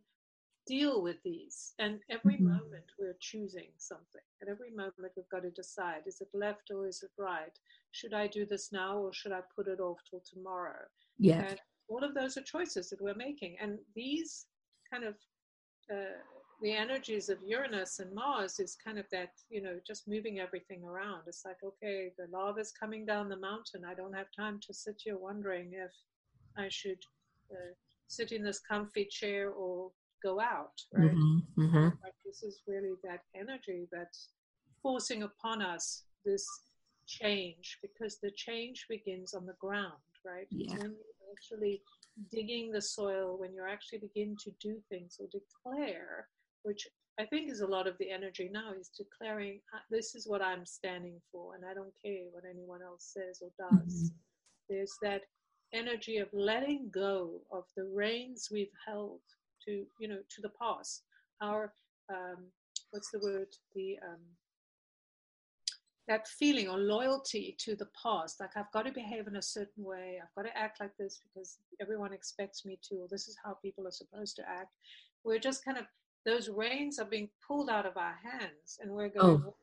deal 0.67 1.01
with 1.01 1.17
these. 1.23 1.73
And 1.79 1.99
every 2.09 2.35
mm-hmm. 2.35 2.49
moment 2.49 2.85
we're 2.99 3.17
choosing 3.19 3.69
something. 3.77 4.21
At 4.41 4.47
every 4.47 4.71
moment 4.71 5.13
we've 5.15 5.29
got 5.29 5.43
to 5.43 5.51
decide 5.51 6.03
is 6.05 6.21
it 6.21 6.29
left 6.33 6.71
or 6.71 6.87
is 6.87 7.03
it 7.03 7.11
right? 7.17 7.57
Should 7.91 8.13
I 8.13 8.27
do 8.27 8.45
this 8.45 8.71
now 8.71 8.97
or 8.97 9.13
should 9.13 9.31
I 9.31 9.41
put 9.55 9.67
it 9.67 9.79
off 9.79 9.99
till 10.09 10.21
tomorrow? 10.21 10.85
Yeah. 11.17 11.41
And 11.41 11.59
all 11.87 12.03
of 12.03 12.13
those 12.13 12.37
are 12.37 12.41
choices 12.41 12.89
that 12.89 13.01
we're 13.01 13.15
making. 13.15 13.57
And 13.61 13.79
these 13.95 14.45
kind 14.91 15.03
of 15.03 15.15
uh, 15.91 16.21
the 16.61 16.71
energies 16.71 17.29
of 17.29 17.39
Uranus 17.45 17.99
and 17.99 18.13
Mars 18.13 18.59
is 18.59 18.77
kind 18.83 18.99
of 18.99 19.05
that, 19.11 19.31
you 19.49 19.61
know, 19.61 19.79
just 19.85 20.07
moving 20.07 20.39
everything 20.39 20.83
around. 20.83 21.21
It's 21.27 21.43
like, 21.43 21.57
okay, 21.63 22.11
the 22.17 22.27
lava 22.31 22.59
is 22.59 22.71
coming 22.71 23.05
down 23.05 23.29
the 23.29 23.37
mountain. 23.37 23.83
I 23.85 23.95
don't 23.95 24.13
have 24.13 24.27
time 24.35 24.59
to 24.67 24.73
sit 24.73 25.01
here 25.03 25.17
wondering 25.17 25.71
if 25.73 25.91
I 26.57 26.67
should 26.69 26.99
uh, 27.51 27.73
sit 28.07 28.31
in 28.31 28.43
this 28.43 28.59
comfy 28.59 29.05
chair 29.05 29.49
or 29.49 29.91
go 30.21 30.39
out, 30.39 30.79
right? 30.93 31.11
Mm-hmm, 31.11 31.61
mm-hmm. 31.61 31.83
Like 32.03 32.13
this 32.25 32.43
is 32.43 32.61
really 32.67 32.91
that 33.03 33.21
energy 33.35 33.87
that's 33.91 34.29
forcing 34.83 35.23
upon 35.23 35.61
us 35.61 36.03
this 36.25 36.45
change 37.07 37.79
because 37.81 38.17
the 38.21 38.31
change 38.31 38.85
begins 38.87 39.33
on 39.33 39.45
the 39.45 39.55
ground, 39.59 39.93
right? 40.25 40.47
Yeah. 40.51 40.73
When 40.73 40.91
you're 40.91 41.33
actually 41.35 41.81
digging 42.31 42.71
the 42.71 42.81
soil, 42.81 43.37
when 43.39 43.53
you 43.53 43.63
actually 43.67 43.99
begin 43.99 44.35
to 44.43 44.51
do 44.61 44.77
things 44.89 45.19
or 45.19 45.27
declare, 45.27 46.27
which 46.63 46.87
I 47.19 47.25
think 47.25 47.51
is 47.51 47.61
a 47.61 47.67
lot 47.67 47.87
of 47.87 47.97
the 47.97 48.09
energy 48.09 48.49
now, 48.51 48.73
is 48.79 48.89
declaring, 48.89 49.59
uh, 49.73 49.79
this 49.89 50.15
is 50.15 50.27
what 50.27 50.41
I'm 50.41 50.65
standing 50.65 51.19
for, 51.31 51.55
and 51.55 51.63
I 51.65 51.73
don't 51.73 51.93
care 52.03 52.23
what 52.31 52.43
anyone 52.49 52.81
else 52.81 53.13
says 53.13 53.41
or 53.41 53.51
does. 53.57 53.93
Mm-hmm. 53.93 54.15
There's 54.69 54.95
that 55.01 55.23
energy 55.73 56.17
of 56.17 56.27
letting 56.33 56.89
go 56.93 57.41
of 57.51 57.63
the 57.75 57.85
reins 57.85 58.49
we've 58.51 58.73
held 58.85 59.19
to 59.65 59.85
you 59.99 60.07
know 60.07 60.19
to 60.29 60.41
the 60.41 60.51
past. 60.61 61.03
Our 61.41 61.73
um, 62.09 62.45
what's 62.91 63.11
the 63.11 63.19
word? 63.19 63.47
The 63.75 63.97
um, 64.05 64.19
that 66.07 66.27
feeling 66.27 66.67
or 66.67 66.77
loyalty 66.77 67.55
to 67.59 67.75
the 67.75 67.87
past. 68.01 68.39
Like 68.39 68.51
i've 68.55 68.71
got 68.73 68.85
to 68.85 68.91
behave 68.91 69.27
in 69.27 69.35
a 69.35 69.41
certain 69.41 69.83
way. 69.83 70.19
I've 70.21 70.35
got 70.35 70.49
to 70.49 70.57
act 70.57 70.79
like 70.79 70.95
this 70.97 71.21
because 71.23 71.59
everyone 71.79 72.13
expects 72.13 72.65
me 72.65 72.79
to 72.89 72.95
or 72.95 73.07
this 73.09 73.27
is 73.27 73.37
how 73.43 73.57
people 73.61 73.87
are 73.87 73.91
supposed 73.91 74.35
to 74.37 74.49
act. 74.49 74.71
We're 75.23 75.39
just 75.39 75.63
kind 75.63 75.77
of 75.77 75.85
those 76.25 76.49
reins 76.49 76.99
are 76.99 77.05
being 77.05 77.29
pulled 77.47 77.69
out 77.69 77.85
of 77.85 77.97
our 77.97 78.15
hands 78.23 78.77
and 78.81 78.91
we're 78.91 79.09
going 79.09 79.43
oh. 79.45 79.55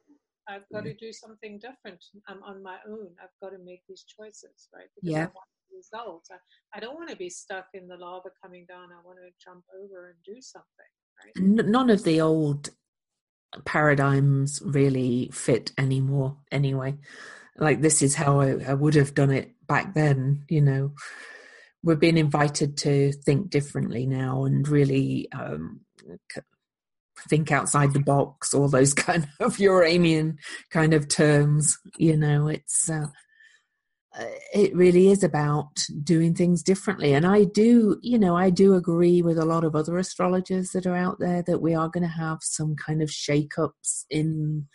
i've 0.48 0.68
got 0.72 0.84
to 0.84 0.94
do 0.94 1.12
something 1.12 1.58
different 1.58 2.04
i'm 2.26 2.42
on 2.42 2.62
my 2.62 2.76
own 2.88 3.08
i've 3.22 3.28
got 3.42 3.50
to 3.50 3.62
make 3.64 3.82
these 3.88 4.04
choices 4.04 4.68
right 4.74 4.88
because 4.94 5.14
yeah 5.14 5.26
result. 5.74 6.26
I, 6.30 6.76
I 6.76 6.80
don't 6.80 6.94
want 6.94 7.10
to 7.10 7.16
be 7.16 7.30
stuck 7.30 7.66
in 7.74 7.88
the 7.88 7.96
lava 7.96 8.30
coming 8.42 8.66
down. 8.68 8.88
I 8.92 9.04
want 9.06 9.18
to 9.18 9.30
jump 9.42 9.64
over 9.82 10.08
and 10.08 10.16
do 10.24 10.40
something. 10.40 10.66
Right? 11.24 11.66
None 11.68 11.90
of 11.90 12.04
the 12.04 12.20
old 12.20 12.70
paradigms 13.64 14.60
really 14.64 15.30
fit 15.32 15.72
anymore, 15.78 16.36
anyway. 16.52 16.96
Like, 17.56 17.80
this 17.80 18.02
is 18.02 18.14
how 18.14 18.40
I, 18.40 18.56
I 18.68 18.74
would 18.74 18.94
have 18.94 19.14
done 19.14 19.30
it 19.30 19.54
back 19.66 19.94
then, 19.94 20.44
you 20.48 20.60
know. 20.60 20.92
We're 21.82 21.96
being 21.96 22.18
invited 22.18 22.76
to 22.78 23.12
think 23.12 23.50
differently 23.50 24.04
now 24.04 24.44
and 24.44 24.66
really 24.66 25.30
um, 25.32 25.80
think 27.28 27.50
outside 27.50 27.92
the 27.92 28.00
box, 28.00 28.54
all 28.54 28.68
those 28.68 28.94
kind 29.08 29.28
of 29.40 29.58
Uranian 29.58 30.38
kind 30.70 30.94
of 30.94 31.08
terms. 31.08 31.78
You 31.96 32.16
know, 32.16 32.48
it's 32.48 32.88
uh, 32.88 33.06
uh, 34.18 34.24
it 34.52 34.74
really 34.74 35.08
is 35.10 35.22
about 35.22 35.84
doing 36.02 36.34
things 36.34 36.62
differently. 36.62 37.12
And 37.12 37.26
I 37.26 37.44
do, 37.44 37.98
you 38.02 38.18
know, 38.18 38.36
I 38.36 38.50
do 38.50 38.74
agree 38.74 39.22
with 39.22 39.38
a 39.38 39.44
lot 39.44 39.64
of 39.64 39.76
other 39.76 39.98
astrologers 39.98 40.70
that 40.70 40.86
are 40.86 40.96
out 40.96 41.18
there 41.18 41.42
that 41.42 41.60
we 41.60 41.74
are 41.74 41.88
going 41.88 42.02
to 42.02 42.08
have 42.08 42.38
some 42.42 42.74
kind 42.74 43.02
of 43.02 43.10
shake-ups 43.10 44.06
in 44.10 44.66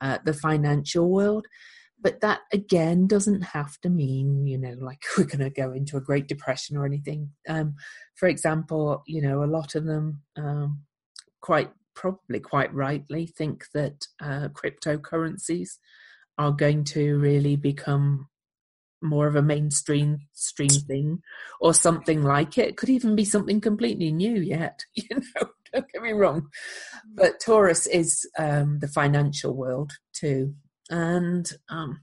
uh, 0.00 0.18
the 0.24 0.34
financial 0.34 1.08
world. 1.08 1.46
But 2.00 2.20
that 2.20 2.40
again 2.52 3.06
doesn't 3.06 3.42
have 3.42 3.80
to 3.80 3.88
mean, 3.88 4.46
you 4.46 4.58
know, 4.58 4.76
like 4.80 5.02
we're 5.18 5.24
going 5.24 5.38
to 5.38 5.50
go 5.50 5.72
into 5.72 5.96
a 5.96 6.02
Great 6.02 6.28
Depression 6.28 6.76
or 6.76 6.84
anything. 6.84 7.30
Um, 7.48 7.74
for 8.14 8.28
example, 8.28 9.02
you 9.06 9.22
know, 9.22 9.42
a 9.42 9.46
lot 9.46 9.74
of 9.74 9.84
them 9.84 10.22
um, 10.36 10.82
quite 11.40 11.70
probably 11.94 12.40
quite 12.40 12.72
rightly 12.74 13.26
think 13.26 13.64
that 13.72 14.06
uh, 14.20 14.48
cryptocurrencies 14.48 15.78
are 16.38 16.52
going 16.52 16.84
to 16.84 17.16
really 17.18 17.56
become 17.56 18.28
more 19.02 19.26
of 19.26 19.36
a 19.36 19.42
mainstream 19.42 20.18
stream 20.32 20.68
thing 20.68 21.20
or 21.60 21.74
something 21.74 22.22
like 22.22 22.58
it. 22.58 22.68
it 22.68 22.76
could 22.76 22.88
even 22.88 23.14
be 23.14 23.24
something 23.24 23.60
completely 23.60 24.10
new 24.10 24.40
yet 24.40 24.84
you 24.94 25.04
know 25.10 25.48
don't 25.72 25.92
get 25.92 26.02
me 26.02 26.12
wrong 26.12 26.48
but 27.14 27.38
taurus 27.40 27.86
is 27.86 28.26
um, 28.38 28.78
the 28.80 28.88
financial 28.88 29.54
world 29.54 29.92
too 30.12 30.54
and 30.90 31.50
um, 31.68 32.00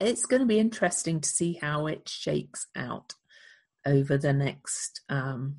it's 0.00 0.26
going 0.26 0.40
to 0.40 0.46
be 0.46 0.58
interesting 0.58 1.20
to 1.20 1.28
see 1.28 1.58
how 1.60 1.86
it 1.86 2.08
shakes 2.08 2.66
out 2.76 3.14
over 3.86 4.16
the 4.16 4.32
next 4.32 5.00
um, 5.08 5.56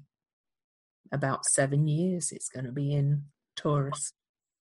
about 1.11 1.45
seven 1.45 1.87
years 1.87 2.31
it's 2.31 2.49
going 2.49 2.65
to 2.65 2.71
be 2.71 2.93
in 2.93 3.23
taurus 3.55 4.13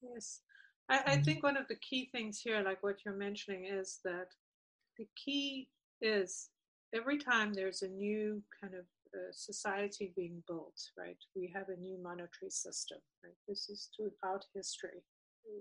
yes 0.03 0.41
I, 0.89 1.01
I 1.07 1.17
mm. 1.17 1.25
think 1.25 1.43
one 1.43 1.57
of 1.57 1.69
the 1.69 1.77
key 1.77 2.09
things 2.13 2.41
here 2.41 2.63
like 2.63 2.83
what 2.83 2.97
you're 3.05 3.15
mentioning 3.15 3.67
is 3.67 4.01
that 4.05 4.29
the 4.99 5.07
key 5.17 5.69
is 6.01 6.49
every 6.95 7.19
time 7.19 7.53
there's 7.53 7.83
a 7.83 7.89
new 7.89 8.43
kind 8.61 8.75
of 8.75 8.85
uh, 9.15 9.31
society 9.33 10.13
being 10.17 10.43
built, 10.47 10.81
right? 10.97 11.17
We 11.37 11.53
have 11.55 11.69
a 11.69 11.81
new 11.81 11.99
monetary 12.03 12.51
system, 12.51 12.99
right? 13.23 13.35
This 13.47 13.69
is 13.69 13.89
throughout 13.95 14.45
history. 14.55 15.03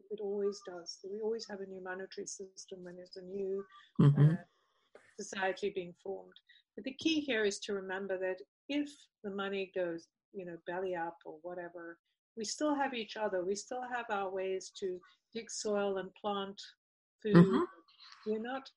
It 0.10 0.20
always 0.22 0.60
does. 0.67 1.00
We 1.04 1.20
always 1.22 1.48
have 1.50 1.62
a 1.62 1.65
new 1.65 1.84
monetary 1.84 2.28
system 2.28 2.84
when 2.84 2.96
there's 2.96 3.17
a 3.17 3.22
new 3.22 3.63
mm-hmm. 4.00 4.32
uh, 4.32 5.00
society 5.20 5.72
being 5.74 5.94
formed. 6.04 6.34
But 6.76 6.86
the 6.86 6.94
key 6.94 7.20
here 7.20 7.44
is 7.44 7.60
to 7.60 7.74
remember 7.74 8.17
that 8.20 8.38
if 8.70 8.89
the 9.24 9.32
money 9.32 9.72
goes, 9.76 10.08
you 10.34 10.46
know, 10.46 10.58
belly 10.67 10.96
up 10.96 11.17
or 11.26 11.36
whatever, 11.41 11.98
we 12.38 12.46
still 12.46 12.76
have 12.76 12.94
each 12.94 13.17
other. 13.17 13.44
We 13.44 13.56
still 13.56 13.84
have 13.94 14.06
our 14.10 14.30
ways 14.30 14.72
to 14.80 15.00
dig 15.34 15.50
soil 15.50 15.98
and 15.98 16.10
plant 16.15 16.62
food. 17.22 17.36
Mm-hmm. 17.36 17.60
We're 18.28 18.41
not 18.41 18.70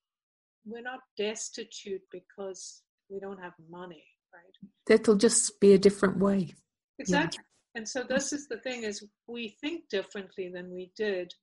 we're 0.65 0.81
not 0.81 0.99
destitute 1.17 2.01
because 2.11 2.81
we 3.09 3.19
don't 3.19 3.41
have 3.41 3.53
money, 3.69 4.03
right? 4.33 4.69
That'll 4.87 5.15
just 5.15 5.59
be 5.59 5.73
a 5.73 5.77
different 5.77 6.17
way. 6.17 6.55
Exactly. 6.99 7.43
And 7.75 7.87
so 7.87 8.03
this 8.03 8.31
is 8.31 8.47
the 8.47 8.57
thing 8.57 8.83
is 8.83 9.05
we 9.27 9.57
think 9.61 9.89
differently 9.89 10.49
than 10.49 10.71
we 10.71 10.91
did, 10.95 11.33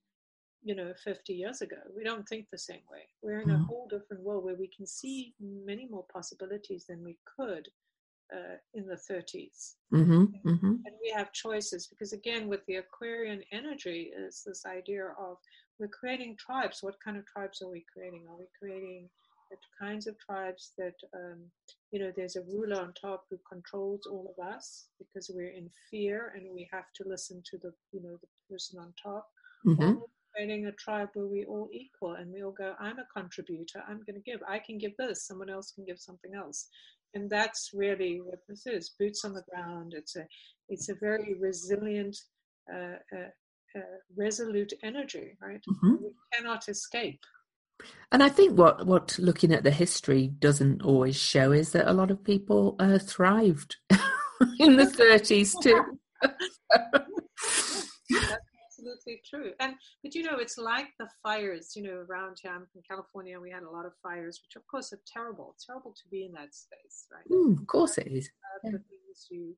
you 0.64 0.74
know, 0.74 0.92
50 1.04 1.34
years 1.34 1.60
ago. 1.60 1.76
We 1.94 2.04
don't 2.04 2.26
think 2.26 2.46
the 2.50 2.58
same 2.58 2.80
way. 2.90 3.02
We're 3.22 3.40
in 3.40 3.48
mm-hmm. 3.48 3.62
a 3.62 3.66
whole 3.66 3.86
different 3.88 4.22
world 4.22 4.44
where 4.44 4.56
we 4.56 4.70
can 4.74 4.86
see 4.86 5.34
many 5.40 5.86
more 5.86 6.06
possibilities 6.12 6.86
than 6.88 7.04
we 7.04 7.18
could 7.36 7.68
uh, 8.34 8.56
in 8.72 8.86
the 8.86 8.94
30s. 8.94 9.74
Mm-hmm, 9.92 10.24
mm-hmm. 10.48 10.66
And 10.66 10.94
we 11.02 11.12
have 11.14 11.32
choices 11.32 11.86
because, 11.86 12.14
again, 12.14 12.48
with 12.48 12.64
the 12.66 12.76
Aquarian 12.76 13.42
energy, 13.52 14.10
is 14.16 14.42
this 14.46 14.64
idea 14.64 15.08
of 15.18 15.36
we're 15.78 15.88
creating 15.88 16.36
tribes. 16.38 16.78
What 16.82 16.94
kind 17.04 17.16
of 17.16 17.26
tribes 17.26 17.60
are 17.60 17.68
we 17.68 17.84
creating? 17.92 18.24
Are 18.30 18.38
we 18.38 18.46
creating 18.58 19.10
the 19.50 19.56
kinds 19.78 20.06
of 20.06 20.16
tribes 20.18 20.72
that, 20.78 20.94
um, 21.14 21.50
you 21.92 21.98
know, 21.98 22.10
there's 22.16 22.36
a 22.36 22.42
ruler 22.42 22.80
on 22.80 22.94
top 22.94 23.26
who 23.30 23.38
controls 23.48 24.06
all 24.10 24.34
of 24.36 24.44
us 24.44 24.86
because 24.98 25.30
we're 25.32 25.52
in 25.52 25.68
fear 25.90 26.32
and 26.34 26.52
we 26.52 26.66
have 26.72 26.90
to 26.94 27.04
listen 27.06 27.42
to 27.50 27.58
the, 27.58 27.72
you 27.92 28.02
know, 28.02 28.16
the 28.20 28.28
person 28.50 28.80
on 28.80 28.92
top? 29.00 29.28
Mm-hmm. 29.66 29.98
creating 30.34 30.66
a 30.66 30.72
tribe 30.72 31.10
where 31.14 31.26
we 31.26 31.44
all 31.44 31.68
equal 31.72 32.14
and 32.14 32.32
we 32.32 32.42
all 32.42 32.50
go, 32.50 32.74
I'm 32.80 32.98
a 32.98 33.06
contributor, 33.14 33.84
I'm 33.86 34.02
going 34.06 34.16
to 34.16 34.30
give. 34.30 34.40
I 34.48 34.58
can 34.58 34.78
give 34.78 34.96
this, 34.96 35.26
someone 35.26 35.50
else 35.50 35.70
can 35.70 35.84
give 35.84 36.00
something 36.00 36.34
else. 36.34 36.66
And 37.14 37.28
that's 37.28 37.70
really 37.74 38.22
what 38.22 38.40
this 38.48 38.66
is 38.66 38.94
boots 38.98 39.24
on 39.24 39.34
the 39.34 39.44
ground. 39.50 39.92
It's 39.94 40.16
a, 40.16 40.26
it's 40.68 40.88
a 40.88 40.94
very 40.94 41.34
resilient, 41.38 42.16
uh, 42.72 42.96
uh, 43.14 43.28
uh, 43.78 43.98
resolute 44.16 44.72
energy, 44.82 45.36
right? 45.40 45.62
Mm-hmm. 45.70 46.02
We 46.02 46.10
cannot 46.34 46.68
escape. 46.68 47.20
And 48.10 48.22
I 48.22 48.28
think 48.28 48.58
what 48.58 48.86
what 48.86 49.18
looking 49.18 49.52
at 49.52 49.64
the 49.64 49.70
history 49.70 50.28
doesn't 50.28 50.82
always 50.82 51.16
show 51.16 51.52
is 51.52 51.72
that 51.72 51.88
a 51.88 51.92
lot 51.92 52.10
of 52.10 52.22
people 52.22 52.76
uh, 52.78 52.98
thrived 52.98 53.76
in 54.58 54.76
the 54.76 54.84
30s 54.84 55.54
too. 55.62 55.98
That's 56.20 57.88
absolutely 58.68 59.22
true. 59.28 59.52
And 59.60 59.74
but 60.02 60.14
you 60.14 60.24
know, 60.24 60.38
it's 60.38 60.58
like 60.58 60.88
the 60.98 61.08
fires. 61.22 61.72
You 61.74 61.84
know, 61.84 62.04
around 62.08 62.38
here, 62.42 62.52
I'm 62.52 62.66
from 62.72 62.82
California. 62.88 63.40
We 63.40 63.50
had 63.50 63.62
a 63.62 63.70
lot 63.70 63.86
of 63.86 63.92
fires, 64.02 64.40
which 64.44 64.56
of 64.56 64.66
course 64.66 64.92
are 64.92 65.00
terrible. 65.06 65.52
It's 65.54 65.64
terrible 65.64 65.92
to 65.92 66.08
be 66.10 66.24
in 66.24 66.32
that 66.32 66.54
space, 66.54 67.06
right? 67.10 67.26
Mm, 67.30 67.60
of 67.60 67.66
course, 67.66 67.96
it 67.98 68.08
is. 68.08 68.30
Uh, 68.64 68.64
yeah. 68.64 68.70
things 68.72 69.28
you 69.30 69.56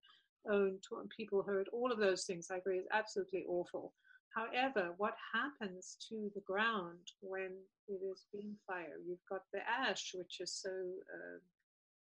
own 0.51 0.79
people 1.17 1.43
hurt, 1.43 1.69
all 1.73 1.91
of 1.91 1.99
those 1.99 2.25
things 2.25 2.49
I 2.51 2.59
agree 2.59 2.79
is 2.79 2.87
absolutely 2.93 3.45
awful. 3.49 3.93
However, 4.35 4.95
what 4.97 5.15
happens 5.33 5.97
to 6.09 6.31
the 6.35 6.41
ground 6.41 7.13
when 7.21 7.53
it 7.89 8.01
is 8.13 8.27
being 8.33 8.57
fire? 8.67 8.99
You've 9.07 9.25
got 9.29 9.43
the 9.53 9.61
ash, 9.69 10.13
which 10.15 10.41
is 10.41 10.53
so 10.53 10.71
uh, 10.71 11.39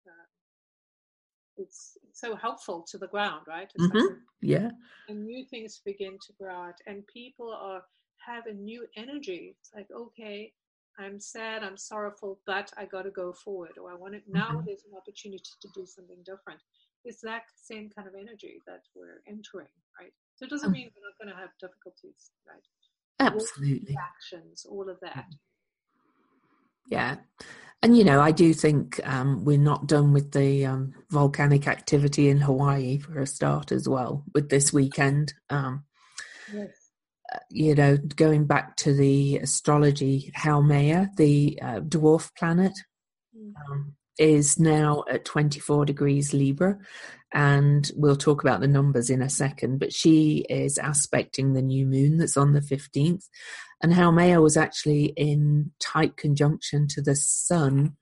uh, 0.08 0.26
it's 1.58 1.98
so 2.12 2.34
helpful 2.34 2.84
to 2.90 2.98
the 2.98 3.08
ground, 3.08 3.42
right? 3.46 3.70
Mm-hmm. 3.78 4.14
Yeah. 4.40 4.70
And 5.08 5.26
new 5.26 5.44
things 5.44 5.80
begin 5.84 6.18
to 6.26 6.32
grow 6.38 6.54
out, 6.54 6.78
and 6.86 7.06
people 7.06 7.52
are 7.52 7.82
have 8.26 8.46
a 8.46 8.52
new 8.52 8.86
energy. 8.96 9.56
It's 9.58 9.70
like, 9.74 9.88
okay, 9.94 10.52
I'm 10.98 11.18
sad, 11.18 11.62
I'm 11.62 11.76
sorrowful, 11.76 12.38
but 12.46 12.72
I 12.76 12.84
got 12.84 13.02
to 13.02 13.10
go 13.10 13.32
forward, 13.32 13.76
or 13.80 13.90
I 13.90 13.94
want 13.94 14.14
it 14.14 14.24
now. 14.28 14.48
Mm-hmm. 14.48 14.66
There's 14.66 14.84
an 14.90 14.96
opportunity 14.96 15.50
to 15.60 15.68
do 15.74 15.84
something 15.86 16.22
different. 16.24 16.60
It's 17.04 17.20
that 17.22 17.42
same 17.56 17.90
kind 17.90 18.06
of 18.06 18.14
energy 18.14 18.60
that 18.66 18.82
we're 18.94 19.22
entering, 19.26 19.74
right? 20.00 20.12
So 20.42 20.46
it 20.46 20.50
doesn't 20.50 20.72
mean 20.72 20.90
we're 20.96 21.08
not 21.08 21.18
going 21.22 21.32
to 21.32 21.40
have 21.40 21.50
difficulties, 21.60 22.32
right? 22.48 23.32
Absolutely. 23.32 23.94
All 23.94 24.02
actions, 24.02 24.66
all 24.68 24.90
of 24.90 24.98
that. 25.00 25.26
Yeah. 26.88 27.18
And, 27.80 27.96
you 27.96 28.02
know, 28.02 28.20
I 28.20 28.32
do 28.32 28.52
think 28.52 28.98
um, 29.04 29.44
we're 29.44 29.56
not 29.56 29.86
done 29.86 30.12
with 30.12 30.32
the 30.32 30.66
um, 30.66 30.94
volcanic 31.10 31.68
activity 31.68 32.28
in 32.28 32.38
Hawaii 32.38 32.98
for 32.98 33.20
a 33.20 33.26
start 33.26 33.70
as 33.70 33.88
well 33.88 34.24
with 34.34 34.48
this 34.48 34.72
weekend. 34.72 35.32
Um, 35.48 35.84
yes 36.52 36.70
you 37.50 37.74
know, 37.74 37.96
going 37.96 38.46
back 38.46 38.76
to 38.76 38.92
the 38.92 39.38
astrology, 39.38 40.30
Haumea, 40.36 41.08
the 41.16 41.58
uh, 41.62 41.80
dwarf 41.80 42.30
planet, 42.36 42.72
mm. 43.34 43.52
Is 44.18 44.58
now 44.58 45.04
at 45.10 45.24
24 45.24 45.84
degrees 45.84 46.32
Libra. 46.32 46.78
And 47.34 47.90
we'll 47.96 48.16
talk 48.16 48.42
about 48.42 48.60
the 48.60 48.68
numbers 48.68 49.08
in 49.08 49.22
a 49.22 49.30
second, 49.30 49.78
but 49.78 49.92
she 49.92 50.44
is 50.50 50.78
aspecting 50.78 51.52
the 51.52 51.62
new 51.62 51.86
moon 51.86 52.18
that's 52.18 52.36
on 52.36 52.52
the 52.52 52.60
15th. 52.60 53.24
And 53.82 53.92
Haumea 53.92 54.42
was 54.42 54.56
actually 54.56 55.06
in 55.16 55.72
tight 55.80 56.16
conjunction 56.16 56.88
to 56.88 57.00
the 57.00 57.16
sun 57.16 57.96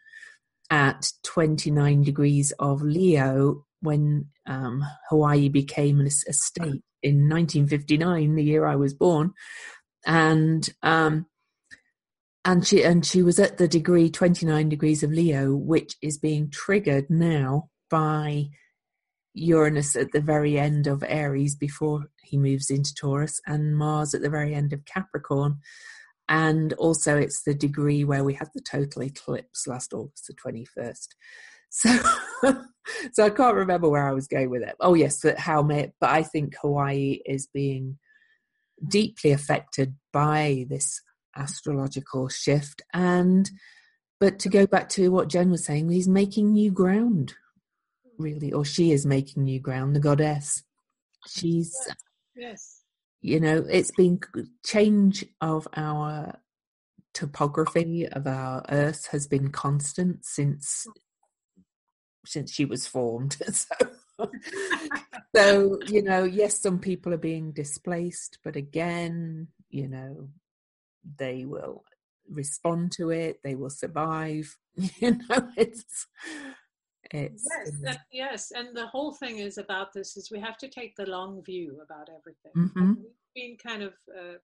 at 0.68 1.12
29 1.24 2.02
degrees 2.02 2.52
of 2.58 2.82
Leo 2.82 3.64
when 3.82 4.26
um, 4.46 4.84
Hawaii 5.08 5.48
became 5.48 6.00
a 6.00 6.10
state 6.10 6.82
in 7.02 7.28
1959, 7.28 8.34
the 8.34 8.44
year 8.44 8.66
I 8.66 8.76
was 8.76 8.94
born, 8.94 9.32
and 10.06 10.68
um, 10.82 11.26
and 12.44 12.66
she 12.66 12.82
and 12.82 13.04
she 13.04 13.22
was 13.22 13.38
at 13.38 13.58
the 13.58 13.68
degree 13.68 14.10
29 14.10 14.68
degrees 14.68 15.02
of 15.02 15.10
Leo, 15.10 15.54
which 15.54 15.96
is 16.02 16.18
being 16.18 16.50
triggered 16.50 17.10
now 17.10 17.68
by 17.90 18.48
Uranus 19.34 19.94
at 19.94 20.12
the 20.12 20.20
very 20.20 20.58
end 20.58 20.86
of 20.86 21.04
Aries 21.06 21.54
before 21.54 22.06
he 22.22 22.38
moves 22.38 22.70
into 22.70 22.94
Taurus, 22.94 23.40
and 23.46 23.76
Mars 23.76 24.14
at 24.14 24.22
the 24.22 24.30
very 24.30 24.54
end 24.54 24.72
of 24.72 24.84
Capricorn. 24.84 25.58
And 26.28 26.72
also, 26.74 27.18
it's 27.18 27.42
the 27.42 27.54
degree 27.54 28.04
where 28.04 28.22
we 28.22 28.34
had 28.34 28.50
the 28.54 28.60
total 28.60 29.02
eclipse 29.02 29.66
last 29.66 29.92
August 29.92 30.28
the 30.28 30.34
21st. 30.34 31.08
So, 31.70 31.98
so 33.12 33.24
I 33.24 33.30
can't 33.30 33.56
remember 33.56 33.88
where 33.88 34.08
I 34.08 34.12
was 34.12 34.28
going 34.28 34.50
with 34.50 34.62
it. 34.62 34.76
Oh 34.80 34.94
yes, 34.94 35.20
but 35.22 35.36
Haumea 35.36 35.92
but 36.00 36.10
I 36.10 36.22
think 36.22 36.54
Hawaii 36.60 37.20
is 37.26 37.48
being 37.52 37.98
deeply 38.88 39.32
affected 39.32 39.94
by 40.12 40.66
this 40.68 41.02
astrological 41.36 42.28
shift 42.28 42.82
and 42.92 43.50
but 44.20 44.38
to 44.40 44.50
go 44.50 44.66
back 44.66 44.90
to 44.90 45.10
what 45.10 45.30
Jen 45.30 45.50
was 45.50 45.64
saying, 45.64 45.88
he's 45.88 46.06
making 46.06 46.52
new 46.52 46.70
ground, 46.70 47.34
really, 48.18 48.52
or 48.52 48.66
she 48.66 48.92
is 48.92 49.06
making 49.06 49.44
new 49.44 49.58
ground, 49.58 49.96
the 49.96 50.00
goddess. 50.00 50.62
She's 51.26 51.74
yes. 52.36 52.82
You 53.22 53.40
know, 53.40 53.64
it's 53.68 53.90
been 53.90 54.20
change 54.64 55.24
of 55.40 55.66
our 55.74 56.38
topography 57.12 58.06
of 58.06 58.26
our 58.26 58.64
earth 58.70 59.08
has 59.08 59.26
been 59.26 59.50
constant 59.50 60.24
since 60.24 60.86
since 62.24 62.52
she 62.52 62.64
was 62.64 62.86
formed. 62.86 63.36
so, 63.52 64.30
so, 65.34 65.78
you 65.86 66.02
know, 66.02 66.24
yes, 66.24 66.60
some 66.60 66.78
people 66.78 67.12
are 67.14 67.18
being 67.18 67.52
displaced, 67.52 68.38
but 68.44 68.56
again, 68.56 69.48
you 69.70 69.88
know, 69.88 70.28
they 71.18 71.44
will 71.44 71.84
respond 72.28 72.92
to 72.92 73.10
it, 73.10 73.40
they 73.42 73.54
will 73.54 73.70
survive. 73.70 74.56
You 75.00 75.18
know, 75.28 75.48
it's 75.56 76.06
it's 77.10 77.44
yes, 77.50 77.72
that, 77.82 77.98
yes, 78.12 78.52
and 78.54 78.74
the 78.74 78.86
whole 78.86 79.12
thing 79.12 79.38
is 79.38 79.58
about 79.58 79.92
this 79.92 80.16
is 80.16 80.30
we 80.30 80.40
have 80.40 80.56
to 80.58 80.68
take 80.68 80.94
the 80.96 81.06
long 81.06 81.42
view 81.44 81.80
about 81.84 82.08
everything. 82.08 82.52
Mm-hmm. 82.56 83.02
We've 83.02 83.34
been 83.34 83.56
kind 83.62 83.82
of 83.82 83.94
uh, 84.16 84.38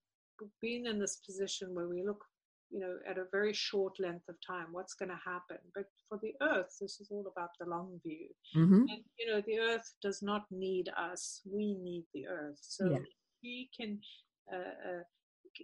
been 0.61 0.87
in 0.87 0.99
this 0.99 1.21
position 1.25 1.75
where 1.75 1.88
we 1.88 2.03
look 2.03 2.23
you 2.71 2.81
know, 2.81 2.97
at 3.09 3.19
a 3.19 3.25
very 3.31 3.53
short 3.53 3.99
length 3.99 4.29
of 4.29 4.37
time, 4.47 4.66
what's 4.73 4.95
going 4.95 5.09
to 5.09 5.21
happen. 5.25 5.59
But 5.75 5.85
for 6.09 6.19
the 6.23 6.35
earth, 6.42 6.77
this 6.81 7.01
is 7.01 7.09
all 7.11 7.25
about 7.35 7.51
the 7.61 7.66
long 7.66 8.01
view. 8.03 8.29
Mm-hmm. 8.57 8.85
And, 8.88 9.05
you 9.19 9.27
know, 9.29 9.42
the 9.47 9.59
earth 9.59 9.95
does 10.03 10.23
not 10.23 10.45
need 10.51 10.90
us, 10.97 11.40
we 11.51 11.75
need 11.75 12.05
the 12.12 12.27
earth. 12.27 12.59
So 12.61 12.90
yeah. 12.90 12.99
we 13.42 13.71
can 13.79 13.99
uh, 14.53 14.57
uh, 14.57 15.03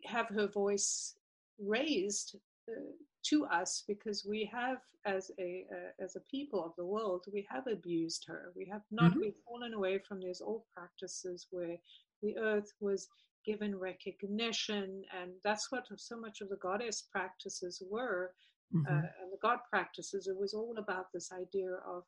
have 0.05 0.29
her 0.29 0.47
voice 0.47 1.15
raised 1.59 2.37
uh, 2.69 2.93
to 3.25 3.45
us 3.47 3.85
because 3.87 4.27
we 4.29 4.51
have 4.53 4.79
as 5.05 5.31
a 5.39 5.65
uh, 5.73 6.05
as 6.05 6.17
a 6.17 6.21
people 6.31 6.65
of 6.65 6.73
the 6.77 6.85
world 6.85 7.25
we 7.33 7.47
have 7.51 7.67
abused 7.67 8.25
her 8.27 8.53
we 8.57 8.67
have 8.71 8.83
not 8.91 9.11
mm-hmm. 9.11 9.21
we've 9.21 9.43
fallen 9.47 9.75
away 9.75 9.99
from 9.99 10.21
these 10.21 10.41
old 10.41 10.63
practices 10.75 11.47
where 11.51 11.77
the 12.23 12.37
earth 12.39 12.73
was 12.81 13.09
given 13.45 13.77
recognition 13.77 15.03
and 15.21 15.33
that's 15.45 15.71
what 15.73 15.85
so 15.97 16.17
much 16.17 16.41
of 16.41 16.49
the 16.49 16.57
goddess 16.57 17.05
practices 17.11 17.83
were 17.91 18.33
mm-hmm. 18.75 18.87
uh, 18.87 18.99
and 18.99 19.33
the 19.33 19.39
god 19.43 19.59
practices 19.69 20.29
it 20.29 20.37
was 20.37 20.55
all 20.55 20.77
about 20.79 21.07
this 21.13 21.31
idea 21.33 21.71
of 21.87 22.05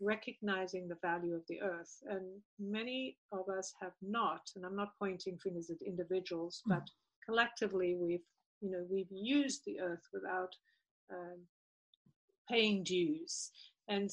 recognizing 0.00 0.88
the 0.88 0.98
value 1.00 1.34
of 1.34 1.42
the 1.48 1.60
earth 1.62 2.02
and 2.10 2.24
many 2.58 3.16
of 3.32 3.48
us 3.48 3.72
have 3.80 3.92
not 4.02 4.42
and 4.56 4.66
i'm 4.66 4.76
not 4.76 4.98
pointing 4.98 5.38
fingers 5.38 5.70
at 5.70 5.80
individuals 5.86 6.62
mm-hmm. 6.68 6.78
but 6.78 6.90
collectively 7.24 7.96
we've 7.98 8.26
you 8.60 8.70
know 8.70 8.84
we've 8.90 9.10
used 9.10 9.62
the 9.64 9.80
earth 9.80 10.08
without 10.12 10.54
um, 11.10 11.40
paying 12.48 12.82
dues. 12.82 13.50
And 13.88 14.10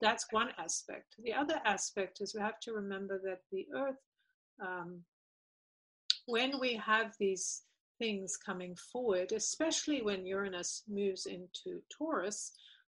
that's 0.00 0.26
one 0.30 0.50
aspect. 0.58 1.14
The 1.22 1.32
other 1.32 1.60
aspect 1.64 2.20
is 2.20 2.34
we 2.34 2.40
have 2.40 2.60
to 2.60 2.72
remember 2.72 3.20
that 3.24 3.40
the 3.52 3.66
earth 3.74 4.00
um, 4.60 5.00
when 6.26 6.58
we 6.58 6.74
have 6.74 7.14
these 7.18 7.62
things 7.98 8.36
coming 8.36 8.74
forward, 8.92 9.32
especially 9.32 10.02
when 10.02 10.26
Uranus 10.26 10.82
moves 10.88 11.26
into 11.26 11.80
Taurus, 11.96 12.52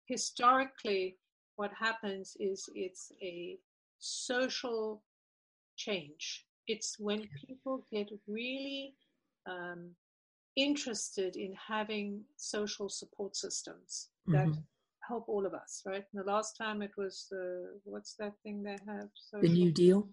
historically, 0.06 1.16
what 1.56 1.70
happens 1.78 2.36
is 2.40 2.68
it's 2.74 3.12
a 3.22 3.58
social 3.98 5.02
change. 5.76 6.46
It's 6.66 6.98
when 6.98 7.28
people 7.46 7.84
get 7.92 8.10
really 8.26 8.94
um, 9.48 9.90
interested 10.56 11.36
in 11.36 11.54
having 11.54 12.20
social 12.36 12.88
support 12.88 13.36
systems 13.36 14.08
that 14.26 14.46
mm-hmm. 14.46 14.60
help 15.08 15.28
all 15.28 15.46
of 15.46 15.54
us, 15.54 15.82
right? 15.86 16.04
And 16.12 16.22
the 16.22 16.30
last 16.30 16.56
time 16.56 16.82
it 16.82 16.90
was 16.98 17.26
the, 17.30 17.78
what's 17.84 18.14
that 18.14 18.32
thing 18.42 18.62
they 18.62 18.76
have? 18.86 19.08
Social 19.30 19.48
the 19.48 19.54
New 19.54 19.70
Deal. 19.70 20.08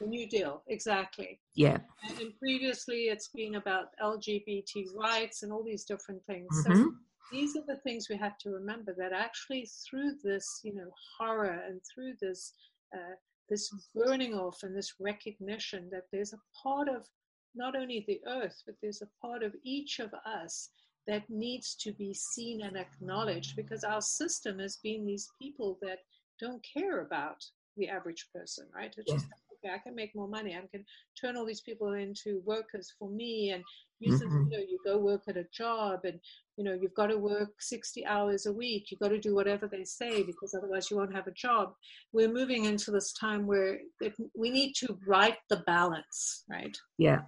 The 0.00 0.06
New 0.06 0.28
Deal, 0.28 0.62
exactly. 0.68 1.38
Yeah. 1.54 1.78
And, 2.08 2.18
and 2.18 2.38
previously 2.38 3.04
it's 3.04 3.28
been 3.28 3.56
about 3.56 3.88
LGBT 4.02 4.94
rights 4.94 5.42
and 5.42 5.52
all 5.52 5.62
these 5.62 5.84
different 5.84 6.24
things. 6.24 6.48
Mm-hmm. 6.66 6.82
So 6.82 6.92
these 7.30 7.56
are 7.56 7.64
the 7.66 7.80
things 7.82 8.08
we 8.08 8.16
have 8.16 8.38
to 8.38 8.50
remember 8.50 8.94
that 8.96 9.12
actually 9.12 9.68
through 9.88 10.12
this, 10.22 10.60
you 10.64 10.74
know, 10.74 10.90
horror 11.18 11.62
and 11.68 11.80
through 11.94 12.14
this, 12.20 12.52
uh, 12.94 13.16
this 13.50 13.70
burning 13.94 14.34
off 14.34 14.62
and 14.62 14.74
this 14.74 14.94
recognition 14.98 15.90
that 15.90 16.04
there's 16.10 16.32
a 16.32 16.40
part 16.62 16.88
of 16.88 17.06
not 17.54 17.76
only 17.76 18.04
the 18.06 18.20
earth, 18.26 18.62
but 18.66 18.76
there's 18.82 19.02
a 19.02 19.26
part 19.26 19.42
of 19.42 19.54
each 19.64 19.98
of 20.00 20.12
us 20.26 20.70
that 21.06 21.28
needs 21.28 21.74
to 21.76 21.92
be 21.92 22.14
seen 22.14 22.62
and 22.62 22.76
acknowledged 22.76 23.56
because 23.56 23.84
our 23.84 24.00
system 24.00 24.58
has 24.58 24.78
been 24.82 25.04
these 25.04 25.28
people 25.40 25.78
that 25.82 25.98
don't 26.40 26.64
care 26.76 27.00
about 27.00 27.44
the 27.76 27.88
average 27.88 28.28
person, 28.34 28.66
right? 28.74 28.94
It's 28.96 29.10
yeah. 29.10 29.16
just 29.16 29.26
okay, 29.64 29.74
I 29.74 29.78
can 29.78 29.94
make 29.94 30.14
more 30.14 30.28
money. 30.28 30.54
I 30.54 30.66
can 30.70 30.84
turn 31.20 31.36
all 31.36 31.44
these 31.44 31.60
people 31.60 31.92
into 31.92 32.42
workers 32.44 32.92
for 32.98 33.08
me 33.08 33.50
and 33.50 33.62
use 34.00 34.20
mm-hmm. 34.20 34.34
them, 34.34 34.48
you 34.50 34.58
know, 34.58 34.64
you 34.64 34.78
go 34.84 34.98
work 34.98 35.22
at 35.28 35.36
a 35.36 35.46
job 35.52 36.00
and, 36.04 36.18
you 36.56 36.64
know, 36.64 36.74
you've 36.74 36.94
got 36.94 37.08
to 37.08 37.18
work 37.18 37.50
60 37.60 38.04
hours 38.06 38.46
a 38.46 38.52
week. 38.52 38.90
You've 38.90 39.00
got 39.00 39.08
to 39.08 39.18
do 39.18 39.34
whatever 39.34 39.66
they 39.66 39.84
say 39.84 40.22
because 40.22 40.54
otherwise 40.54 40.90
you 40.90 40.96
won't 40.96 41.14
have 41.14 41.26
a 41.26 41.32
job. 41.32 41.72
We're 42.12 42.32
moving 42.32 42.64
into 42.64 42.90
this 42.90 43.12
time 43.12 43.46
where 43.46 43.78
it, 44.00 44.14
we 44.36 44.50
need 44.50 44.74
to 44.76 44.98
right 45.06 45.36
the 45.48 45.62
balance, 45.66 46.44
right? 46.50 46.76
Yeah. 46.98 47.20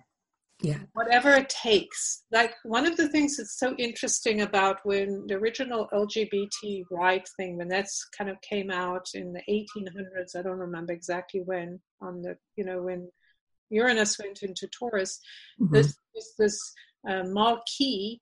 Yeah. 0.61 0.79
Whatever 0.95 1.33
it 1.33 1.51
takes. 1.51 2.25
Like 2.33 2.55
one 2.65 2.87
of 2.87 2.97
the 2.97 3.09
things 3.09 3.37
that's 3.37 3.59
so 3.59 3.75
interesting 3.77 4.41
about 4.41 4.79
when 4.85 5.27
the 5.27 5.35
original 5.35 5.89
LGBT 5.93 6.85
right 6.91 7.29
thing, 7.37 7.59
when 7.59 7.69
that's 7.69 8.09
kind 8.17 8.31
of 8.31 8.41
came 8.41 8.71
out 8.71 9.09
in 9.15 9.35
the 9.35 9.43
1800s, 9.49 10.35
I 10.35 10.43
don't 10.43 10.59
remember 10.59 10.93
exactly 10.93 11.41
when, 11.41 11.81
on 12.01 12.23
the, 12.23 12.37
you 12.57 12.65
know, 12.65 12.83
when 12.83 13.11
Uranus 13.71 14.19
went 14.19 14.43
into 14.43 14.67
Taurus, 14.69 15.21
mm-hmm. 15.61 15.75
this, 15.75 15.99
this, 16.15 16.35
this 16.39 16.75
uh, 17.09 17.25
Marquis 17.25 18.21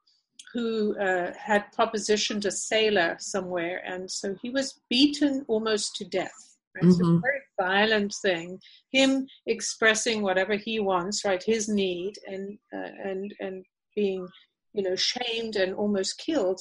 who 0.55 0.97
uh, 0.99 1.33
had 1.37 1.65
propositioned 1.77 2.45
a 2.45 2.51
sailor 2.51 3.17
somewhere, 3.19 3.83
and 3.85 4.09
so 4.09 4.37
he 4.41 4.51
was 4.51 4.81
beaten 4.89 5.45
almost 5.49 5.97
to 5.97 6.05
death. 6.05 6.54
Right? 6.75 6.85
Mm-hmm. 6.85 7.05
So 7.05 7.21
very 7.21 7.41
violent 7.61 8.15
thing. 8.23 8.59
Him 8.93 9.27
expressing 9.47 10.23
whatever 10.23 10.57
he 10.57 10.81
wants, 10.81 11.25
right? 11.25 11.43
His 11.43 11.69
need, 11.69 12.15
and 12.27 12.59
uh, 12.75 12.91
and 13.05 13.33
and 13.41 13.65
being, 13.95 14.27
you 14.73 14.83
know, 14.83 14.97
shamed 14.97 15.57
and 15.57 15.75
almost 15.75 16.19
killed. 16.19 16.61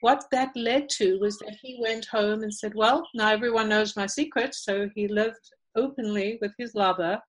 What 0.00 0.24
that 0.30 0.50
led 0.54 0.88
to 0.90 1.18
was 1.18 1.38
that 1.38 1.56
he 1.60 1.80
went 1.82 2.06
home 2.06 2.42
and 2.42 2.54
said, 2.54 2.74
"Well, 2.74 3.06
now 3.14 3.32
everyone 3.32 3.68
knows 3.68 3.96
my 3.96 4.06
secret." 4.06 4.54
So 4.54 4.88
he 4.94 5.08
lived 5.08 5.50
openly 5.74 6.38
with 6.40 6.52
his 6.56 6.74
lover, 6.74 7.20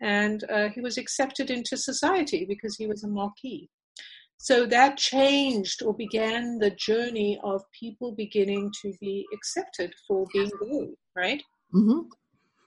and 0.00 0.44
uh, 0.50 0.68
he 0.68 0.80
was 0.80 0.96
accepted 0.96 1.50
into 1.50 1.76
society 1.76 2.44
because 2.44 2.76
he 2.76 2.86
was 2.86 3.02
a 3.02 3.08
marquis. 3.08 3.68
So 4.38 4.66
that 4.66 4.98
changed 4.98 5.82
or 5.82 5.94
began 5.94 6.58
the 6.58 6.70
journey 6.70 7.40
of 7.42 7.62
people 7.72 8.12
beginning 8.12 8.72
to 8.82 8.92
be 9.00 9.24
accepted 9.32 9.94
for 10.06 10.26
being 10.32 10.50
gay, 10.60 10.88
right? 11.16 11.42
Mm-hmm. 11.74 12.00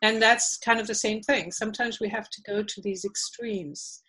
And 0.02 0.22
that's 0.22 0.58
kind 0.58 0.80
of 0.80 0.88
the 0.88 0.96
same 0.96 1.22
thing. 1.22 1.52
Sometimes 1.52 2.00
we 2.00 2.10
have 2.10 2.30
to 2.30 2.42
go 2.44 2.62
to 2.62 2.82
these 2.82 3.04
extremes. 3.04 4.04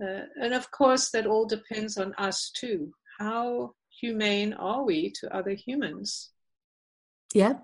Uh, 0.00 0.22
and 0.40 0.54
of 0.54 0.70
course, 0.70 1.10
that 1.10 1.26
all 1.26 1.46
depends 1.46 1.98
on 1.98 2.14
us 2.14 2.50
too. 2.54 2.92
How 3.18 3.74
humane 4.00 4.52
are 4.54 4.84
we 4.84 5.12
to 5.20 5.34
other 5.34 5.54
humans? 5.54 6.30
Yeah. 7.34 7.54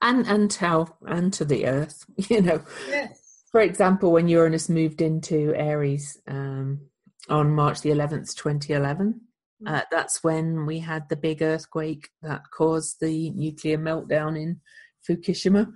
And 0.00 0.26
and 0.26 0.52
how 0.52 0.96
and 1.02 1.32
to 1.34 1.44
the 1.44 1.66
earth, 1.66 2.04
you 2.16 2.40
know. 2.40 2.64
Yes. 2.88 3.44
For 3.52 3.60
example, 3.60 4.10
when 4.10 4.28
Uranus 4.28 4.68
moved 4.68 5.02
into 5.02 5.54
Aries, 5.54 6.18
um, 6.26 6.80
on 7.28 7.50
March 7.50 7.80
the 7.80 7.90
11th, 7.90 8.34
2011. 8.34 9.20
Mm. 9.62 9.70
Uh, 9.70 9.82
that's 9.90 10.24
when 10.24 10.66
we 10.66 10.80
had 10.80 11.08
the 11.08 11.16
big 11.16 11.42
earthquake 11.42 12.10
that 12.22 12.42
caused 12.50 13.00
the 13.00 13.30
nuclear 13.30 13.78
meltdown 13.78 14.40
in 14.40 14.60
Fukushima. 15.08 15.72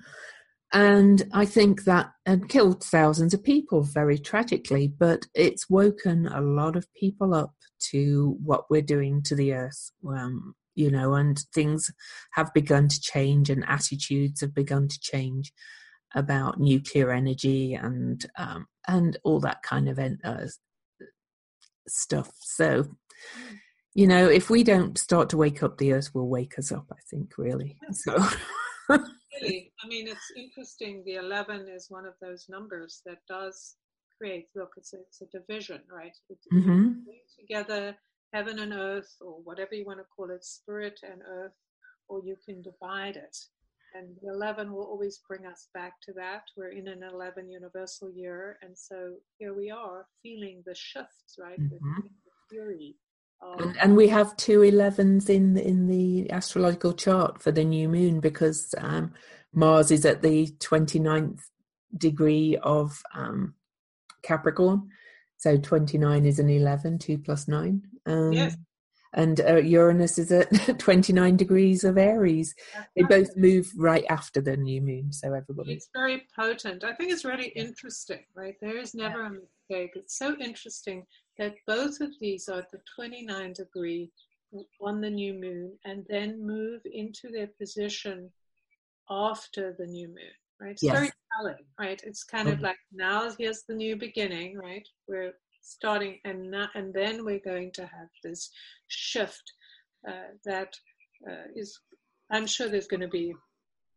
And 0.73 1.23
I 1.33 1.45
think 1.45 1.85
that 1.85 2.11
had 2.27 2.49
killed 2.49 2.83
thousands 2.83 3.33
of 3.33 3.45
people 3.45 3.83
very 3.83 4.19
tragically, 4.19 4.89
but 4.89 5.27
it's 5.35 5.71
woken 5.71 6.27
a 6.27 6.41
lot 6.41 6.77
of 6.77 6.93
people 6.95 7.35
up 7.35 7.55
to 7.91 8.37
what 8.43 8.65
we're 8.69 8.83
doing 8.83 9.23
to 9.23 9.35
the 9.35 9.55
earth. 9.55 9.91
Um, 10.07 10.55
you 10.75 10.91
know, 10.91 11.15
and 11.15 11.39
things 11.55 11.91
have 12.33 12.53
begun 12.53 12.89
to 12.89 13.01
change, 13.01 13.49
and 13.49 13.65
attitudes 13.67 14.43
have 14.43 14.55
begun 14.55 14.89
to 14.89 15.01
change 15.01 15.53
about 16.15 16.61
nuclear 16.61 17.11
energy 17.11 17.75
and 17.75 18.27
um, 18.37 18.67
and 18.87 19.17
all 19.25 19.41
that 19.41 19.63
kind 19.63 19.89
of 19.89 19.99
uh, 19.99 20.47
stuff. 21.89 22.31
So, 22.41 22.85
you 23.95 24.07
know, 24.07 24.29
if 24.29 24.51
we 24.51 24.65
don't 24.65 24.99
start 24.99 25.31
to 25.31 25.39
wake 25.39 25.63
up, 25.63 25.79
the 25.79 25.95
earth 25.95 26.11
will 26.13 26.29
wake 26.29 26.59
us 26.59 26.71
up, 26.71 26.87
I 26.93 27.01
think, 27.09 27.39
really. 27.39 27.79
So. 27.93 28.19
Really, 28.89 29.73
I 29.83 29.89
mean, 29.89 30.09
it's 30.09 30.33
interesting. 30.37 31.03
The 31.05 31.17
11 31.17 31.69
is 31.69 31.87
one 31.89 32.07
of 32.07 32.15
those 32.21 32.47
numbers 32.49 33.03
that 33.07 33.19
does 33.29 33.77
create, 34.19 34.49
look, 34.55 34.73
it's 34.77 34.95
a, 34.95 34.99
it's 34.99 35.23
a 35.23 35.39
division, 35.39 35.81
right? 35.91 36.17
It's 36.31 36.47
mm-hmm. 36.53 36.93
together 37.39 37.97
heaven 38.33 38.59
and 38.59 38.73
earth, 38.73 39.17
or 39.21 39.41
whatever 39.45 39.75
you 39.75 39.85
want 39.87 39.99
to 39.99 40.05
call 40.15 40.31
it, 40.31 40.45
spirit 40.45 41.01
and 41.03 41.23
earth, 41.29 41.53
or 42.09 42.21
you 42.25 42.37
can 42.45 42.63
divide 42.63 43.17
it. 43.17 43.37
And 43.95 44.09
the 44.23 44.33
11 44.33 44.73
will 44.73 44.85
always 44.85 45.21
bring 45.27 45.47
us 45.47 45.69
back 45.73 45.95
to 46.03 46.13
that. 46.15 46.43
We're 46.57 46.73
in 46.73 46.89
an 46.89 47.03
11 47.03 47.49
universal 47.49 48.11
year. 48.11 48.59
And 48.61 48.77
so 48.77 49.15
here 49.39 49.55
we 49.55 49.71
are 49.71 50.07
feeling 50.23 50.63
the 50.67 50.75
shifts, 50.75 51.37
right? 51.39 51.59
Mm-hmm. 51.59 52.01
The 52.03 52.33
fury. 52.51 52.97
And, 53.59 53.77
and, 53.79 53.97
we 53.97 54.09
have 54.09 54.37
two 54.37 54.61
11s 54.61 55.31
in, 55.31 55.57
in 55.57 55.87
the 55.87 56.31
astrological 56.31 56.93
chart 56.93 57.41
for 57.41 57.53
the 57.53 57.65
new 57.65 57.89
moon 57.89 58.21
because 58.21 58.75
um, 58.79 59.13
Mars 59.55 59.91
is 59.91 60.05
at 60.05 60.21
the 60.21 60.49
29th 60.59 61.41
degree 61.97 62.59
of 62.63 63.03
um, 63.15 63.55
Capricorn. 64.23 64.89
So 65.39 65.57
29 65.57 66.27
is 66.27 66.39
an 66.39 66.51
11, 66.51 66.99
2 66.99 67.19
plus 67.19 67.49
9. 67.49 67.83
Um, 68.07 68.33
yes 68.33 68.57
and 69.17 69.41
uh, 69.41 69.57
Uranus 69.57 70.19
is 70.19 70.31
at 70.31 70.51
29 70.79 71.37
degrees 71.37 71.85
of 71.85 71.99
Aries. 71.99 72.55
They 72.95 73.03
both 73.03 73.35
move 73.37 73.73
right 73.77 74.05
after 74.11 74.41
the 74.41 74.57
new 74.57 74.81
moon, 74.81 75.13
so 75.13 75.33
everybody. 75.33 75.73
It's 75.73 75.89
very 75.95 76.27
potent. 76.39 76.85
I 76.85 76.93
think 76.93 77.11
it's 77.11 77.25
really 77.25 77.49
interesting, 77.49 78.25
right? 78.35 78.55
There 78.61 78.77
is 78.77 78.95
never 78.95 79.23
yeah. 79.23 79.29
a 79.29 79.31
mistake. 79.31 79.93
It's 79.97 80.17
so 80.17 80.37
interesting 80.39 81.05
that 81.39 81.55
both 81.67 82.01
of 82.01 82.11
these 82.21 82.49
are 82.49 82.61
at 82.61 82.71
the 82.71 82.81
29 82.95 83.53
degree 83.53 84.11
on 84.81 85.01
the 85.01 85.11
new 85.11 85.35
moon 85.35 85.79
and 85.85 86.07
then 86.09 86.45
move 86.45 86.81
into 86.85 87.29
their 87.31 87.49
position 87.59 88.31
after 89.11 89.75
the 89.79 89.87
new 89.87 90.09
moon, 90.09 90.37
right? 90.61 90.73
It's 90.73 90.83
yes. 90.83 90.95
very 90.95 91.11
telling, 91.37 91.65
right? 91.79 92.01
It's 92.05 92.25
kind 92.25 92.49
of 92.49 92.61
like 92.61 92.79
now 92.93 93.31
here's 93.39 93.65
the 93.69 93.75
new 93.75 93.97
beginning, 93.97 94.57
right? 94.57 94.87
We're 95.09 95.35
starting 95.63 96.19
and 96.25 96.51
not, 96.51 96.71
and 96.75 96.95
then 96.95 97.25
we're 97.25 97.41
going 97.41 97.73
to 97.73 97.83
have 97.83 98.09
this 98.23 98.51
shift 98.89 99.53
uh, 100.09 100.33
that 100.45 100.73
uh, 101.29 101.49
is 101.55 101.79
i'm 102.31 102.47
sure 102.47 102.69
there's 102.69 102.87
going 102.87 103.01
to 103.01 103.09
be 103.09 103.35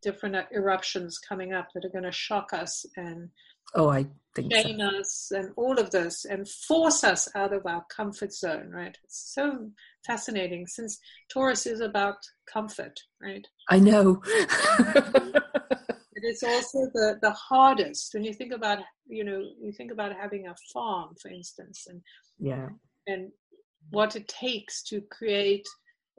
different 0.01 0.35
eruptions 0.53 1.19
coming 1.19 1.53
up 1.53 1.67
that 1.73 1.85
are 1.85 1.89
going 1.89 2.03
to 2.03 2.11
shock 2.11 2.53
us 2.53 2.85
and 2.95 3.29
oh 3.75 3.89
i 3.89 4.05
think 4.35 4.53
shame 4.53 4.79
so. 4.79 4.99
us 4.99 5.31
and 5.31 5.51
all 5.55 5.79
of 5.79 5.89
this 5.91 6.25
and 6.25 6.47
force 6.47 7.03
us 7.03 7.27
out 7.35 7.53
of 7.53 7.65
our 7.65 7.83
comfort 7.95 8.33
zone 8.33 8.69
right? 8.71 8.97
It's 9.03 9.33
so 9.33 9.69
fascinating 10.05 10.67
since 10.67 10.99
taurus 11.31 11.65
is 11.65 11.81
about 11.81 12.17
comfort 12.51 12.99
right? 13.21 13.45
I 13.69 13.79
know. 13.79 14.21
It 16.21 16.33
is 16.33 16.43
also 16.43 16.79
the 16.93 17.17
the 17.21 17.31
hardest. 17.31 18.13
When 18.13 18.25
you 18.25 18.33
think 18.33 18.51
about 18.51 18.79
you 19.07 19.23
know 19.23 19.41
you 19.61 19.71
think 19.71 19.91
about 19.91 20.13
having 20.13 20.47
a 20.47 20.55
farm 20.73 21.15
for 21.21 21.29
instance 21.29 21.85
and 21.87 22.01
yeah. 22.37 22.67
and 23.07 23.31
what 23.91 24.17
it 24.17 24.27
takes 24.27 24.83
to 24.83 25.01
create 25.09 25.65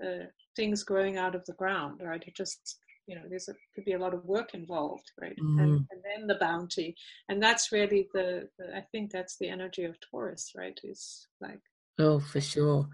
uh, 0.03 0.25
things 0.57 0.85
growing 0.85 1.19
out 1.19 1.35
of 1.35 1.45
the 1.45 1.53
ground 1.53 2.01
right? 2.03 2.25
It 2.27 2.35
just 2.35 2.79
you 3.07 3.15
know 3.17 3.23
there's 3.29 3.49
a, 3.49 3.55
could 3.75 3.85
be 3.85 3.93
a 3.93 3.99
lot 3.99 4.15
of 4.15 4.25
work 4.25 4.55
involved 4.55 5.11
right 5.21 5.37
mm. 5.39 5.61
and, 5.61 5.87
and, 5.91 6.03
then 6.05 6.27
the 6.27 6.37
bounty 6.41 6.95
and 7.29 7.43
that's 7.43 7.73
really 7.73 8.09
the, 8.15 8.49
the 8.59 8.77
i 8.77 8.81
think 8.93 9.11
that's 9.11 9.37
the 9.39 9.49
energy 9.49 9.85
of 9.85 9.97
taurus 10.01 10.53
right 10.57 10.79
is 10.85 11.29
like 11.41 11.61
oh 11.99 12.21
for 12.21 12.41
sure 12.41 12.89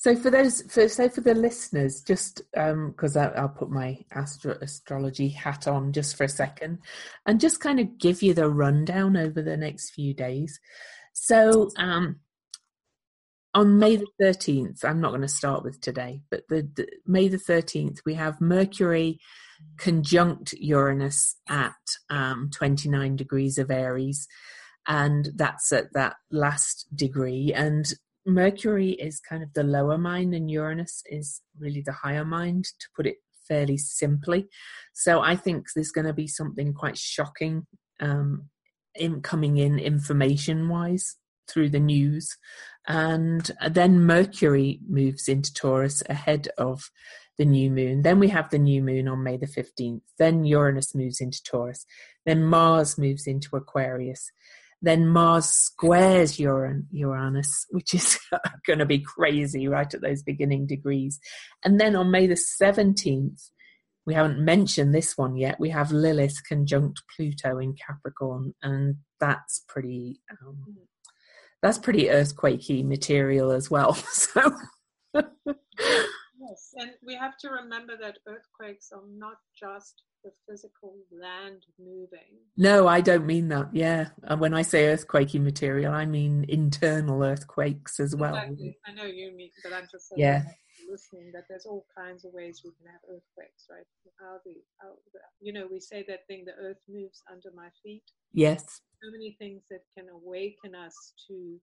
so 0.00 0.16
for 0.16 0.30
those, 0.30 0.62
for 0.62 0.88
so 0.88 1.10
for 1.10 1.20
the 1.20 1.34
listeners, 1.34 2.00
just 2.00 2.40
um 2.56 2.92
because 2.92 3.18
I'll 3.18 3.50
put 3.50 3.68
my 3.68 3.98
astro- 4.12 4.56
astrology 4.62 5.28
hat 5.28 5.68
on 5.68 5.92
just 5.92 6.16
for 6.16 6.24
a 6.24 6.28
second, 6.28 6.78
and 7.26 7.38
just 7.38 7.60
kind 7.60 7.78
of 7.78 7.98
give 7.98 8.22
you 8.22 8.32
the 8.32 8.48
rundown 8.48 9.18
over 9.18 9.42
the 9.42 9.58
next 9.58 9.90
few 9.90 10.14
days. 10.14 10.58
So 11.12 11.68
um, 11.76 12.20
on 13.54 13.78
May 13.78 13.96
the 13.96 14.06
thirteenth, 14.20 14.84
I'm 14.84 15.00
not 15.00 15.10
going 15.10 15.22
to 15.22 15.28
start 15.28 15.64
with 15.64 15.80
today, 15.80 16.22
but 16.30 16.44
the, 16.48 16.68
the 16.74 16.86
May 17.06 17.28
the 17.28 17.38
thirteenth, 17.38 18.00
we 18.06 18.14
have 18.14 18.40
Mercury 18.40 19.18
conjunct 19.76 20.54
Uranus 20.54 21.36
at 21.48 21.74
um, 22.08 22.50
29 22.54 23.16
degrees 23.16 23.58
of 23.58 23.70
Aries, 23.70 24.26
and 24.86 25.28
that's 25.34 25.72
at 25.72 25.92
that 25.94 26.16
last 26.30 26.86
degree. 26.94 27.52
And 27.54 27.92
Mercury 28.26 28.92
is 28.92 29.20
kind 29.20 29.42
of 29.42 29.52
the 29.52 29.64
lower 29.64 29.98
mind, 29.98 30.34
and 30.34 30.50
Uranus 30.50 31.02
is 31.06 31.42
really 31.58 31.82
the 31.82 31.92
higher 31.92 32.24
mind, 32.24 32.64
to 32.64 32.86
put 32.94 33.06
it 33.06 33.16
fairly 33.48 33.76
simply. 33.76 34.48
So 34.94 35.20
I 35.20 35.34
think 35.34 35.66
there's 35.74 35.92
going 35.92 36.06
to 36.06 36.12
be 36.12 36.28
something 36.28 36.72
quite 36.72 36.96
shocking 36.96 37.66
um, 37.98 38.48
in 38.94 39.22
coming 39.22 39.56
in 39.56 39.78
information 39.78 40.68
wise 40.68 41.16
through 41.50 41.70
the 41.70 41.80
news. 41.80 42.36
And 42.88 43.50
then 43.68 44.06
Mercury 44.06 44.80
moves 44.88 45.28
into 45.28 45.52
Taurus 45.52 46.02
ahead 46.08 46.48
of 46.58 46.90
the 47.38 47.44
new 47.44 47.70
moon. 47.70 48.02
Then 48.02 48.18
we 48.18 48.28
have 48.28 48.50
the 48.50 48.58
new 48.58 48.82
moon 48.82 49.08
on 49.08 49.22
May 49.22 49.36
the 49.36 49.46
15th. 49.46 50.02
Then 50.18 50.44
Uranus 50.44 50.94
moves 50.94 51.20
into 51.20 51.42
Taurus. 51.42 51.86
Then 52.26 52.44
Mars 52.44 52.98
moves 52.98 53.26
into 53.26 53.56
Aquarius. 53.56 54.30
Then 54.82 55.06
Mars 55.06 55.46
squares 55.46 56.38
Uran- 56.38 56.86
Uranus, 56.90 57.66
which 57.70 57.94
is 57.94 58.18
going 58.66 58.78
to 58.78 58.86
be 58.86 58.98
crazy 58.98 59.68
right 59.68 59.92
at 59.92 60.00
those 60.00 60.22
beginning 60.22 60.66
degrees. 60.66 61.20
And 61.64 61.78
then 61.80 61.96
on 61.96 62.10
May 62.10 62.26
the 62.26 62.34
17th, 62.34 63.50
we 64.06 64.14
haven't 64.14 64.38
mentioned 64.38 64.94
this 64.94 65.16
one 65.16 65.36
yet. 65.36 65.60
We 65.60 65.70
have 65.70 65.92
Lilith 65.92 66.42
conjunct 66.48 67.02
Pluto 67.14 67.58
in 67.58 67.74
Capricorn, 67.74 68.54
and 68.62 68.96
that's 69.18 69.62
pretty. 69.68 70.20
Um, 70.42 70.78
that's 71.62 71.78
pretty 71.78 72.06
earthquakey 72.06 72.84
material 72.84 73.50
as 73.52 73.70
well. 73.70 73.96
So 74.12 74.52
yes, 75.14 76.74
and 76.76 76.90
we 77.04 77.14
have 77.14 77.36
to 77.38 77.50
remember 77.50 77.94
that 78.00 78.18
earthquakes 78.26 78.90
are 78.92 79.02
not 79.12 79.36
just 79.58 80.02
the 80.24 80.30
physical 80.48 80.94
land 81.10 81.64
moving. 81.78 82.38
No, 82.56 82.86
I 82.86 83.00
don't 83.00 83.26
mean 83.26 83.48
that. 83.48 83.68
Yeah, 83.72 84.08
and 84.24 84.40
when 84.40 84.54
I 84.54 84.62
say 84.62 84.84
earthquakey 84.84 85.40
material, 85.40 85.92
I 85.92 86.06
mean 86.06 86.44
internal 86.48 87.22
earthquakes 87.22 88.00
as 88.00 88.14
well. 88.14 88.36
Exactly. 88.36 88.78
I 88.86 88.92
know 88.92 89.04
you 89.04 89.32
mean, 89.36 89.50
but 89.62 89.72
I'm 89.72 89.88
just 89.90 90.08
saying 90.08 90.20
yeah. 90.20 90.42
listening 90.90 91.30
that 91.34 91.44
there's 91.48 91.66
all 91.66 91.86
kinds 91.96 92.24
of 92.24 92.32
ways 92.32 92.62
we 92.64 92.70
can 92.72 92.86
have 92.86 93.00
earthquakes, 93.08 93.66
right? 93.70 93.86
How 94.20 94.38
the, 94.44 94.54
how 94.80 94.90
the, 95.12 95.20
you 95.40 95.52
know, 95.52 95.66
we 95.70 95.80
say 95.80 96.04
that 96.08 96.26
thing, 96.26 96.44
the 96.44 96.54
earth 96.62 96.80
moves 96.88 97.22
under 97.30 97.50
my 97.54 97.68
feet. 97.82 98.04
Yes. 98.32 98.80
So 99.02 99.10
many 99.10 99.36
things 99.38 99.62
that 99.70 99.82
can 99.96 100.08
awaken 100.08 100.74
us 100.74 101.14
to 101.28 101.58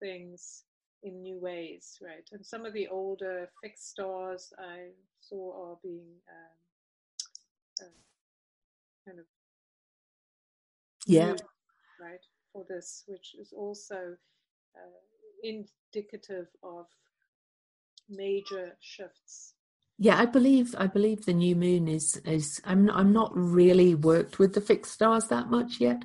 things 0.00 0.64
in 1.02 1.22
new 1.22 1.38
ways, 1.38 1.98
right? 2.02 2.28
And 2.32 2.44
some 2.44 2.64
of 2.64 2.72
the 2.72 2.88
older 2.88 3.48
fixed 3.62 3.90
stars 3.90 4.52
I 4.58 4.90
saw 5.20 5.70
are 5.70 5.78
being 5.82 6.06
um, 6.30 7.86
uh, 7.86 9.06
kind 9.06 9.18
of 9.18 9.24
yeah 11.06 11.30
used, 11.30 11.44
right 12.00 12.20
for 12.52 12.64
this, 12.68 13.04
which 13.06 13.34
is 13.38 13.52
also 13.52 14.16
uh, 14.76 15.00
indicative 15.42 16.46
of 16.62 16.86
major 18.08 18.76
shifts. 18.80 19.54
Yeah, 20.02 20.18
I 20.18 20.26
believe 20.26 20.74
I 20.76 20.88
believe 20.88 21.26
the 21.26 21.32
new 21.32 21.54
moon 21.54 21.86
is 21.86 22.16
is 22.24 22.60
I'm 22.64 22.90
I'm 22.90 23.12
not 23.12 23.30
really 23.36 23.94
worked 23.94 24.40
with 24.40 24.52
the 24.52 24.60
fixed 24.60 24.94
stars 24.94 25.28
that 25.28 25.48
much 25.48 25.80
yet, 25.80 26.02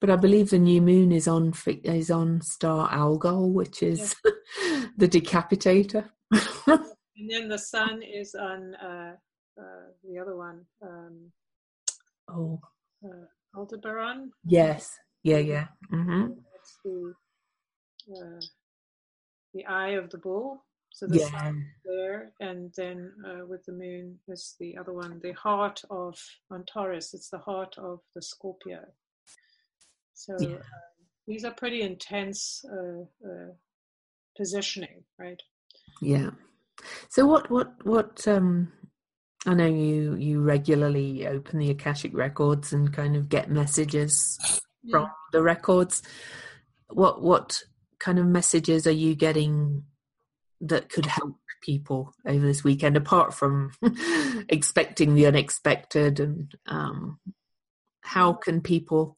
but 0.00 0.10
I 0.10 0.16
believe 0.16 0.50
the 0.50 0.58
new 0.58 0.82
moon 0.82 1.12
is 1.12 1.28
on 1.28 1.54
is 1.84 2.10
on 2.10 2.40
star 2.40 2.88
Algol, 2.90 3.48
which 3.50 3.80
is 3.80 4.16
yeah. 4.24 4.86
the 4.96 5.06
decapitator. 5.06 6.08
and 6.66 7.30
then 7.30 7.48
the 7.48 7.58
sun 7.58 8.02
is 8.02 8.34
on 8.34 8.74
uh, 8.74 9.12
uh, 9.56 9.86
the 10.02 10.18
other 10.18 10.34
one. 10.34 10.66
Um, 10.82 11.30
oh, 12.28 12.60
uh, 13.04 13.26
Aldebaran. 13.56 14.32
Yes. 14.44 14.98
Yeah. 15.22 15.38
Yeah. 15.38 15.68
Mm-hmm. 15.92 16.32
That's 16.52 16.78
the 16.84 17.14
uh, 18.16 18.40
the 19.54 19.64
eye 19.66 19.90
of 19.90 20.10
the 20.10 20.18
bull. 20.18 20.64
So 20.98 21.06
the 21.06 21.18
yeah. 21.20 21.30
sun 21.30 21.64
there, 21.84 22.32
and 22.40 22.72
then 22.76 23.12
uh, 23.24 23.46
with 23.46 23.64
the 23.64 23.72
moon 23.72 24.18
is 24.26 24.56
the 24.58 24.76
other 24.76 24.92
one, 24.92 25.20
the 25.22 25.30
heart 25.30 25.80
of 25.90 26.18
Antares. 26.52 27.14
It's 27.14 27.30
the 27.30 27.38
heart 27.38 27.78
of 27.78 28.00
the 28.16 28.20
Scorpio. 28.20 28.80
So 30.14 30.34
yeah. 30.40 30.56
um, 30.56 30.62
these 31.28 31.44
are 31.44 31.52
pretty 31.52 31.82
intense 31.82 32.64
uh, 32.68 33.02
uh, 33.24 33.52
positioning, 34.36 35.04
right? 35.20 35.40
Yeah. 36.02 36.30
So 37.10 37.26
what 37.26 37.48
what 37.48 37.74
what 37.86 38.26
um 38.26 38.72
I 39.46 39.54
know 39.54 39.66
you 39.66 40.16
you 40.16 40.40
regularly 40.40 41.28
open 41.28 41.60
the 41.60 41.70
Akashic 41.70 42.12
records 42.12 42.72
and 42.72 42.92
kind 42.92 43.14
of 43.14 43.28
get 43.28 43.48
messages 43.48 44.36
yeah. 44.82 44.90
from 44.90 45.10
the 45.30 45.42
records. 45.44 46.02
What 46.88 47.22
what 47.22 47.62
kind 48.00 48.18
of 48.18 48.26
messages 48.26 48.84
are 48.88 48.90
you 48.90 49.14
getting 49.14 49.84
that 50.60 50.88
could 50.88 51.06
help 51.06 51.36
people 51.62 52.14
over 52.26 52.46
this 52.46 52.62
weekend 52.62 52.96
apart 52.96 53.34
from 53.34 53.72
expecting 54.48 55.14
the 55.14 55.26
unexpected 55.26 56.20
and 56.20 56.54
um, 56.66 57.18
how 58.02 58.32
can 58.32 58.60
people 58.60 59.16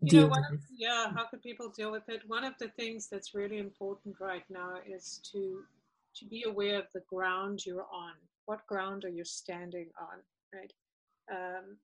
you 0.00 0.20
know, 0.20 0.26
of, 0.28 0.60
yeah 0.76 1.12
how 1.12 1.26
can 1.26 1.40
people 1.40 1.72
deal 1.76 1.90
with 1.90 2.08
it 2.08 2.22
one 2.28 2.44
of 2.44 2.54
the 2.60 2.68
things 2.68 3.08
that's 3.10 3.34
really 3.34 3.58
important 3.58 4.14
right 4.20 4.44
now 4.48 4.74
is 4.86 5.20
to 5.32 5.64
to 6.18 6.26
be 6.26 6.44
aware 6.44 6.78
of 6.78 6.86
the 6.92 7.02
ground 7.08 7.64
you're 7.64 7.86
on. 7.92 8.12
What 8.46 8.66
ground 8.66 9.04
are 9.04 9.10
you 9.10 9.24
standing 9.24 9.88
on, 10.00 10.18
right? 10.52 10.72
Um, 11.30 11.76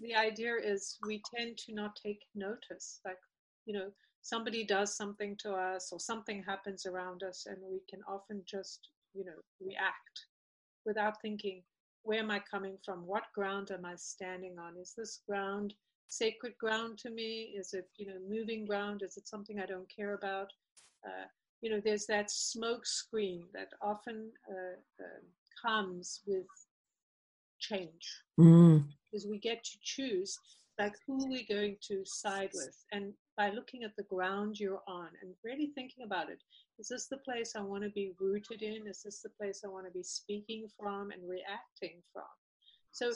the 0.00 0.14
idea 0.14 0.54
is 0.62 0.98
we 1.06 1.22
tend 1.34 1.58
to 1.58 1.74
not 1.74 1.96
take 1.96 2.24
notice. 2.34 3.00
Like, 3.04 3.18
you 3.66 3.74
know, 3.74 3.90
somebody 4.22 4.64
does 4.64 4.96
something 4.96 5.36
to 5.40 5.52
us 5.52 5.90
or 5.92 6.00
something 6.00 6.42
happens 6.42 6.86
around 6.86 7.22
us, 7.22 7.46
and 7.46 7.58
we 7.60 7.80
can 7.90 8.00
often 8.08 8.42
just, 8.46 8.88
you 9.14 9.24
know, 9.24 9.40
react 9.60 10.26
without 10.86 11.20
thinking, 11.20 11.62
where 12.04 12.20
am 12.20 12.30
I 12.30 12.40
coming 12.40 12.78
from? 12.84 13.06
What 13.06 13.24
ground 13.34 13.70
am 13.70 13.84
I 13.84 13.94
standing 13.96 14.58
on? 14.58 14.76
Is 14.76 14.94
this 14.96 15.20
ground 15.28 15.74
sacred 16.08 16.56
ground 16.58 16.98
to 16.98 17.10
me? 17.10 17.54
Is 17.56 17.74
it, 17.74 17.88
you 17.96 18.06
know, 18.06 18.18
moving 18.28 18.64
ground? 18.64 19.02
Is 19.02 19.16
it 19.16 19.28
something 19.28 19.60
I 19.60 19.66
don't 19.66 19.88
care 19.94 20.14
about? 20.14 20.52
Uh, 21.06 21.26
you 21.60 21.70
know, 21.70 21.80
there's 21.84 22.06
that 22.06 22.30
smoke 22.30 22.84
screen 22.86 23.44
that 23.54 23.68
often 23.80 24.30
uh, 24.50 25.02
uh, 25.02 25.68
comes 25.68 26.20
with 26.26 26.46
change. 27.60 28.22
Mm. 28.38 28.84
Because 29.10 29.26
we 29.26 29.38
get 29.38 29.62
to 29.62 29.78
choose, 29.82 30.38
like, 30.78 30.94
who 31.06 31.24
are 31.24 31.28
we're 31.28 31.42
going 31.48 31.76
to 31.88 32.02
side 32.04 32.50
with. 32.54 32.76
And 32.92 33.12
by 33.36 33.50
looking 33.50 33.82
at 33.84 33.94
the 33.96 34.04
ground 34.04 34.58
you're 34.58 34.82
on 34.88 35.08
and 35.20 35.34
really 35.44 35.72
thinking 35.74 36.04
about 36.04 36.30
it, 36.30 36.42
is 36.78 36.88
this 36.88 37.08
the 37.08 37.18
place 37.18 37.52
I 37.56 37.62
want 37.62 37.84
to 37.84 37.90
be 37.90 38.12
rooted 38.18 38.62
in? 38.62 38.86
Is 38.86 39.02
this 39.04 39.20
the 39.20 39.30
place 39.30 39.62
I 39.64 39.68
want 39.68 39.86
to 39.86 39.92
be 39.92 40.02
speaking 40.02 40.66
from 40.78 41.10
and 41.10 41.22
reacting 41.28 42.02
from? 42.12 42.24
So, 42.90 43.12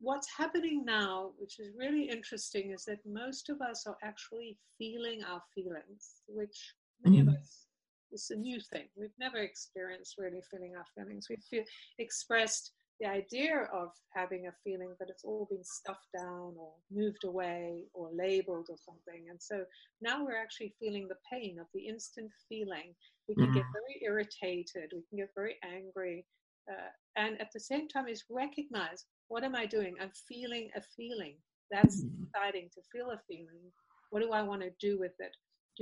what's 0.00 0.28
happening 0.36 0.84
now, 0.84 1.30
which 1.38 1.60
is 1.60 1.68
really 1.76 2.08
interesting, 2.08 2.72
is 2.72 2.84
that 2.86 2.98
most 3.06 3.50
of 3.50 3.60
us 3.60 3.86
are 3.86 3.96
actually 4.02 4.58
feeling 4.78 5.22
our 5.24 5.42
feelings, 5.54 6.22
which 6.26 6.74
Many 7.04 7.18
mm. 7.18 7.28
of 7.28 7.34
us, 7.34 7.66
it's 8.10 8.30
a 8.30 8.36
new 8.36 8.60
thing. 8.60 8.86
We've 8.96 9.10
never 9.18 9.38
experienced 9.38 10.16
really 10.18 10.42
feeling 10.50 10.74
our 10.76 10.84
feelings. 10.94 11.26
We've 11.28 11.42
feel, 11.50 11.64
expressed 11.98 12.72
the 13.02 13.08
idea 13.08 13.68
of 13.72 13.88
having 14.14 14.46
a 14.46 14.52
feeling, 14.62 14.94
that 15.00 15.10
it's 15.10 15.24
all 15.24 15.48
been 15.50 15.64
stuffed 15.64 16.06
down 16.16 16.54
or 16.56 16.72
moved 16.92 17.24
away 17.24 17.82
or 17.94 18.10
labeled 18.14 18.68
or 18.70 18.76
something. 18.78 19.26
And 19.28 19.40
so 19.42 19.64
now 20.00 20.24
we're 20.24 20.40
actually 20.40 20.72
feeling 20.78 21.08
the 21.08 21.16
pain 21.30 21.58
of 21.58 21.66
the 21.74 21.88
instant 21.88 22.30
feeling. 22.48 22.94
We 23.28 23.34
can 23.34 23.48
mm. 23.48 23.54
get 23.54 23.64
very 23.72 24.00
irritated, 24.04 24.92
we 24.94 25.02
can 25.08 25.18
get 25.18 25.30
very 25.34 25.56
angry. 25.64 26.24
Uh, 26.70 26.90
and 27.16 27.40
at 27.40 27.48
the 27.52 27.58
same 27.58 27.88
time, 27.88 28.06
is 28.06 28.22
recognize 28.30 29.04
what 29.26 29.42
am 29.42 29.56
I 29.56 29.66
doing? 29.66 29.96
I'm 30.00 30.12
feeling 30.28 30.70
a 30.76 30.82
feeling. 30.96 31.34
That's 31.72 32.04
mm. 32.04 32.10
deciding 32.24 32.68
to 32.74 32.82
feel 32.92 33.10
a 33.10 33.20
feeling. 33.26 33.72
What 34.10 34.22
do 34.22 34.30
I 34.30 34.42
want 34.42 34.62
to 34.62 34.70
do 34.80 34.98
with 35.00 35.14
it? 35.18 35.34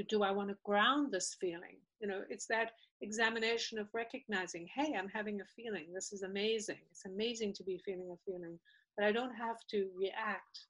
Do, 0.03 0.19
do 0.19 0.23
I 0.23 0.31
want 0.31 0.49
to 0.49 0.57
ground 0.65 1.13
this 1.13 1.37
feeling? 1.41 1.77
You 2.01 2.09
know, 2.09 2.23
it's 2.29 2.47
that 2.47 2.73
examination 3.03 3.79
of 3.79 3.89
recognizing, 3.93 4.69
hey, 4.75 4.95
I'm 4.99 5.09
having 5.09 5.41
a 5.41 5.45
feeling. 5.57 5.87
This 5.95 6.13
is 6.13 6.23
amazing. 6.23 6.79
It's 6.91 7.07
amazing 7.07 7.55
to 7.55 7.65
be 7.65 7.79
feeling 7.85 8.11
a 8.13 8.31
feeling, 8.31 8.59
but 8.97 9.07
I 9.07 9.13
don't 9.13 9.35
have 9.35 9.57
to 9.71 9.89
react 9.97 10.67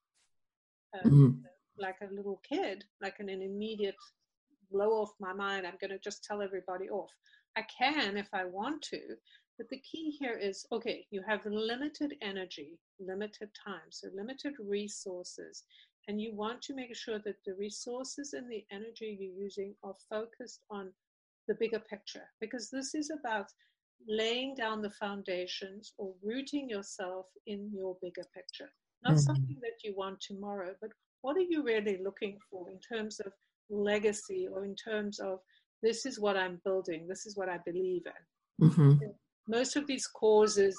um, 0.94 1.10
mm-hmm. 1.10 1.30
like 1.78 1.96
a 2.02 2.12
little 2.12 2.40
kid, 2.48 2.84
like 3.00 3.16
in 3.20 3.28
an 3.28 3.42
immediate 3.42 3.96
blow 4.70 4.90
off 4.90 5.10
my 5.20 5.32
mind. 5.32 5.66
I'm 5.66 5.78
going 5.80 5.90
to 5.90 5.98
just 5.98 6.24
tell 6.24 6.42
everybody 6.42 6.88
off. 6.88 7.10
I 7.56 7.62
can 7.62 8.16
if 8.16 8.28
I 8.32 8.44
want 8.44 8.82
to, 8.82 9.00
but 9.58 9.68
the 9.68 9.80
key 9.80 10.16
here 10.18 10.38
is 10.38 10.64
okay, 10.72 11.04
you 11.10 11.22
have 11.26 11.44
limited 11.44 12.14
energy, 12.22 12.78
limited 12.98 13.50
time, 13.54 13.90
so 13.90 14.08
limited 14.14 14.54
resources 14.58 15.64
and 16.08 16.20
you 16.20 16.34
want 16.34 16.62
to 16.62 16.74
make 16.74 16.94
sure 16.96 17.18
that 17.24 17.36
the 17.46 17.54
resources 17.54 18.32
and 18.32 18.50
the 18.50 18.64
energy 18.70 19.16
you're 19.20 19.44
using 19.44 19.74
are 19.82 19.94
focused 20.08 20.60
on 20.70 20.90
the 21.48 21.54
bigger 21.54 21.80
picture 21.90 22.24
because 22.40 22.70
this 22.70 22.94
is 22.94 23.10
about 23.10 23.46
laying 24.08 24.54
down 24.54 24.80
the 24.80 24.90
foundations 24.90 25.92
or 25.98 26.12
rooting 26.22 26.68
yourself 26.68 27.26
in 27.46 27.70
your 27.72 27.96
bigger 28.00 28.24
picture 28.34 28.70
not 29.04 29.14
mm-hmm. 29.14 29.20
something 29.20 29.58
that 29.60 29.84
you 29.84 29.94
want 29.96 30.18
tomorrow 30.20 30.72
but 30.80 30.90
what 31.22 31.36
are 31.36 31.48
you 31.48 31.62
really 31.62 31.98
looking 32.02 32.38
for 32.50 32.70
in 32.70 32.78
terms 32.80 33.20
of 33.20 33.32
legacy 33.68 34.48
or 34.50 34.64
in 34.64 34.74
terms 34.74 35.18
of 35.18 35.38
this 35.82 36.06
is 36.06 36.18
what 36.18 36.36
i'm 36.36 36.60
building 36.64 37.06
this 37.08 37.26
is 37.26 37.36
what 37.36 37.48
i 37.48 37.58
believe 37.64 38.02
in 38.60 38.68
mm-hmm. 38.68 38.94
most 39.48 39.76
of 39.76 39.86
these 39.86 40.06
causes 40.06 40.76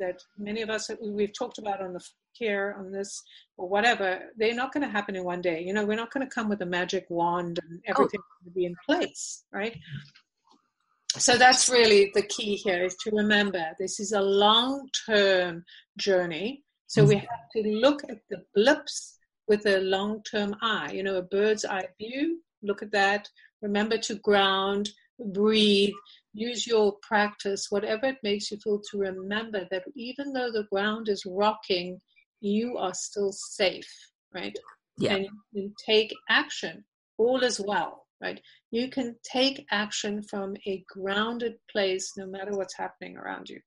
that 0.00 0.18
many 0.38 0.62
of 0.62 0.70
us 0.70 0.90
we've 1.00 1.36
talked 1.38 1.58
about 1.58 1.80
on 1.80 1.92
the 1.92 2.04
care 2.36 2.74
on 2.78 2.90
this 2.90 3.22
or 3.56 3.68
whatever 3.68 4.20
they're 4.36 4.54
not 4.54 4.72
going 4.72 4.84
to 4.84 4.90
happen 4.90 5.16
in 5.16 5.24
one 5.24 5.40
day 5.40 5.62
you 5.62 5.72
know 5.72 5.84
we're 5.84 5.96
not 5.96 6.12
going 6.12 6.26
to 6.26 6.34
come 6.34 6.48
with 6.48 6.60
a 6.62 6.66
magic 6.66 7.06
wand 7.08 7.58
and 7.62 7.80
oh. 7.88 7.90
everything 7.90 8.20
oh. 8.22 8.50
be 8.54 8.64
in 8.64 8.74
place 8.84 9.44
right 9.52 9.78
so 11.16 11.36
that's 11.36 11.68
really 11.68 12.10
the 12.14 12.22
key 12.22 12.56
here 12.56 12.84
is 12.84 12.96
to 12.96 13.10
remember 13.12 13.64
this 13.78 14.00
is 14.00 14.12
a 14.12 14.20
long 14.20 14.88
term 15.06 15.64
journey 15.96 16.62
so 16.86 17.02
mm-hmm. 17.02 17.10
we 17.10 17.14
have 17.16 17.48
to 17.52 17.62
look 17.62 18.02
at 18.08 18.18
the 18.30 18.42
blips 18.54 19.18
with 19.48 19.64
a 19.66 19.80
long 19.80 20.22
term 20.30 20.54
eye 20.62 20.90
you 20.92 21.02
know 21.02 21.16
a 21.16 21.22
bird's 21.22 21.64
eye 21.64 21.86
view 21.98 22.40
look 22.62 22.82
at 22.82 22.92
that 22.92 23.28
remember 23.62 23.96
to 23.98 24.14
ground 24.16 24.90
breathe 25.32 25.94
use 26.34 26.66
your 26.66 26.96
practice, 27.00 27.68
whatever 27.70 28.06
it 28.06 28.18
makes 28.22 28.50
you 28.50 28.58
feel, 28.58 28.80
to 28.90 28.98
remember 28.98 29.66
that 29.70 29.84
even 29.94 30.32
though 30.32 30.50
the 30.50 30.66
ground 30.70 31.08
is 31.08 31.24
rocking, 31.24 32.00
you 32.44 32.76
are 32.78 32.94
still 32.94 33.32
safe, 33.32 33.90
right? 34.34 34.56
Yeah. 34.98 35.14
And 35.14 35.28
you 35.52 35.72
take 35.84 36.14
action. 36.28 36.84
all 37.18 37.42
is 37.42 37.60
well, 37.60 38.06
right? 38.20 38.40
You 38.70 38.90
can 38.90 39.16
take 39.24 39.66
action 39.70 40.22
from 40.22 40.54
a 40.66 40.84
grounded 40.88 41.54
place 41.70 42.12
no 42.16 42.26
matter 42.26 42.56
what's 42.56 42.76
happening 42.76 43.16
around 43.16 43.48
you 43.48 43.60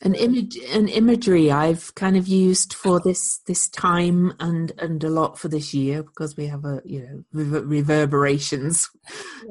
an 0.00 0.14
image 0.14 0.56
an 0.72 0.88
imagery 0.88 1.50
I've 1.50 1.94
kind 1.94 2.16
of 2.16 2.26
used 2.26 2.74
for 2.74 3.00
this 3.00 3.38
this 3.46 3.68
time 3.68 4.34
and 4.40 4.72
and 4.78 5.02
a 5.04 5.10
lot 5.10 5.38
for 5.38 5.48
this 5.48 5.72
year 5.72 6.02
because 6.02 6.36
we 6.36 6.46
have 6.46 6.64
a 6.64 6.82
you 6.84 7.02
know 7.02 7.64
reverberations 7.64 8.88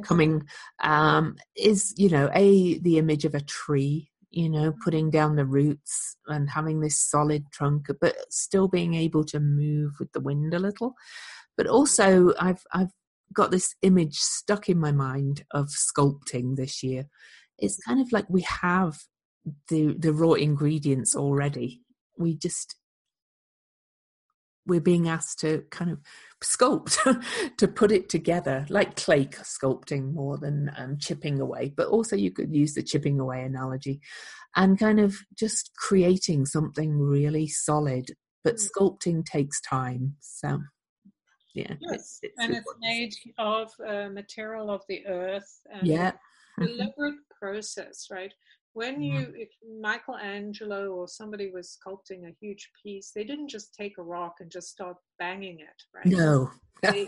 coming 0.03 0.43
um 0.83 1.37
is 1.55 1.93
you 1.97 2.09
know 2.09 2.29
a 2.33 2.77
the 2.79 2.97
image 2.97 3.23
of 3.23 3.33
a 3.33 3.41
tree 3.41 4.10
you 4.31 4.49
know 4.49 4.73
putting 4.83 5.09
down 5.09 5.35
the 5.35 5.45
roots 5.45 6.17
and 6.27 6.49
having 6.49 6.79
this 6.79 6.99
solid 6.99 7.45
trunk 7.51 7.87
but 7.99 8.15
still 8.29 8.67
being 8.67 8.93
able 8.93 9.23
to 9.23 9.39
move 9.39 9.91
with 9.99 10.11
the 10.13 10.21
wind 10.21 10.53
a 10.53 10.59
little 10.59 10.93
but 11.57 11.67
also 11.67 12.33
I've 12.39 12.63
I've 12.73 12.91
got 13.33 13.51
this 13.51 13.75
image 13.81 14.15
stuck 14.15 14.67
in 14.67 14.79
my 14.79 14.91
mind 14.91 15.43
of 15.51 15.67
sculpting 15.67 16.55
this 16.55 16.81
year 16.81 17.05
it's 17.61 17.77
kind 17.85 18.01
of 18.01 18.11
like 18.11 18.25
we 18.29 18.41
have 18.41 18.97
the 19.69 19.95
the 19.97 20.13
raw 20.13 20.33
ingredients 20.33 21.15
already. 21.15 21.81
We 22.17 22.35
just 22.35 22.75
we're 24.65 24.81
being 24.81 25.07
asked 25.07 25.39
to 25.39 25.63
kind 25.71 25.91
of 25.91 25.99
sculpt 26.43 26.97
to 27.57 27.67
put 27.67 27.91
it 27.91 28.09
together 28.09 28.65
like 28.69 28.95
clay 28.95 29.25
sculpting 29.25 30.13
more 30.13 30.37
than 30.37 30.71
um, 30.77 30.97
chipping 30.99 31.39
away 31.39 31.71
but 31.75 31.87
also 31.87 32.15
you 32.15 32.31
could 32.31 32.53
use 32.53 32.73
the 32.73 32.83
chipping 32.83 33.19
away 33.19 33.43
analogy 33.43 33.99
and 34.55 34.79
kind 34.79 34.99
of 34.99 35.15
just 35.37 35.71
creating 35.75 36.45
something 36.45 36.97
really 36.99 37.47
solid 37.47 38.05
but 38.43 38.55
mm. 38.55 38.69
sculpting 38.69 39.25
takes 39.25 39.61
time 39.61 40.15
so 40.19 40.59
yeah 41.53 41.73
yes 41.79 42.01
it's, 42.01 42.19
it's 42.23 42.39
and 42.39 42.55
it's 42.55 42.73
made 42.79 43.13
of 43.37 43.69
uh, 43.87 44.09
material 44.09 44.69
of 44.69 44.81
the 44.87 45.05
earth 45.07 45.59
and 45.71 45.87
yeah 45.87 46.11
deliberate 46.59 47.15
process 47.39 48.07
right 48.11 48.33
when 48.73 48.95
mm-hmm. 48.95 49.03
you 49.03 49.33
if 49.35 49.49
michelangelo 49.79 50.91
or 50.91 51.07
somebody 51.07 51.51
was 51.51 51.77
sculpting 51.77 52.27
a 52.27 52.35
huge 52.39 52.69
piece 52.81 53.11
they 53.13 53.23
didn't 53.23 53.49
just 53.49 53.73
take 53.73 53.97
a 53.97 54.03
rock 54.03 54.35
and 54.39 54.51
just 54.51 54.69
start 54.69 54.97
banging 55.19 55.59
it 55.59 55.83
right 55.93 56.05
no 56.05 56.49
they, 56.81 57.07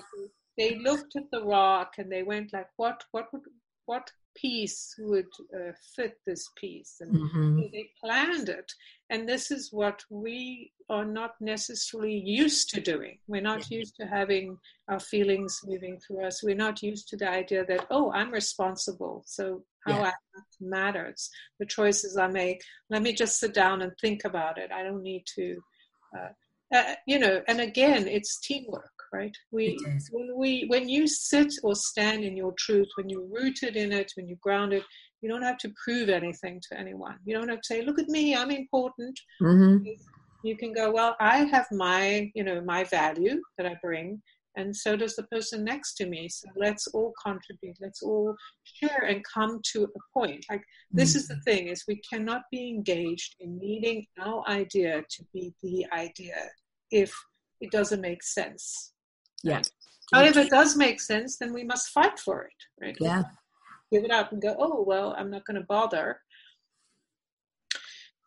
they 0.57 0.78
looked 0.80 1.16
at 1.16 1.30
the 1.32 1.43
rock 1.43 1.93
and 1.97 2.11
they 2.11 2.24
went 2.24 2.53
like 2.53 2.68
what 2.78 3.03
what 3.11 3.32
would 3.34 3.41
what 3.86 4.09
piece 4.36 4.96
would 5.00 5.28
uh, 5.56 5.72
fit 5.96 6.18
this 6.26 6.50
piece 6.58 6.98
and 7.02 7.14
mm-hmm. 7.14 7.60
they 7.72 7.90
planned 8.02 8.50
it. 8.50 8.72
And 9.10 9.28
this 9.28 9.52
is 9.52 9.70
what 9.72 10.04
we 10.10 10.72
are 10.90 11.06
not 11.06 11.32
necessarily 11.40 12.18
used 12.18 12.70
to 12.72 12.82
doing. 12.82 13.20
We're 13.28 13.42
not 13.42 13.70
used 13.70 13.96
to 13.98 14.06
having 14.06 14.58
our 14.90 15.00
feelings 15.00 15.60
moving 15.66 16.00
through 16.00 16.26
us. 16.26 16.44
We're 16.44 16.56
not 16.56 16.82
used 16.82 17.08
to 17.10 17.18
the 17.18 17.30
idea 17.30 17.66
that 17.66 17.86
oh 17.90 18.12
i'm 18.12 18.32
responsible 18.32 19.24
so 19.26 19.64
how 19.86 19.94
yeah. 19.94 20.02
I 20.02 20.08
act 20.08 20.56
matters 20.60 21.30
the 21.60 21.66
choices 21.66 22.18
i 22.18 22.28
make. 22.28 22.62
Let 22.90 23.02
me 23.02 23.14
just 23.14 23.40
sit 23.40 23.54
down 23.54 23.82
and 23.82 23.92
think 24.02 24.26
about 24.26 24.58
it. 24.58 24.72
I 24.72 24.84
don't 24.84 25.04
need 25.04 25.24
to 25.36 25.58
uh, 26.18 26.30
uh, 26.76 26.96
you 27.06 27.20
know 27.20 27.42
and 27.48 27.60
again 27.62 28.08
it's 28.08 28.40
teamwork 28.40 28.93
right? 29.14 29.36
We 29.51 29.78
when 30.11 30.36
we 30.36 30.66
when 30.68 30.89
you 30.89 31.07
sit 31.07 31.53
or 31.64 31.76
stand 31.76 32.24
in 32.24 32.36
your 32.36 32.53
truth 32.57 32.89
when 32.95 33.09
you're 33.09 33.28
rooted 33.28 33.76
in 33.76 33.91
it 33.91 34.11
when 34.16 34.28
you're 34.28 34.38
grounded 34.41 34.84
you 35.22 35.30
don't 35.30 35.43
have 35.43 35.57
to 35.59 35.72
prove 35.82 36.09
anything 36.09 36.59
to 36.70 36.78
anyone. 36.78 37.18
You 37.24 37.34
don't 37.36 37.47
have 37.47 37.61
to 37.61 37.68
say 37.68 37.82
look 37.82 37.99
at 37.99 38.09
me 38.09 38.36
i'm 38.36 38.51
important. 38.51 39.18
Mm-hmm. 39.41 39.88
you 40.43 40.57
can 40.57 40.74
go 40.74 40.91
well 40.91 41.16
i 41.20 41.38
have 41.53 41.68
my 41.72 42.30
you 42.36 42.43
know 42.43 42.61
my 42.61 42.84
value 42.84 43.39
that 43.57 43.66
i 43.66 43.76
bring 43.82 44.22
and 44.55 44.76
so 44.76 44.95
does 44.95 45.16
the 45.16 45.24
person 45.24 45.64
next 45.64 45.95
to 45.95 46.05
me 46.05 46.28
so 46.30 46.47
let's 46.55 46.88
all 46.88 47.14
contribute 47.26 47.78
let's 47.82 48.03
all 48.03 48.36
share 48.64 49.03
and 49.09 49.24
come 49.34 49.59
to 49.72 49.84
a 49.84 50.01
point. 50.14 50.45
Like 50.49 50.64
this 50.91 51.11
mm-hmm. 51.11 51.18
is 51.20 51.28
the 51.28 51.39
thing 51.47 51.68
is 51.68 51.84
we 51.88 52.01
cannot 52.11 52.41
be 52.51 52.70
engaged 52.70 53.36
in 53.39 53.57
needing 53.57 54.05
our 54.22 54.43
idea 54.47 55.03
to 55.09 55.26
be 55.34 55.53
the 55.64 55.86
idea 55.93 56.38
if 56.91 57.14
it 57.61 57.72
doesn't 57.72 58.01
make 58.01 58.24
sense 58.24 58.93
yeah. 59.44 59.62
But 60.12 60.28
if 60.28 60.38
it 60.38 60.50
does 60.50 60.76
make 60.76 61.02
sense, 61.02 61.38
then 61.38 61.54
we 61.54 61.64
must 61.64 61.89
fight 61.89 62.20
for 62.20 62.44
it, 62.44 62.54
right? 62.80 62.98
Yeah. 63.00 63.24
Give 63.91 64.04
it 64.04 64.12
up 64.12 64.32
and 64.32 64.41
go, 64.41 64.56
oh, 64.60 64.84
well, 64.86 65.16
I'm 65.18 65.32
not 65.32 65.46
going 65.46 65.60
to 65.60 65.66
bother. 65.68 66.20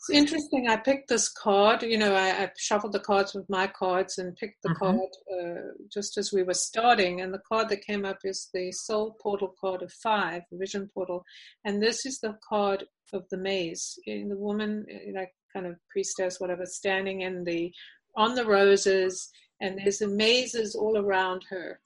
It's 0.09 0.11
interesting. 0.11 0.69
I 0.69 0.77
picked 0.77 1.09
this 1.09 1.29
card. 1.29 1.83
You 1.83 1.99
know, 1.99 2.15
I, 2.15 2.45
I 2.45 2.51
shuffled 2.59 2.93
the 2.93 3.01
cards 3.01 3.35
with 3.35 3.49
my 3.49 3.67
cards 3.67 4.19
and 4.19 4.37
picked 4.37 4.63
the 4.63 4.71
mm-hmm. 4.71 4.85
card 4.85 5.11
uh, 5.33 5.73
just 5.93 6.17
as 6.19 6.33
we 6.33 6.43
were 6.43 6.55
starting. 6.55 7.21
And 7.21 7.33
the 7.33 7.43
card 7.49 7.69
that 7.69 7.85
came 7.85 8.05
up 8.05 8.19
is 8.25 8.49
the 8.53 8.71
Soul 8.73 9.17
Portal 9.21 9.55
card 9.61 9.83
of 9.83 9.93
five, 9.93 10.43
the 10.51 10.59
Vision 10.59 10.89
Portal. 10.93 11.25
And 11.65 11.83
this 11.83 12.07
is 12.07 12.21
the 12.21 12.37
card 12.49 12.85
of 13.13 13.25
the 13.31 13.39
maze. 13.39 13.99
In 14.07 14.29
the 14.29 14.37
woman, 14.37 14.87
like 15.15 15.33
kind 15.53 15.67
of 15.67 15.77
priestess, 15.91 16.41
whatever, 16.41 16.67
standing 16.67 17.23
in 17.23 17.45
the 17.45 17.73
on 18.17 18.35
the 18.35 18.47
roses 18.47 19.29
and 19.61 19.79
there's 19.83 20.03
mazes 20.03 20.75
all 20.75 20.99
around 20.99 21.45
her 21.49 21.81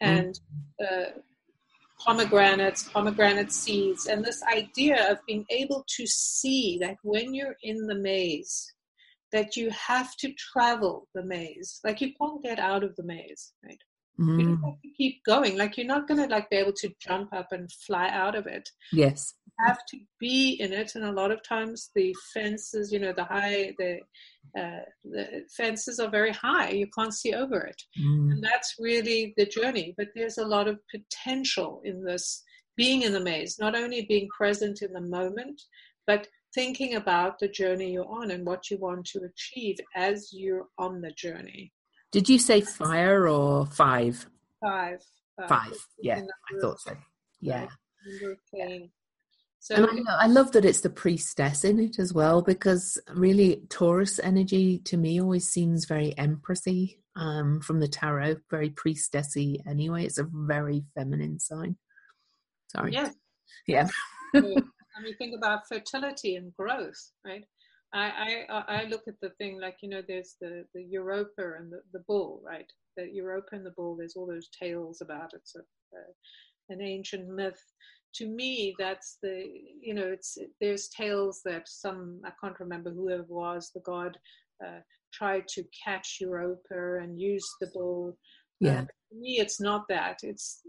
and 0.00 0.38
uh, 0.80 1.10
pomegranates, 1.98 2.84
pomegranate 2.84 3.52
seeds, 3.52 4.06
and 4.06 4.24
this 4.24 4.42
idea 4.42 5.10
of 5.10 5.18
being 5.26 5.44
able 5.50 5.84
to 5.96 6.06
see 6.06 6.78
that 6.80 6.96
when 7.02 7.34
you're 7.34 7.56
in 7.62 7.86
the 7.86 7.94
maze, 7.94 8.72
that 9.32 9.56
you 9.56 9.70
have 9.70 10.14
to 10.16 10.32
travel 10.34 11.08
the 11.14 11.24
maze. 11.24 11.80
Like 11.82 12.00
you 12.00 12.12
can't 12.14 12.42
get 12.42 12.58
out 12.58 12.84
of 12.84 12.94
the 12.96 13.02
maze, 13.02 13.52
right? 13.64 13.80
Mm. 14.20 14.40
You 14.40 14.48
have 14.64 14.80
to 14.80 14.88
keep 14.96 15.24
going. 15.24 15.58
Like 15.58 15.76
you're 15.76 15.86
not 15.86 16.06
going 16.06 16.22
to 16.22 16.32
like 16.32 16.48
be 16.48 16.56
able 16.56 16.72
to 16.74 16.94
jump 17.00 17.32
up 17.32 17.48
and 17.50 17.70
fly 17.72 18.08
out 18.10 18.36
of 18.36 18.46
it. 18.46 18.68
Yes, 18.92 19.34
you 19.46 19.66
have 19.66 19.84
to 19.88 19.98
be 20.20 20.52
in 20.60 20.72
it, 20.72 20.94
and 20.94 21.04
a 21.04 21.12
lot 21.12 21.32
of 21.32 21.42
times 21.42 21.90
the 21.94 22.14
fences, 22.32 22.92
you 22.92 23.00
know, 23.00 23.12
the 23.12 23.24
high, 23.24 23.74
the 23.78 23.98
uh, 24.58 24.84
the 25.04 25.42
fences 25.56 25.98
are 25.98 26.10
very 26.10 26.32
high. 26.32 26.70
You 26.70 26.86
can't 26.96 27.14
see 27.14 27.34
over 27.34 27.60
it. 27.60 27.82
Mm. 28.00 28.32
And 28.32 28.44
that's 28.44 28.76
really 28.78 29.34
the 29.36 29.46
journey. 29.46 29.94
But 29.96 30.08
there's 30.14 30.38
a 30.38 30.46
lot 30.46 30.68
of 30.68 30.78
potential 30.90 31.80
in 31.84 32.04
this 32.04 32.42
being 32.76 33.02
in 33.02 33.12
the 33.12 33.20
maze, 33.20 33.56
not 33.58 33.76
only 33.76 34.06
being 34.08 34.28
present 34.36 34.82
in 34.82 34.92
the 34.92 35.00
moment, 35.00 35.60
but 36.06 36.26
thinking 36.54 36.94
about 36.94 37.38
the 37.38 37.48
journey 37.48 37.92
you're 37.92 38.08
on 38.08 38.30
and 38.30 38.46
what 38.46 38.70
you 38.70 38.78
want 38.78 39.04
to 39.06 39.20
achieve 39.24 39.76
as 39.96 40.30
you're 40.32 40.66
on 40.78 41.00
the 41.00 41.10
journey. 41.12 41.72
Did 42.14 42.28
you 42.28 42.38
say 42.38 42.60
fire 42.60 43.28
or 43.28 43.66
five? 43.66 44.24
Five. 44.62 45.00
Five. 45.36 45.48
five. 45.48 45.86
Yeah, 46.00 46.20
I 46.20 46.60
thought 46.60 46.80
so. 46.80 46.96
Yeah. 47.40 47.66
yeah. 48.52 48.78
So 49.58 49.74
and 49.74 50.06
I, 50.08 50.24
I, 50.24 50.26
love 50.28 50.52
that 50.52 50.64
it's 50.64 50.82
the 50.82 50.90
priestess 50.90 51.64
in 51.64 51.80
it 51.80 51.98
as 51.98 52.14
well 52.14 52.40
because 52.40 53.00
really 53.12 53.62
Taurus 53.68 54.20
energy 54.20 54.78
to 54.84 54.96
me 54.96 55.20
always 55.20 55.48
seems 55.48 55.86
very 55.86 56.14
empressy 56.16 56.98
um, 57.16 57.60
from 57.60 57.80
the 57.80 57.88
tarot, 57.88 58.36
very 58.48 58.70
priestessy 58.70 59.66
anyway. 59.66 60.04
It's 60.04 60.18
a 60.18 60.28
very 60.30 60.84
feminine 60.94 61.40
sign. 61.40 61.76
Sorry. 62.68 62.92
Yeah. 62.92 63.10
Yeah. 63.66 63.88
and 64.34 64.62
we 65.02 65.14
think 65.14 65.34
about 65.36 65.66
fertility 65.66 66.36
and 66.36 66.54
growth, 66.56 67.10
right? 67.26 67.44
I, 67.94 68.44
I 68.50 68.64
I 68.68 68.84
look 68.84 69.02
at 69.06 69.20
the 69.22 69.30
thing 69.38 69.60
like 69.60 69.76
you 69.80 69.88
know 69.88 70.02
there's 70.06 70.36
the 70.40 70.64
the 70.74 70.82
Europa 70.82 71.54
and 71.58 71.72
the, 71.72 71.80
the 71.92 72.04
bull, 72.08 72.42
right? 72.44 72.70
The 72.96 73.08
Europa 73.10 73.50
and 73.52 73.64
the 73.64 73.70
bull. 73.76 73.96
There's 73.96 74.16
all 74.16 74.26
those 74.26 74.48
tales 74.60 75.00
about 75.00 75.32
it. 75.32 75.42
So, 75.44 75.60
uh, 75.60 76.12
an 76.70 76.80
ancient 76.82 77.28
myth 77.28 77.62
to 78.14 78.26
me 78.28 78.74
that's 78.78 79.18
the 79.22 79.44
you 79.80 79.92
know 79.92 80.06
it's 80.06 80.38
there's 80.60 80.88
tales 80.88 81.40
that 81.44 81.68
some 81.68 82.20
i 82.24 82.30
can't 82.40 82.58
remember 82.60 82.90
whoever 82.90 83.24
was 83.28 83.70
the 83.74 83.80
god 83.80 84.16
uh, 84.64 84.80
tried 85.12 85.46
to 85.48 85.64
catch 85.84 86.18
europa 86.20 86.98
and 87.02 87.20
use 87.20 87.46
the 87.60 87.68
bull 87.74 88.16
yeah 88.60 88.80
uh, 88.80 88.82
to 88.82 89.20
me 89.20 89.38
it's 89.40 89.60
not 89.60 89.82
that 89.88 90.18
it's 90.22 90.60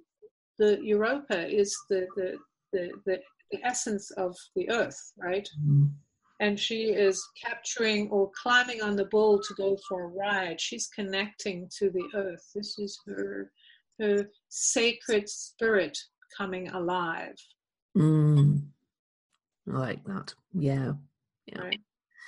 the 0.57 0.79
europa 0.81 1.47
is 1.47 1.75
the 1.89 2.07
the 2.15 2.35
the, 2.73 2.89
the, 3.05 3.19
the 3.51 3.63
essence 3.63 4.11
of 4.11 4.35
the 4.55 4.69
earth 4.69 5.13
right 5.17 5.47
mm-hmm. 5.59 5.85
And 6.39 6.59
she 6.59 6.85
is 6.85 7.25
capturing 7.41 8.09
or 8.09 8.29
climbing 8.41 8.81
on 8.81 8.95
the 8.95 9.05
bull 9.05 9.39
to 9.41 9.53
go 9.53 9.77
for 9.87 10.03
a 10.03 10.07
ride 10.07 10.59
she's 10.59 10.87
connecting 10.87 11.69
to 11.77 11.89
the 11.89 12.03
earth 12.15 12.51
this 12.53 12.77
is 12.77 12.99
her 13.05 13.51
her 13.99 14.29
sacred 14.49 15.29
spirit 15.29 15.97
coming 16.35 16.69
alive. 16.69 17.35
Mm, 17.97 18.61
I 19.67 19.71
like 19.71 20.03
that. 20.05 20.33
Yeah. 20.53 20.93
yeah. 21.45 21.59
Right. 21.59 21.81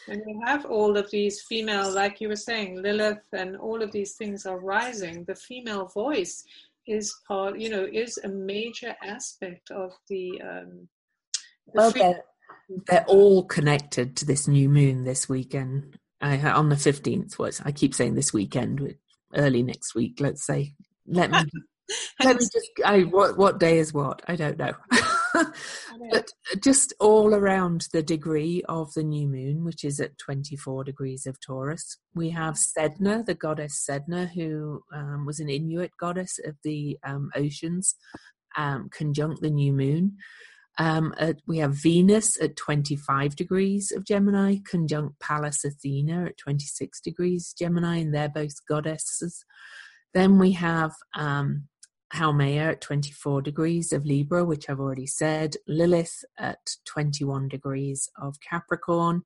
And 0.08 0.22
you 0.26 0.42
have 0.46 0.66
all 0.66 0.96
of 0.96 1.12
these 1.12 1.42
female, 1.42 1.92
like 1.92 2.22
you 2.22 2.30
were 2.30 2.38
saying, 2.38 2.82
Lilith, 2.82 3.24
and 3.34 3.58
all 3.58 3.82
of 3.82 3.92
these 3.92 4.14
things 4.14 4.46
are 4.46 4.60
rising. 4.60 5.26
The 5.26 5.36
female 5.36 5.88
voice 5.88 6.46
is 6.86 7.14
part, 7.28 7.60
you 7.60 7.70
know, 7.70 7.86
is 7.92 8.18
a 8.24 8.30
major 8.30 8.96
aspect 9.04 9.72
of 9.72 9.92
the. 10.08 10.42
Um, 10.42 10.88
the 11.66 11.74
well, 11.74 11.92
they're, 11.92 12.24
they're 12.88 13.06
all 13.08 13.44
connected 13.46 14.16
to 14.18 14.26
this 14.26 14.48
new 14.48 14.70
moon 14.70 15.04
this 15.04 15.30
weekend. 15.30 15.98
I, 16.22 16.40
on 16.50 16.70
the 16.70 16.76
15th 16.76 17.38
was, 17.38 17.62
I 17.64 17.72
keep 17.72 17.94
saying 17.94 18.16
this 18.16 18.34
weekend, 18.34 18.96
early 19.36 19.64
next 19.64 19.94
week, 19.94 20.18
let's 20.20 20.46
say. 20.46 20.74
Let 21.06 21.32
me 21.32 21.44
Let 22.24 22.36
me 22.38 22.42
just. 22.42 22.70
I, 22.86 23.02
what 23.02 23.38
what 23.38 23.60
day 23.60 23.78
is 23.78 23.94
what? 23.94 24.22
I 24.28 24.36
don't 24.36 24.58
know. 24.60 24.74
but 26.12 26.28
just 26.62 26.94
all 27.00 27.34
around 27.34 27.88
the 27.94 28.04
degree 28.04 28.64
of 28.68 28.94
the 28.94 29.04
new 29.04 29.28
moon, 29.28 29.64
which 29.64 29.84
is 29.84 30.00
at 30.00 30.18
24 30.18 30.84
degrees 30.84 31.26
of 31.26 31.40
Taurus, 31.40 31.98
we 32.14 32.30
have 32.32 32.56
Sedna, 32.56 33.26
the 33.26 33.36
goddess 33.36 33.86
Sedna, 33.90 34.30
who 34.30 34.82
um, 34.94 35.26
was 35.26 35.40
an 35.40 35.50
Inuit 35.50 35.92
goddess 36.00 36.40
of 36.46 36.56
the 36.64 36.98
um, 37.06 37.32
oceans, 37.36 37.96
um, 38.58 38.90
conjunct 38.92 39.42
the 39.42 39.50
new 39.50 39.72
moon. 39.72 40.18
Um, 40.80 41.14
at, 41.18 41.38
we 41.48 41.58
have 41.58 41.74
Venus 41.74 42.40
at 42.40 42.56
25 42.56 43.36
degrees 43.36 43.92
of 43.92 44.06
Gemini, 44.06 44.58
conjunct 44.70 45.20
Pallas 45.20 45.66
Athena 45.66 46.26
at 46.26 46.38
26 46.38 47.02
degrees 47.02 47.54
Gemini, 47.58 47.98
and 47.98 48.14
they're 48.14 48.30
both 48.30 48.66
goddesses. 48.68 49.44
Then 50.14 50.38
we 50.38 50.52
have 50.52 50.94
um, 51.16 51.68
Haumea 52.14 52.72
at 52.72 52.82
24 52.82 53.42
degrees 53.42 53.92
of 53.92 54.06
Libra, 54.06 54.46
which 54.46 54.70
I've 54.70 54.80
already 54.80 55.08
said, 55.08 55.56
Lilith 55.68 56.24
at 56.38 56.76
21 56.86 57.48
degrees 57.50 58.10
of 58.22 58.40
Capricorn, 58.40 59.24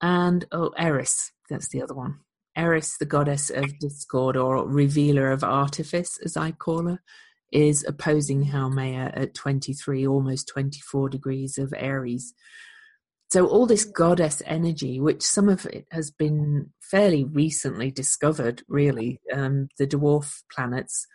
and 0.00 0.46
oh, 0.52 0.70
Eris, 0.78 1.32
that's 1.50 1.68
the 1.68 1.82
other 1.82 1.94
one. 1.94 2.20
Eris, 2.56 2.98
the 2.98 3.06
goddess 3.06 3.50
of 3.50 3.78
discord 3.78 4.36
or 4.36 4.66
revealer 4.68 5.30
of 5.30 5.44
artifice, 5.44 6.18
as 6.24 6.36
I 6.36 6.52
call 6.52 6.86
her, 6.86 7.00
is 7.52 7.84
opposing 7.84 8.46
Haumea 8.46 9.10
at 9.14 9.34
23, 9.34 10.06
almost 10.06 10.48
24 10.48 11.08
degrees 11.08 11.58
of 11.58 11.72
Aries. 11.76 12.34
So, 13.30 13.46
all 13.46 13.66
this 13.66 13.84
goddess 13.84 14.42
energy, 14.46 15.00
which 15.00 15.22
some 15.22 15.48
of 15.48 15.66
it 15.66 15.86
has 15.90 16.10
been 16.10 16.72
fairly 16.80 17.24
recently 17.24 17.90
discovered, 17.90 18.62
really, 18.68 19.20
um, 19.32 19.68
the 19.78 19.86
dwarf 19.86 20.42
planets, 20.54 21.06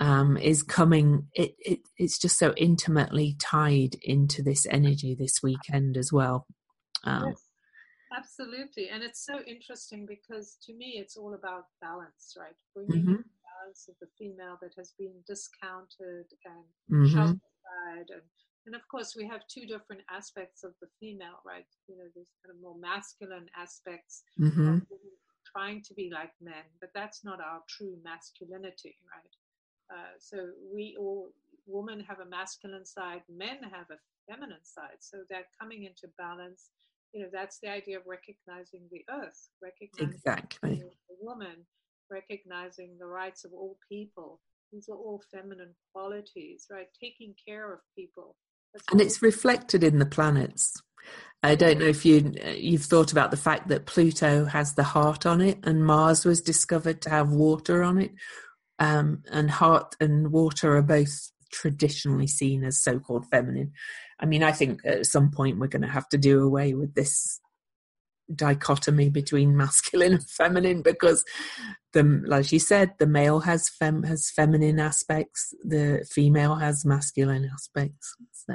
um, 0.00 0.36
is 0.36 0.62
coming. 0.62 1.28
It, 1.34 1.54
it, 1.58 1.80
it's 1.96 2.18
just 2.18 2.38
so 2.38 2.52
intimately 2.56 3.36
tied 3.38 3.96
into 4.02 4.42
this 4.42 4.66
energy 4.70 5.14
this 5.14 5.42
weekend 5.42 5.96
as 5.96 6.12
well. 6.12 6.46
Um, 7.04 7.28
yes, 7.28 7.42
absolutely, 8.14 8.90
and 8.90 9.02
it's 9.02 9.24
so 9.24 9.40
interesting 9.46 10.06
because 10.06 10.58
to 10.66 10.74
me, 10.74 10.98
it's 10.98 11.16
all 11.16 11.32
about 11.32 11.64
balance, 11.80 12.34
right? 12.38 12.56
Bringing 12.74 13.04
mm-hmm. 13.04 13.22
Balance 13.70 13.88
of 13.88 13.94
the 14.00 14.08
female 14.18 14.58
that 14.60 14.72
has 14.76 14.92
been 14.98 15.14
discounted 15.26 16.26
and 16.44 17.06
mm-hmm. 17.06 17.18
and 17.18 18.10
and 18.66 18.74
of 18.74 18.86
course, 18.88 19.14
we 19.16 19.26
have 19.26 19.40
two 19.48 19.64
different 19.64 20.02
aspects 20.10 20.64
of 20.64 20.72
the 20.82 20.88
female, 21.00 21.40
right? 21.46 21.64
You 21.88 21.96
know, 21.96 22.04
there's 22.14 22.28
kind 22.44 22.54
of 22.54 22.60
more 22.60 22.76
masculine 22.78 23.46
aspects. 23.56 24.22
Mm-hmm. 24.38 24.78
Trying 25.56 25.82
to 25.88 25.94
be 25.94 26.10
like 26.12 26.30
men, 26.40 26.68
but 26.80 26.90
that's 26.94 27.24
not 27.24 27.40
our 27.40 27.62
true 27.68 27.96
masculinity, 28.04 28.96
right? 29.10 29.34
Uh, 29.90 30.14
so 30.18 30.36
we 30.72 30.94
all 31.00 31.32
women 31.66 32.04
have 32.06 32.20
a 32.20 32.28
masculine 32.28 32.84
side, 32.84 33.22
men 33.28 33.58
have 33.62 33.88
a 33.90 33.98
feminine 34.30 34.62
side. 34.62 35.00
So 35.00 35.24
that 35.30 35.46
coming 35.58 35.84
into 35.84 36.06
balance, 36.18 36.70
you 37.12 37.22
know, 37.22 37.28
that's 37.32 37.58
the 37.60 37.70
idea 37.70 37.96
of 37.98 38.04
recognizing 38.06 38.82
the 38.92 39.02
earth, 39.10 39.48
recognizing 39.60 40.14
exactly 40.14 40.84
the 41.08 41.16
woman, 41.20 41.66
recognizing 42.10 42.96
the 42.98 43.06
rights 43.06 43.44
of 43.44 43.52
all 43.52 43.78
people. 43.88 44.40
These 44.72 44.88
are 44.88 44.96
all 44.96 45.22
feminine 45.32 45.74
qualities, 45.92 46.66
right? 46.70 46.86
Taking 47.00 47.34
care 47.46 47.72
of 47.72 47.80
people. 47.96 48.36
That's 48.72 48.84
and 48.92 49.00
it's 49.00 49.22
reflected 49.22 49.82
in 49.82 49.98
the 49.98 50.06
planets. 50.06 50.80
I 51.42 51.54
don't 51.54 51.78
know 51.78 51.86
if 51.86 52.04
you 52.04 52.34
you've 52.54 52.84
thought 52.84 53.12
about 53.12 53.30
the 53.30 53.36
fact 53.36 53.68
that 53.68 53.86
Pluto 53.86 54.44
has 54.44 54.74
the 54.74 54.82
heart 54.82 55.26
on 55.26 55.40
it, 55.40 55.58
and 55.64 55.84
Mars 55.84 56.24
was 56.24 56.40
discovered 56.40 57.02
to 57.02 57.10
have 57.10 57.30
water 57.30 57.82
on 57.82 57.98
it, 57.98 58.12
um, 58.78 59.22
and 59.30 59.50
heart 59.50 59.96
and 60.00 60.30
water 60.30 60.76
are 60.76 60.82
both 60.82 61.32
traditionally 61.52 62.26
seen 62.26 62.62
as 62.62 62.82
so-called 62.82 63.26
feminine. 63.30 63.72
I 64.20 64.26
mean, 64.26 64.42
I 64.42 64.52
think 64.52 64.82
at 64.84 65.06
some 65.06 65.30
point 65.30 65.58
we're 65.58 65.66
going 65.66 65.82
to 65.82 65.88
have 65.88 66.08
to 66.10 66.18
do 66.18 66.42
away 66.42 66.74
with 66.74 66.94
this 66.94 67.40
dichotomy 68.34 69.08
between 69.08 69.56
masculine 69.56 70.12
and 70.14 70.28
feminine 70.28 70.82
because 70.82 71.24
the 71.92 72.02
like 72.26 72.52
you 72.52 72.58
said 72.58 72.92
the 72.98 73.06
male 73.06 73.40
has 73.40 73.68
fem 73.68 74.02
has 74.04 74.30
feminine 74.30 74.78
aspects 74.78 75.54
the 75.64 76.06
female 76.08 76.56
has 76.56 76.84
masculine 76.84 77.50
aspects 77.52 78.14
so 78.32 78.54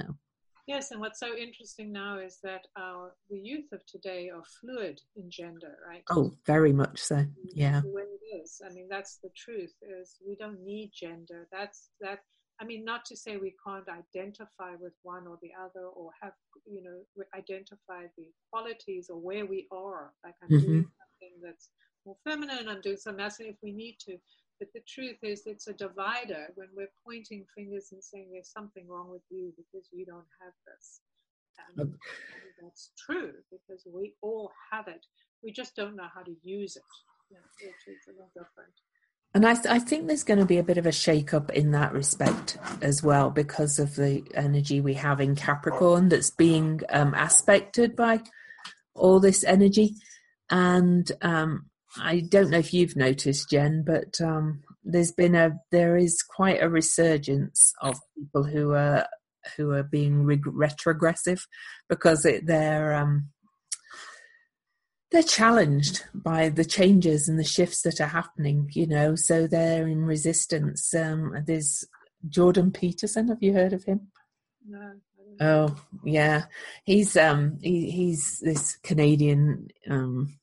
Yes, 0.68 0.90
and 0.90 1.00
what's 1.00 1.20
so 1.20 1.36
interesting 1.36 1.92
now 1.92 2.18
is 2.18 2.40
that 2.42 2.66
our 2.76 3.14
the 3.30 3.38
youth 3.38 3.72
of 3.72 3.86
today 3.86 4.32
are 4.34 4.44
fluid 4.60 5.00
in 5.16 5.30
gender, 5.30 5.78
right? 5.88 6.04
Oh, 6.10 6.32
very 6.48 6.74
much 6.74 7.00
so. 7.00 7.18
Mm, 7.18 7.30
yeah. 7.54 7.82
The 7.82 7.92
way 7.92 8.02
it 8.02 8.36
is. 8.42 8.62
I 8.66 8.74
mean, 8.74 8.88
that's 8.90 9.20
the 9.22 9.30
truth. 9.38 9.74
Is 9.84 10.18
we 10.28 10.36
don't 10.36 10.64
need 10.64 10.92
gender. 10.92 11.48
That's 11.52 11.90
that. 12.02 12.20
I 12.62 12.66
mean, 12.66 12.86
not 12.86 13.04
to 13.06 13.18
say 13.18 13.38
we 13.38 13.54
can't 13.66 13.88
identify 13.90 14.76
with 14.80 14.94
one 15.04 15.28
or 15.28 15.38
the 15.42 15.52
other, 15.60 15.88
or 15.88 16.12
have 16.22 16.34
you 16.66 16.84
know 16.84 17.24
identify 17.36 18.04
the 18.18 18.28
qualities 18.52 19.10
or 19.10 19.20
where 19.20 19.46
we 19.46 19.68
are. 19.72 20.14
Like 20.24 20.36
I'm 20.42 20.50
mm-hmm. 20.50 20.66
doing 20.66 20.92
something 21.00 21.34
that's 21.44 21.70
more 22.06 22.18
feminine. 22.24 22.70
I'm 22.70 22.82
doing 22.82 22.98
some 22.98 23.18
masculine 23.18 23.54
if 23.54 23.60
we 23.62 23.72
need 23.72 23.98
to. 24.08 24.18
But 24.60 24.70
the 24.74 24.82
truth 24.88 25.18
is, 25.22 25.44
it's 25.46 25.68
a 25.68 25.74
divider 25.74 26.48
when 26.56 26.70
we're 26.76 26.92
pointing 27.06 27.46
fingers 27.56 27.90
and 27.92 28.02
saying 28.02 28.30
there's 28.32 28.52
something 28.52 28.88
wrong 28.88 29.10
with 29.10 29.24
you 29.30 29.52
because 29.58 29.90
you 29.92 30.06
don't 30.06 30.32
have 30.42 30.54
this. 30.66 31.02
And 31.78 31.94
that's 32.62 32.92
true 32.98 33.34
because 33.52 33.84
we 33.86 34.14
all 34.22 34.52
have 34.72 34.88
it. 34.88 35.06
We 35.44 35.52
just 35.52 35.76
don't 35.76 35.96
know 35.96 36.08
how 36.14 36.22
to 36.22 36.36
use 36.42 36.76
it, 36.76 36.84
yeah, 37.30 37.38
which 37.62 37.96
is 37.96 38.08
a 38.08 38.12
little 38.12 38.32
different. 38.34 38.74
And 39.36 39.46
I, 39.46 39.58
I, 39.70 39.80
think 39.80 40.08
there's 40.08 40.24
going 40.24 40.40
to 40.40 40.46
be 40.46 40.60
a 40.60 40.64
bit 40.64 40.78
of 40.78 40.86
a 40.86 40.94
shake 40.94 41.34
up 41.34 41.52
in 41.52 41.72
that 41.72 41.92
respect 41.92 42.58
as 42.82 43.04
well 43.04 43.30
because 43.30 43.80
of 43.80 43.96
the 43.96 44.24
energy 44.34 44.80
we 44.80 44.94
have 44.94 45.20
in 45.20 45.36
Capricorn 45.36 46.08
that's 46.08 46.32
being 46.32 46.80
um, 46.90 47.14
aspected 47.14 47.98
by 47.98 48.22
all 48.96 49.20
this 49.20 49.44
energy. 49.44 49.96
And 50.50 51.12
um, 51.22 51.70
I 52.00 52.22
don't 52.22 52.50
know 52.50 52.60
if 52.60 52.74
you've 52.74 52.96
noticed, 52.96 53.50
Jen, 53.50 53.84
but 53.86 54.22
um, 54.22 54.64
there's 54.86 55.12
been 55.12 55.36
a 55.36 55.60
there 55.70 55.98
is 55.98 56.24
quite 56.24 56.64
a 56.64 56.70
resurgence 56.70 57.74
of 57.82 57.98
people 58.18 58.46
who 58.46 58.72
are 58.72 59.06
who 59.58 59.72
are 59.72 59.84
being 59.84 60.24
retrogressive 60.24 61.46
because 61.90 62.26
it, 62.26 62.48
they're 62.48 62.94
um, 62.94 63.28
they're 65.12 65.24
challenged 65.24 66.04
by 66.14 66.50
the 66.50 66.66
changes 66.66 67.30
and 67.30 67.40
the 67.40 67.44
shifts 67.44 67.82
that 67.84 68.02
are 68.02 68.08
happening. 68.08 68.70
You 68.74 68.88
know, 68.88 69.16
so 69.16 69.48
they're 69.48 69.88
in 69.88 70.06
resistance. 70.06 70.94
Um, 70.94 71.44
there's 71.46 71.86
Jordan 72.28 72.72
Peterson. 72.72 73.28
Have 73.28 73.42
you 73.42 73.54
heard 73.54 73.74
of 73.74 73.84
him? 73.84 74.08
No. 74.68 74.94
Oh 75.40 75.76
yeah, 76.04 76.46
he's 76.86 77.18
um 77.18 77.60
he, 77.62 77.92
he's 77.92 78.40
this 78.40 78.78
Canadian 78.78 79.68
um 79.90 80.40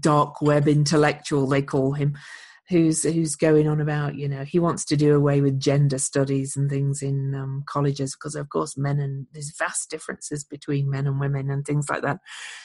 dark 0.00 0.42
web 0.42 0.66
intellectual 0.66 1.46
they 1.46 1.62
call 1.62 1.92
him 1.92 2.18
who's 2.68 3.02
who's 3.02 3.34
going 3.34 3.66
on 3.66 3.80
about 3.80 4.14
you 4.14 4.28
know 4.28 4.44
he 4.44 4.58
wants 4.58 4.84
to 4.84 4.96
do 4.96 5.14
away 5.14 5.40
with 5.40 5.58
gender 5.58 5.98
studies 5.98 6.56
and 6.56 6.68
things 6.68 7.02
in 7.02 7.34
um, 7.34 7.64
colleges 7.66 8.14
because 8.14 8.34
of 8.34 8.48
course 8.50 8.76
men 8.76 9.00
and 9.00 9.26
there's 9.32 9.54
vast 9.58 9.90
differences 9.90 10.44
between 10.44 10.90
men 10.90 11.06
and 11.06 11.18
women 11.18 11.50
and 11.50 11.64
things 11.64 11.88
like 11.88 12.02
that. 12.02 12.18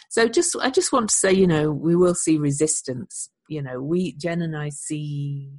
So 0.09 0.27
just 0.27 0.55
i 0.61 0.69
just 0.69 0.91
want 0.91 1.09
to 1.09 1.15
say 1.15 1.31
you 1.31 1.47
know 1.47 1.71
we 1.71 1.95
will 1.95 2.15
see 2.15 2.37
resistance. 2.37 3.29
You 3.49 3.61
know 3.61 3.81
we 3.81 4.13
jen 4.13 4.41
and 4.41 4.55
i 4.55 4.69
see 4.69 5.51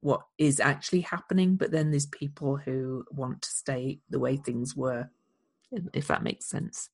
what 0.00 0.20
is 0.38 0.60
actually 0.60 1.00
happening 1.00 1.56
but 1.56 1.70
then 1.70 1.90
there's 1.90 2.06
people 2.06 2.56
who 2.56 3.04
want 3.10 3.42
to 3.42 3.48
stay 3.48 4.00
the 4.10 4.18
way 4.18 4.36
things 4.36 4.76
were 4.76 5.10
if 5.94 6.08
that 6.08 6.22
makes 6.22 6.48
sense 6.48 6.90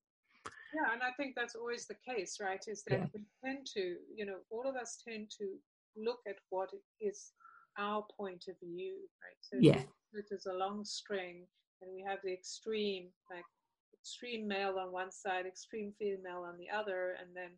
yeah, 0.75 0.93
and 0.93 1.03
I 1.03 1.12
think 1.16 1.35
that's 1.37 1.55
always 1.55 1.87
the 1.87 1.97
case, 2.07 2.39
right? 2.41 2.62
Is 2.66 2.83
that 2.89 2.99
yeah. 2.99 3.07
we 3.14 3.20
tend 3.45 3.66
to, 3.75 3.97
you 4.14 4.27
know, 4.27 4.39
all 4.51 4.68
of 4.68 4.77
us 4.77 5.03
tend 5.07 5.31
to 5.39 5.47
look 5.97 6.20
at 6.27 6.37
what 6.51 6.70
is 7.01 7.33
our 7.79 8.05
point 8.18 8.45
of 8.49 8.57
view, 8.62 8.97
right? 9.23 9.41
So 9.41 9.59
yeah. 9.61 9.83
it 10.12 10.27
is 10.31 10.47
a 10.47 10.55
long 10.55 10.85
string, 10.85 11.47
and 11.81 11.91
we 11.95 12.03
have 12.09 12.18
the 12.25 12.33
extreme, 12.33 13.09
like 13.31 13.45
extreme 14.01 14.49
male 14.49 14.79
on 14.79 14.93
one 14.93 15.12
side, 15.12 15.47
extreme 15.47 15.93
female 15.99 16.45
on 16.49 16.57
the 16.59 16.70
other, 16.75 17.16
and 17.20 17.31
then 17.35 17.51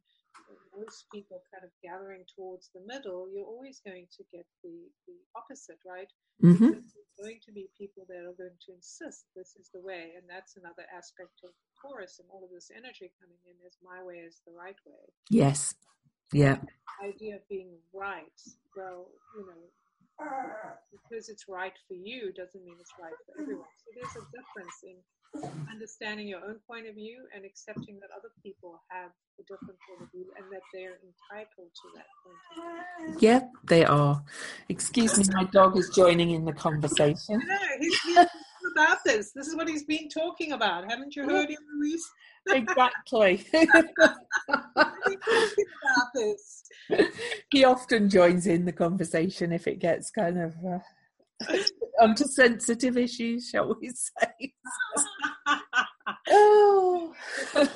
most 0.76 1.06
people 1.12 1.42
kind 1.52 1.62
of 1.62 1.70
gathering 1.82 2.26
towards 2.34 2.70
the 2.74 2.82
middle, 2.86 3.30
you're 3.30 3.46
always 3.46 3.80
going 3.86 4.06
to 4.10 4.22
get 4.32 4.46
the, 4.62 4.74
the 5.06 5.14
opposite, 5.38 5.78
right? 5.86 6.10
Mm-hmm. 6.42 6.74
There's 6.74 6.94
going 7.18 7.38
to 7.46 7.52
be 7.52 7.70
people 7.78 8.04
that 8.08 8.26
are 8.26 8.36
going 8.36 8.58
to 8.66 8.74
insist 8.74 9.30
this 9.36 9.54
is 9.54 9.70
the 9.72 9.80
way, 9.80 10.18
and 10.18 10.26
that's 10.26 10.56
another 10.58 10.84
aspect 10.90 11.46
of 11.46 11.54
Taurus 11.84 12.18
and 12.18 12.28
all 12.32 12.44
of 12.44 12.50
this 12.50 12.70
energy 12.72 13.12
coming 13.20 13.36
in 13.44 13.56
is 13.66 13.76
my 13.84 14.02
way 14.02 14.24
is 14.24 14.40
the 14.46 14.52
right 14.56 14.76
way. 14.86 15.04
Yes. 15.28 15.74
Yeah. 16.32 16.56
The 17.02 17.12
idea 17.12 17.36
of 17.36 17.48
being 17.48 17.76
right. 17.92 18.40
Well, 18.76 19.08
you 19.36 19.44
know, 19.44 19.62
because 20.90 21.28
it's 21.28 21.44
right 21.48 21.74
for 21.86 21.94
you 21.94 22.32
doesn't 22.32 22.64
mean 22.64 22.76
it's 22.80 22.94
right 23.00 23.12
for 23.26 23.42
everyone. 23.42 23.68
So 23.84 23.92
there's 23.94 24.16
a 24.16 24.24
difference 24.32 24.80
in 24.82 24.96
understanding 25.68 26.28
your 26.28 26.38
own 26.46 26.60
point 26.66 26.86
of 26.86 26.94
view 26.94 27.26
and 27.34 27.44
accepting 27.44 27.98
that 28.00 28.10
other 28.16 28.30
people 28.42 28.80
have 28.88 29.10
a 29.38 29.42
different 29.42 29.78
point 29.82 30.02
of 30.02 30.10
view 30.12 30.26
and 30.38 30.46
that 30.52 30.62
they're 30.72 30.98
entitled 31.02 31.70
to 31.74 31.86
that 31.96 32.06
point 32.22 32.38
of 32.38 33.20
view. 33.20 33.28
Yep, 33.28 33.50
they 33.64 33.84
are. 33.84 34.22
Excuse 34.68 35.18
me, 35.18 35.24
my 35.34 35.44
dog 35.44 35.76
is 35.76 35.90
joining 35.94 36.30
in 36.30 36.44
the 36.44 36.52
conversation. 36.52 37.42
No, 37.44 37.58
he's 37.80 37.98
been 38.14 38.26
about 38.74 38.98
this. 39.04 39.32
This 39.32 39.46
is 39.46 39.56
what 39.56 39.68
he's 39.68 39.84
been 39.84 40.08
talking 40.08 40.52
about. 40.52 40.90
Haven't 40.90 41.14
you 41.14 41.24
heard 41.24 41.48
him, 41.48 41.58
Louise? 41.78 42.10
Exactly. 42.50 43.46
about 43.54 44.14
this. 46.14 46.64
He 47.50 47.64
often 47.64 48.10
joins 48.10 48.46
in 48.46 48.64
the 48.64 48.72
conversation 48.72 49.52
if 49.52 49.66
it 49.66 49.78
gets 49.78 50.10
kind 50.10 50.38
of 50.38 50.54
uh, 50.66 50.78
onto 52.02 52.24
sensitive 52.24 52.98
issues, 52.98 53.48
shall 53.48 53.76
we 53.80 53.90
say? 53.90 54.52
oh. 56.30 57.14
I 57.54 57.68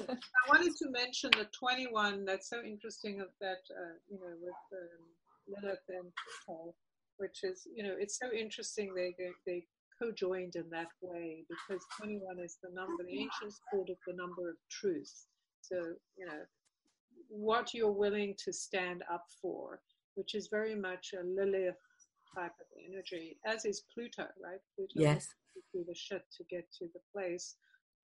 wanted 0.49 0.77
to 0.77 0.91
mention 0.91 1.31
the 1.33 1.47
21 1.59 2.25
that's 2.25 2.51
so 2.51 2.61
interesting 2.63 3.21
of 3.21 3.29
that, 3.41 3.63
uh, 3.71 3.95
you 4.11 4.19
know, 4.19 4.35
with 4.43 4.55
um, 4.73 5.63
Lilith 5.63 5.79
and 5.89 6.13
Paul, 6.47 6.75
which 7.19 7.45
is, 7.45 7.67
you 7.75 7.85
know, 7.85 7.95
it's 7.99 8.19
so 8.19 8.31
interesting 8.33 8.93
they, 8.95 9.15
they, 9.19 9.31
they 9.47 9.65
co-joined 10.01 10.57
in 10.57 10.69
that 10.71 10.89
way 11.01 11.45
because 11.49 11.83
21 11.99 12.39
is 12.41 12.59
the 12.63 12.71
number, 12.75 13.03
the 13.05 13.19
ancients 13.19 13.61
called 13.71 13.91
it 13.91 13.99
the 14.07 14.15
number 14.15 14.49
of 14.49 14.57
truth. 14.71 15.27
So, 15.61 15.77
you 16.17 16.27
know, 16.27 16.43
what 17.29 17.75
you're 17.75 17.93
willing 17.93 18.35
to 18.45 18.53
stand 18.53 19.03
up 19.13 19.25
for, 19.41 19.81
which 20.15 20.35
is 20.35 20.49
very 20.51 20.75
much 20.75 21.15
a 21.15 21.25
Lilith 21.25 21.77
type 22.35 22.53
of 22.61 22.67
energy, 22.89 23.39
as 23.47 23.65
is 23.65 23.85
Pluto, 23.93 24.27
right? 24.43 24.61
Pluto 24.77 24.95
yes. 24.97 25.29
through 25.73 25.85
the 25.87 25.95
shit 25.95 26.23
to 26.37 26.45
get 26.45 26.67
to 26.79 26.87
the 26.95 27.01
place 27.13 27.57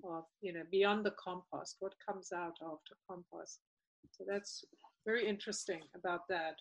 of, 0.04 0.24
you 0.40 0.52
know, 0.52 0.62
beyond 0.70 1.04
the 1.04 1.14
compost, 1.22 1.76
what 1.80 1.94
comes 2.06 2.32
out 2.32 2.56
after 2.62 2.94
compost. 3.08 3.60
So 4.10 4.24
that's 4.28 4.64
very 5.06 5.26
interesting 5.26 5.80
about 5.94 6.28
that. 6.28 6.56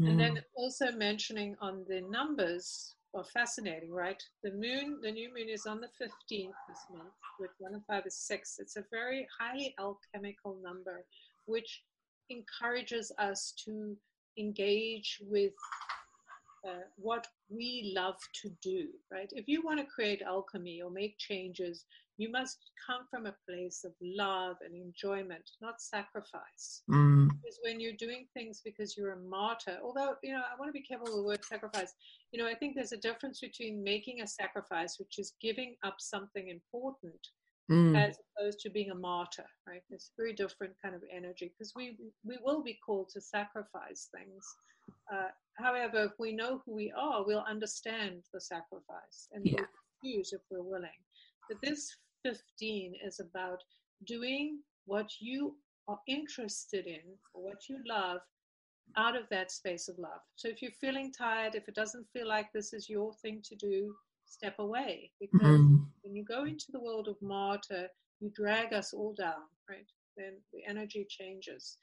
Mm. 0.00 0.10
And 0.10 0.20
then 0.20 0.34
mm. 0.36 0.42
also 0.56 0.92
mentioning 0.92 1.56
on 1.60 1.84
the 1.88 2.02
numbers, 2.02 2.94
well, 3.12 3.24
fascinating, 3.24 3.92
right? 3.92 4.22
The 4.42 4.50
moon, 4.50 5.00
the 5.02 5.10
new 5.10 5.32
moon 5.34 5.48
is 5.48 5.66
on 5.66 5.80
the 5.80 5.88
15th 5.88 6.52
this 6.68 6.84
month, 6.92 7.12
with 7.40 7.50
one 7.58 7.74
and 7.74 7.84
five 7.86 8.06
is 8.06 8.16
six. 8.16 8.58
It's 8.58 8.76
a 8.76 8.84
very 8.90 9.26
highly 9.38 9.74
alchemical 9.78 10.58
number, 10.62 11.04
which 11.46 11.82
encourages 12.30 13.10
us 13.18 13.54
to 13.64 13.96
engage 14.38 15.20
with 15.28 15.52
uh, 16.66 16.82
what 16.96 17.26
we 17.48 17.92
love 17.96 18.16
to 18.42 18.50
do, 18.62 18.88
right? 19.10 19.30
If 19.32 19.48
you 19.48 19.62
want 19.62 19.80
to 19.80 19.86
create 19.86 20.22
alchemy 20.22 20.82
or 20.82 20.90
make 20.90 21.16
changes, 21.18 21.84
you 22.18 22.30
must 22.30 22.58
come 22.84 23.02
from 23.08 23.26
a 23.26 23.34
place 23.48 23.84
of 23.84 23.92
love 24.02 24.56
and 24.64 24.74
enjoyment, 24.74 25.50
not 25.62 25.80
sacrifice. 25.80 26.82
Mm. 26.90 27.28
Because 27.28 27.60
when 27.62 27.78
you're 27.80 27.92
doing 27.92 28.26
things 28.34 28.60
because 28.62 28.96
you're 28.96 29.12
a 29.12 29.20
martyr, 29.20 29.78
although, 29.82 30.16
you 30.24 30.32
know, 30.32 30.40
I 30.40 30.58
want 30.58 30.68
to 30.68 30.72
be 30.72 30.82
careful 30.82 31.06
with 31.06 31.14
the 31.14 31.22
word 31.22 31.44
sacrifice. 31.44 31.94
You 32.32 32.42
know, 32.42 32.48
I 32.48 32.54
think 32.54 32.74
there's 32.74 32.92
a 32.92 32.96
difference 32.96 33.38
between 33.40 33.84
making 33.84 34.20
a 34.20 34.26
sacrifice, 34.26 34.98
which 34.98 35.18
is 35.18 35.34
giving 35.40 35.76
up 35.84 35.94
something 35.98 36.48
important, 36.48 37.28
mm. 37.70 37.96
as 37.96 38.18
opposed 38.36 38.58
to 38.60 38.70
being 38.70 38.90
a 38.90 38.96
martyr, 38.96 39.46
right? 39.68 39.82
It's 39.88 40.10
a 40.10 40.20
very 40.20 40.32
different 40.32 40.74
kind 40.82 40.96
of 40.96 41.02
energy 41.14 41.52
because 41.56 41.72
we, 41.76 41.96
we 42.24 42.36
will 42.42 42.64
be 42.64 42.78
called 42.84 43.10
to 43.10 43.20
sacrifice 43.20 44.08
things. 44.12 44.44
Uh, 45.12 45.28
however, 45.56 46.02
if 46.04 46.12
we 46.18 46.32
know 46.32 46.62
who 46.66 46.74
we 46.74 46.92
are, 46.96 47.24
we'll 47.24 47.44
understand 47.48 48.22
the 48.34 48.40
sacrifice 48.40 49.28
and 49.32 49.46
yeah. 49.46 49.54
we'll 49.54 50.14
choose 50.16 50.32
if 50.32 50.40
we're 50.50 50.62
willing. 50.62 50.90
But 51.48 51.58
this 51.62 51.96
15 52.24 52.94
is 53.04 53.20
about 53.20 53.62
doing 54.06 54.60
what 54.86 55.10
you 55.20 55.56
are 55.88 55.98
interested 56.06 56.86
in 56.86 57.02
or 57.34 57.42
what 57.44 57.68
you 57.68 57.78
love 57.86 58.20
out 58.96 59.16
of 59.16 59.28
that 59.30 59.50
space 59.50 59.88
of 59.88 59.98
love. 59.98 60.20
So 60.36 60.48
if 60.48 60.62
you're 60.62 60.70
feeling 60.80 61.12
tired, 61.12 61.54
if 61.54 61.68
it 61.68 61.74
doesn't 61.74 62.06
feel 62.12 62.26
like 62.26 62.52
this 62.52 62.72
is 62.72 62.88
your 62.88 63.12
thing 63.22 63.42
to 63.44 63.56
do, 63.56 63.94
step 64.26 64.58
away. 64.58 65.10
Because 65.20 65.60
mm-hmm. 65.60 65.76
when 66.02 66.14
you 66.14 66.24
go 66.24 66.44
into 66.44 66.66
the 66.72 66.80
world 66.80 67.08
of 67.08 67.16
martyr, 67.20 67.88
you 68.20 68.30
drag 68.34 68.72
us 68.72 68.92
all 68.92 69.14
down, 69.14 69.46
right? 69.68 69.86
Then 70.16 70.34
the 70.52 70.60
energy 70.68 71.06
changes. 71.08 71.76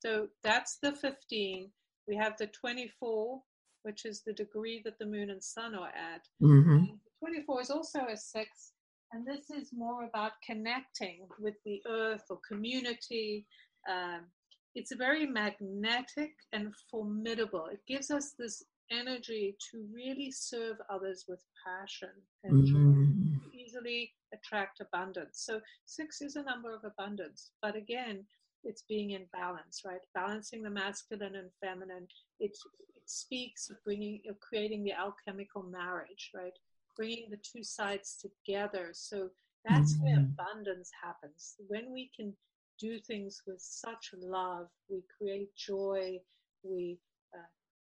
So 0.00 0.28
that's 0.42 0.78
the 0.82 0.92
15. 0.92 1.70
We 2.06 2.16
have 2.16 2.36
the 2.38 2.48
24, 2.48 3.40
which 3.82 4.04
is 4.04 4.22
the 4.22 4.32
degree 4.32 4.80
that 4.84 4.98
the 4.98 5.06
moon 5.06 5.30
and 5.30 5.42
sun 5.42 5.74
are 5.74 5.88
at. 5.88 6.22
Mm-hmm. 6.42 6.84
24 7.20 7.60
is 7.62 7.70
also 7.70 8.06
a 8.06 8.16
six, 8.16 8.72
and 9.12 9.26
this 9.26 9.50
is 9.50 9.70
more 9.72 10.04
about 10.04 10.32
connecting 10.44 11.26
with 11.38 11.54
the 11.64 11.80
earth 11.88 12.24
or 12.30 12.38
community. 12.46 13.46
Um, 13.88 14.26
it's 14.74 14.94
very 14.94 15.26
magnetic 15.26 16.32
and 16.52 16.72
formidable. 16.90 17.66
It 17.72 17.80
gives 17.88 18.10
us 18.10 18.34
this 18.38 18.62
energy 18.90 19.56
to 19.70 19.84
really 19.92 20.30
serve 20.30 20.76
others 20.90 21.24
with 21.28 21.42
passion 21.66 22.10
and 22.44 22.64
mm-hmm. 22.64 23.38
easily 23.58 24.12
attract 24.32 24.80
abundance. 24.80 25.42
So 25.44 25.60
six 25.84 26.20
is 26.20 26.36
a 26.36 26.42
number 26.42 26.74
of 26.74 26.84
abundance, 26.84 27.50
but 27.62 27.76
again, 27.76 28.24
it's 28.64 28.82
being 28.88 29.10
in 29.10 29.24
balance, 29.32 29.82
right? 29.86 30.00
Balancing 30.14 30.62
the 30.62 30.70
masculine 30.70 31.36
and 31.36 31.50
feminine. 31.62 32.06
It, 32.40 32.50
it 32.96 33.02
speaks 33.06 33.70
of 33.70 33.76
bringing, 33.84 34.20
of 34.28 34.38
creating 34.40 34.84
the 34.84 34.92
alchemical 34.92 35.62
marriage, 35.62 36.30
right? 36.34 36.52
Bringing 36.98 37.30
the 37.30 37.38
two 37.38 37.62
sides 37.62 38.18
together. 38.20 38.90
So 38.92 39.30
that's 39.64 39.94
mm-hmm. 39.94 40.04
where 40.04 40.18
abundance 40.18 40.90
happens. 41.02 41.54
When 41.68 41.92
we 41.92 42.10
can 42.14 42.34
do 42.78 42.98
things 42.98 43.42
with 43.46 43.60
such 43.60 44.10
love, 44.20 44.66
we 44.90 45.02
create 45.16 45.54
joy, 45.56 46.18
we 46.62 46.98
uh, 47.34 47.38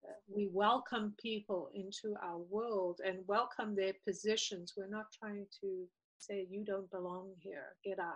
uh, 0.08 0.14
we 0.34 0.50
welcome 0.54 1.14
people 1.22 1.70
into 1.74 2.16
our 2.24 2.38
world 2.38 3.00
and 3.06 3.20
welcome 3.28 3.76
their 3.76 3.94
positions. 4.06 4.74
We're 4.78 4.88
not 4.90 5.08
trying 5.18 5.46
to 5.62 5.88
say 6.20 6.48
you 6.50 6.64
don't 6.66 6.90
belong 6.92 7.32
here, 7.40 7.76
get 7.84 8.00
out, 8.00 8.16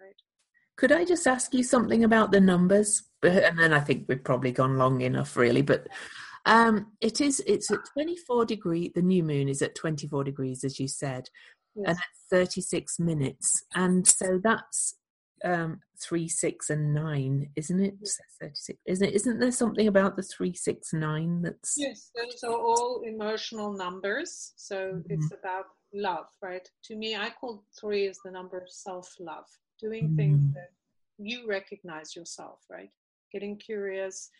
right? 0.00 0.14
Could 0.76 0.92
I 0.92 1.04
just 1.04 1.26
ask 1.26 1.52
you 1.52 1.62
something 1.62 2.04
about 2.04 2.32
the 2.32 2.40
numbers? 2.40 3.02
And 3.22 3.58
then 3.58 3.72
I 3.72 3.80
think 3.80 4.06
we've 4.08 4.24
probably 4.24 4.52
gone 4.52 4.78
long 4.78 5.02
enough, 5.02 5.36
really. 5.36 5.62
But 5.62 5.88
um, 6.46 6.92
it 7.00 7.20
is 7.20 7.42
it's 7.46 7.70
at 7.70 7.80
24 7.92 8.46
degree. 8.46 8.92
The 8.94 9.02
new 9.02 9.22
moon 9.22 9.48
is 9.48 9.62
at 9.62 9.74
24 9.74 10.24
degrees, 10.24 10.64
as 10.64 10.80
you 10.80 10.88
said, 10.88 11.28
yes. 11.74 11.88
and 11.88 11.98
at 11.98 12.04
36 12.30 12.98
minutes. 12.98 13.64
And 13.74 14.06
so 14.06 14.40
that's 14.42 14.96
um, 15.44 15.80
three, 16.02 16.28
six, 16.28 16.70
and 16.70 16.94
nine, 16.94 17.50
isn't 17.56 17.80
it? 17.80 17.94
Thirty-six, 18.40 18.78
isn't 18.86 19.08
it? 19.08 19.14
Isn't 19.14 19.40
there 19.40 19.50
something 19.50 19.88
about 19.88 20.16
the 20.16 20.22
three, 20.22 20.54
six, 20.54 20.92
nine 20.92 21.42
that's? 21.42 21.74
Yes, 21.76 22.10
those 22.14 22.42
are 22.44 22.56
all 22.56 23.02
emotional 23.06 23.72
numbers. 23.72 24.52
So 24.56 24.76
mm-hmm. 24.76 25.12
it's 25.12 25.32
about 25.32 25.66
love, 25.94 26.26
right? 26.42 26.68
To 26.84 26.96
me, 26.96 27.16
I 27.16 27.30
call 27.30 27.64
three 27.78 28.06
is 28.06 28.18
the 28.24 28.30
number 28.30 28.58
of 28.58 28.70
self-love, 28.70 29.46
doing 29.80 30.08
mm-hmm. 30.08 30.16
things 30.16 30.54
that 30.54 30.70
you 31.18 31.46
recognize 31.48 32.14
yourself, 32.14 32.60
right? 32.70 32.90
Getting 33.32 33.56
curious, 33.56 34.30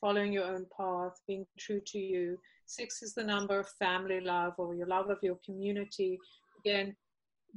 following 0.00 0.32
your 0.32 0.44
own 0.44 0.66
path, 0.76 1.20
being 1.26 1.46
true 1.58 1.80
to 1.86 1.98
you. 1.98 2.38
Six 2.66 3.02
is 3.02 3.14
the 3.14 3.24
number 3.24 3.58
of 3.58 3.68
family 3.78 4.20
love 4.20 4.54
or 4.58 4.74
your 4.74 4.86
love 4.86 5.10
of 5.10 5.18
your 5.22 5.38
community. 5.44 6.18
Again, 6.60 6.96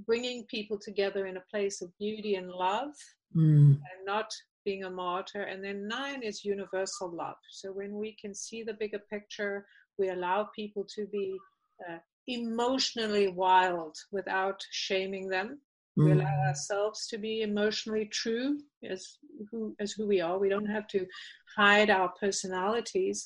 bringing 0.05 0.43
people 0.45 0.77
together 0.77 1.27
in 1.27 1.37
a 1.37 1.49
place 1.51 1.81
of 1.81 1.97
beauty 1.97 2.35
and 2.35 2.49
love 2.49 2.93
mm. 3.35 3.71
and 3.71 4.05
not 4.05 4.31
being 4.65 4.83
a 4.83 4.89
martyr. 4.89 5.43
And 5.43 5.63
then 5.63 5.87
nine 5.87 6.23
is 6.23 6.43
universal 6.43 7.09
love. 7.09 7.37
So 7.51 7.71
when 7.71 7.95
we 7.95 8.15
can 8.19 8.35
see 8.35 8.63
the 8.63 8.73
bigger 8.73 8.99
picture, 8.99 9.65
we 9.97 10.09
allow 10.09 10.49
people 10.55 10.85
to 10.95 11.07
be 11.07 11.37
uh, 11.89 11.97
emotionally 12.27 13.29
wild 13.29 13.95
without 14.11 14.61
shaming 14.71 15.29
them. 15.29 15.59
Mm. 15.97 16.05
We 16.05 16.11
allow 16.11 16.47
ourselves 16.47 17.07
to 17.07 17.17
be 17.17 17.41
emotionally 17.41 18.05
true 18.05 18.59
as 18.89 19.17
who 19.51 19.75
as 19.79 19.91
who 19.91 20.07
we 20.07 20.21
are. 20.21 20.37
We 20.37 20.49
don't 20.49 20.65
have 20.65 20.87
to 20.89 21.05
hide 21.55 21.89
our 21.89 22.11
personalities, 22.19 23.25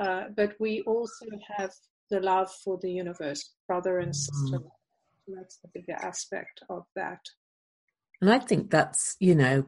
uh, 0.00 0.24
but 0.36 0.54
we 0.58 0.82
also 0.82 1.26
have 1.56 1.72
the 2.10 2.20
love 2.20 2.50
for 2.64 2.78
the 2.80 2.90
universe, 2.90 3.52
brother 3.66 3.98
and 3.98 4.14
sister. 4.14 4.58
Mm 4.58 4.70
that's 5.28 5.58
the 5.58 5.68
bigger 5.74 5.94
aspect 5.94 6.62
of 6.68 6.84
that. 6.94 7.20
And 8.20 8.30
I 8.30 8.38
think 8.38 8.70
that's, 8.70 9.16
you 9.20 9.34
know, 9.34 9.66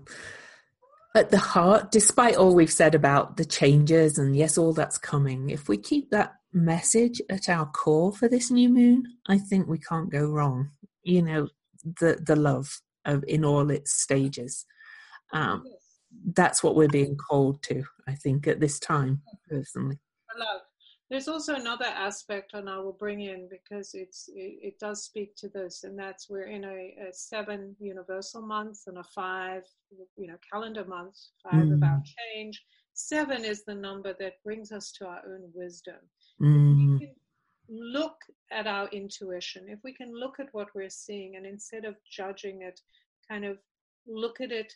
at 1.14 1.30
the 1.30 1.38
heart, 1.38 1.90
despite 1.90 2.36
all 2.36 2.54
we've 2.54 2.72
said 2.72 2.94
about 2.94 3.36
the 3.36 3.44
changes 3.44 4.18
and 4.18 4.36
yes, 4.36 4.56
all 4.56 4.72
that's 4.72 4.98
coming, 4.98 5.50
if 5.50 5.68
we 5.68 5.76
keep 5.76 6.10
that 6.10 6.34
message 6.52 7.20
at 7.28 7.48
our 7.48 7.66
core 7.66 8.12
for 8.12 8.28
this 8.28 8.50
new 8.50 8.68
moon, 8.68 9.04
I 9.26 9.38
think 9.38 9.66
we 9.66 9.78
can't 9.78 10.10
go 10.10 10.26
wrong. 10.26 10.70
You 11.02 11.22
know, 11.22 11.48
the 11.84 12.18
the 12.24 12.36
love 12.36 12.80
of 13.04 13.24
in 13.26 13.44
all 13.44 13.70
its 13.70 13.92
stages. 13.92 14.66
Um. 15.32 15.64
That's 16.34 16.62
what 16.62 16.74
we're 16.74 16.88
being 16.88 17.16
called 17.16 17.62
to, 17.64 17.84
I 18.06 18.14
think, 18.14 18.46
at 18.46 18.60
this 18.60 18.78
time, 18.78 19.20
personally. 19.48 19.98
Love. 20.38 20.62
there's 21.10 21.28
also 21.28 21.54
another 21.54 21.86
aspect, 21.86 22.54
and 22.54 22.68
I 22.68 22.78
will 22.78 22.92
bring 22.92 23.22
in 23.22 23.48
because 23.50 23.90
it's 23.94 24.28
it, 24.28 24.58
it 24.62 24.78
does 24.78 25.04
speak 25.04 25.36
to 25.36 25.48
this, 25.48 25.84
and 25.84 25.98
that's 25.98 26.28
we're 26.30 26.48
in 26.48 26.64
a, 26.64 26.94
a, 27.08 27.12
seven 27.12 27.74
universal 27.78 28.42
month 28.42 28.78
and 28.86 28.98
a 28.98 29.04
five, 29.04 29.64
you 30.16 30.28
know, 30.28 30.36
calendar 30.52 30.84
month. 30.84 31.16
Five 31.42 31.64
mm. 31.64 31.74
about 31.74 32.02
change. 32.04 32.62
Seven 32.94 33.44
is 33.44 33.64
the 33.64 33.74
number 33.74 34.14
that 34.18 34.42
brings 34.44 34.72
us 34.72 34.92
to 34.92 35.06
our 35.06 35.22
own 35.26 35.50
wisdom. 35.54 35.96
Mm. 36.40 37.00
Look 37.68 38.16
at 38.50 38.66
our 38.66 38.88
intuition, 38.88 39.66
if 39.68 39.78
we 39.84 39.92
can 39.92 40.12
look 40.12 40.40
at 40.40 40.48
what 40.52 40.68
we're 40.74 40.90
seeing, 40.90 41.36
and 41.36 41.46
instead 41.46 41.84
of 41.84 41.96
judging 42.10 42.62
it, 42.62 42.80
kind 43.28 43.44
of 43.44 43.58
look 44.06 44.40
at 44.40 44.52
it 44.52 44.72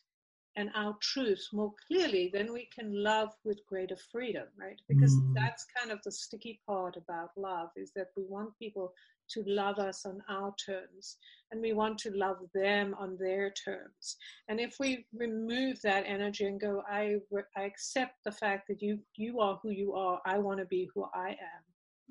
and 0.56 0.70
our 0.74 0.94
truth 1.00 1.48
more 1.52 1.72
clearly, 1.86 2.30
then 2.32 2.52
we 2.52 2.68
can 2.74 2.92
love 2.92 3.30
with 3.44 3.64
greater 3.66 3.96
freedom, 3.96 4.46
right? 4.58 4.78
Because 4.86 5.14
mm. 5.14 5.32
that's 5.34 5.64
kind 5.78 5.90
of 5.90 6.02
the 6.02 6.12
sticky 6.12 6.60
part 6.66 6.96
about 6.96 7.30
love 7.36 7.70
is 7.74 7.90
that 7.96 8.08
we 8.16 8.24
want 8.28 8.58
people 8.58 8.92
to 9.30 9.42
love 9.46 9.78
us 9.78 10.04
on 10.04 10.22
our 10.28 10.54
terms 10.64 11.16
and 11.50 11.62
we 11.62 11.72
want 11.72 11.96
to 11.98 12.10
love 12.10 12.36
them 12.54 12.94
on 12.98 13.16
their 13.18 13.50
terms. 13.64 14.16
And 14.48 14.60
if 14.60 14.76
we 14.78 15.06
remove 15.14 15.80
that 15.82 16.04
energy 16.06 16.44
and 16.44 16.60
go, 16.60 16.82
I, 16.86 17.16
I 17.56 17.62
accept 17.62 18.16
the 18.24 18.32
fact 18.32 18.68
that 18.68 18.82
you, 18.82 18.98
you 19.16 19.40
are 19.40 19.58
who 19.62 19.70
you 19.70 19.94
are, 19.94 20.20
I 20.26 20.38
want 20.38 20.58
to 20.58 20.66
be 20.66 20.90
who 20.94 21.06
I 21.14 21.30
am 21.30 21.64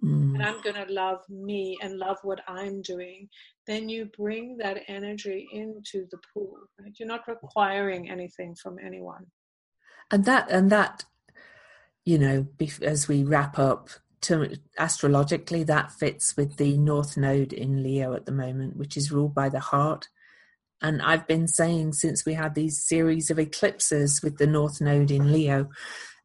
mm. 0.04 0.31
And 0.42 0.56
I'm 0.56 0.62
going 0.62 0.88
to 0.88 0.94
love 0.94 1.20
me 1.30 1.78
and 1.82 1.98
love 1.98 2.18
what 2.24 2.42
I'm 2.48 2.82
doing, 2.82 3.30
then 3.68 3.90
you 3.90 4.10
bring 4.18 4.58
that 4.58 4.84
energy 4.88 5.48
into 5.54 6.08
the 6.12 6.18
pool. 6.34 6.58
Right? 6.80 6.94
You're 6.98 7.08
not 7.08 7.28
requiring 7.28 8.10
anything 8.10 8.56
from 8.56 8.78
anyone. 8.84 9.28
And 10.10 10.26
that, 10.26 10.50
and 10.50 10.70
that, 10.72 11.06
you 12.06 12.18
know, 12.18 12.48
as 12.82 13.08
we 13.08 13.24
wrap 13.24 13.58
up, 13.58 13.90
to 14.22 14.56
astrologically, 14.78 15.64
that 15.64 15.92
fits 15.92 16.38
with 16.38 16.58
the 16.58 16.78
North 16.78 17.18
Node 17.18 17.54
in 17.54 17.82
Leo 17.82 18.14
at 18.14 18.26
the 18.26 18.32
moment, 18.32 18.78
which 18.78 18.96
is 18.96 19.12
ruled 19.12 19.34
by 19.34 19.50
the 19.50 19.60
heart. 19.60 20.10
And 20.82 21.02
I've 21.02 21.28
been 21.28 21.48
saying 21.48 21.94
since 21.94 22.26
we 22.26 22.34
had 22.34 22.56
these 22.56 22.84
series 22.84 23.30
of 23.30 23.40
eclipses 23.40 24.22
with 24.22 24.38
the 24.38 24.48
North 24.48 24.80
Node 24.82 25.12
in 25.12 25.32
Leo 25.32 25.70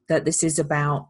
that 0.08 0.24
this 0.24 0.42
is 0.42 0.58
about 0.58 1.08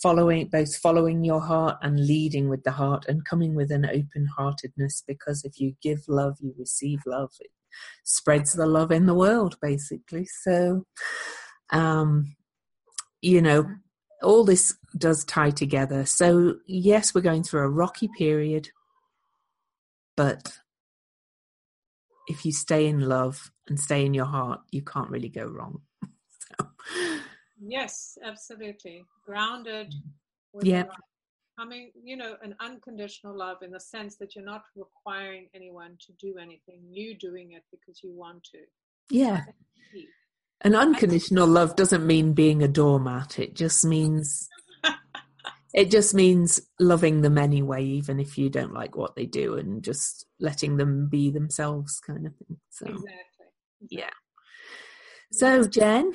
following 0.00 0.48
both 0.48 0.76
following 0.76 1.24
your 1.24 1.40
heart 1.40 1.76
and 1.82 2.06
leading 2.06 2.48
with 2.48 2.64
the 2.64 2.72
heart 2.72 3.04
and 3.08 3.24
coming 3.24 3.54
with 3.54 3.70
an 3.70 3.84
open 3.84 4.26
heartedness 4.36 5.02
because 5.06 5.44
if 5.44 5.60
you 5.60 5.74
give 5.82 6.00
love 6.08 6.36
you 6.40 6.54
receive 6.58 7.00
love. 7.06 7.30
It 7.40 7.50
spreads 8.04 8.52
the 8.52 8.66
love 8.66 8.90
in 8.90 9.06
the 9.06 9.14
world 9.14 9.56
basically. 9.60 10.26
So 10.26 10.86
um 11.70 12.36
you 13.20 13.42
know 13.42 13.66
all 14.22 14.44
this 14.44 14.76
does 14.96 15.24
tie 15.24 15.50
together. 15.50 16.06
So 16.06 16.56
yes 16.66 17.14
we're 17.14 17.20
going 17.20 17.42
through 17.42 17.62
a 17.62 17.68
rocky 17.68 18.08
period 18.16 18.70
but 20.16 20.58
if 22.28 22.44
you 22.44 22.52
stay 22.52 22.86
in 22.86 23.00
love 23.00 23.50
and 23.68 23.78
stay 23.78 24.06
in 24.06 24.14
your 24.14 24.26
heart 24.26 24.60
you 24.70 24.82
can't 24.82 25.10
really 25.10 25.28
go 25.28 25.44
wrong 25.44 25.82
Yes, 27.64 28.18
absolutely. 28.24 29.04
Grounded. 29.24 29.94
Mm-hmm. 30.54 30.66
Yeah. 30.66 30.84
Coming, 31.58 31.92
you 32.02 32.16
know, 32.16 32.36
an 32.42 32.54
unconditional 32.60 33.36
love 33.36 33.58
in 33.62 33.70
the 33.70 33.80
sense 33.80 34.16
that 34.16 34.34
you're 34.34 34.44
not 34.44 34.62
requiring 34.74 35.48
anyone 35.54 35.96
to 36.06 36.12
do 36.18 36.38
anything. 36.38 36.80
You 36.90 37.16
doing 37.16 37.52
it 37.52 37.62
because 37.70 38.02
you 38.02 38.12
want 38.12 38.42
to. 38.52 38.58
Yeah. 39.10 39.42
An 40.62 40.74
unconditional 40.74 41.46
love 41.46 41.76
doesn't 41.76 42.06
mean 42.06 42.32
being 42.32 42.62
a 42.62 42.68
doormat. 42.68 43.38
It 43.38 43.54
just 43.54 43.84
means 43.84 44.48
it 45.74 45.90
just 45.90 46.14
means 46.14 46.60
loving 46.80 47.20
them 47.20 47.36
anyway, 47.36 47.84
even 47.84 48.18
if 48.20 48.38
you 48.38 48.48
don't 48.48 48.72
like 48.72 48.96
what 48.96 49.14
they 49.16 49.26
do, 49.26 49.56
and 49.56 49.82
just 49.82 50.26
letting 50.40 50.76
them 50.76 51.08
be 51.10 51.30
themselves, 51.30 52.00
kind 52.00 52.26
of 52.26 52.34
thing. 52.36 52.58
So, 52.70 52.86
exactly. 52.86 53.46
yeah. 53.90 54.10
So, 55.32 55.66
Jen, 55.66 56.12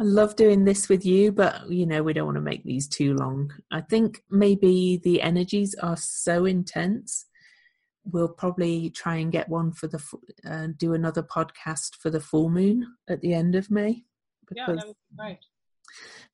I 0.00 0.04
love 0.04 0.36
doing 0.36 0.64
this 0.64 0.88
with 0.88 1.04
you, 1.04 1.32
but 1.32 1.68
you 1.68 1.84
know, 1.84 2.02
we 2.04 2.12
don't 2.12 2.26
want 2.26 2.36
to 2.36 2.40
make 2.40 2.62
these 2.64 2.86
too 2.86 3.14
long. 3.14 3.52
I 3.70 3.80
think 3.80 4.22
maybe 4.30 5.00
the 5.02 5.20
energies 5.20 5.74
are 5.82 5.96
so 5.96 6.44
intense. 6.44 7.26
We'll 8.04 8.28
probably 8.28 8.90
try 8.90 9.16
and 9.16 9.32
get 9.32 9.48
one 9.48 9.72
for 9.72 9.88
the 9.88 10.02
uh, 10.48 10.68
do 10.76 10.94
another 10.94 11.22
podcast 11.22 11.96
for 11.96 12.10
the 12.10 12.20
full 12.20 12.48
moon 12.48 12.86
at 13.08 13.20
the 13.20 13.34
end 13.34 13.56
of 13.56 13.70
May. 13.70 14.04
Because, 14.48 14.68
yeah, 14.68 14.74
that 14.76 14.86
would 14.86 14.96
be 15.10 15.16
great. 15.16 15.38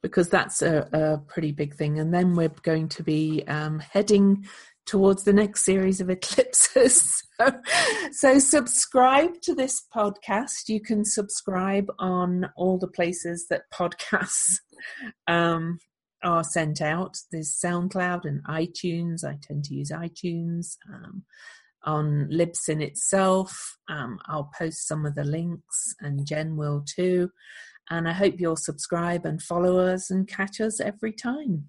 Because 0.02 0.28
that's 0.28 0.60
a, 0.60 0.88
a 0.92 1.18
pretty 1.26 1.52
big 1.52 1.74
thing, 1.74 1.98
and 1.98 2.12
then 2.12 2.34
we're 2.34 2.52
going 2.62 2.88
to 2.90 3.02
be 3.02 3.44
um, 3.48 3.78
heading 3.78 4.46
towards 4.86 5.24
the 5.24 5.32
next 5.32 5.64
series 5.64 6.00
of 6.00 6.10
eclipses. 6.10 7.22
so, 7.40 7.52
so, 8.12 8.38
subscribe 8.38 9.40
to 9.42 9.54
this 9.54 9.82
podcast. 9.94 10.68
You 10.68 10.80
can 10.80 11.04
subscribe 11.04 11.90
on 11.98 12.50
all 12.56 12.78
the 12.78 12.88
places 12.88 13.46
that 13.50 13.70
podcasts 13.72 14.58
um, 15.26 15.78
are 16.22 16.44
sent 16.44 16.80
out. 16.80 17.16
There's 17.32 17.58
SoundCloud 17.64 18.24
and 18.24 18.44
iTunes. 18.44 19.24
I 19.24 19.38
tend 19.42 19.64
to 19.64 19.74
use 19.74 19.90
iTunes. 19.90 20.76
Um, 20.92 21.24
on 21.84 22.28
Libsyn 22.32 22.82
itself, 22.82 23.76
um, 23.88 24.18
I'll 24.26 24.50
post 24.58 24.88
some 24.88 25.04
of 25.04 25.14
the 25.14 25.24
links, 25.24 25.94
and 26.00 26.26
Jen 26.26 26.56
will 26.56 26.82
too. 26.86 27.30
And 27.90 28.08
I 28.08 28.12
hope 28.12 28.36
you'll 28.38 28.56
subscribe 28.56 29.26
and 29.26 29.42
follow 29.42 29.78
us 29.78 30.10
and 30.10 30.26
catch 30.26 30.60
us 30.60 30.80
every 30.80 31.12
time. 31.12 31.68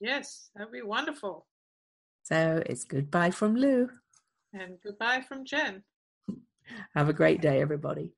Yes, 0.00 0.50
that'd 0.54 0.72
be 0.72 0.82
wonderful. 0.82 1.46
So 2.22 2.62
it's 2.66 2.84
goodbye 2.84 3.30
from 3.30 3.56
Lou. 3.56 3.88
And 4.52 4.78
goodbye 4.82 5.22
from 5.26 5.44
Jen. 5.44 5.82
Have 6.94 7.08
a 7.08 7.12
great 7.12 7.40
day, 7.40 7.60
everybody. 7.60 8.12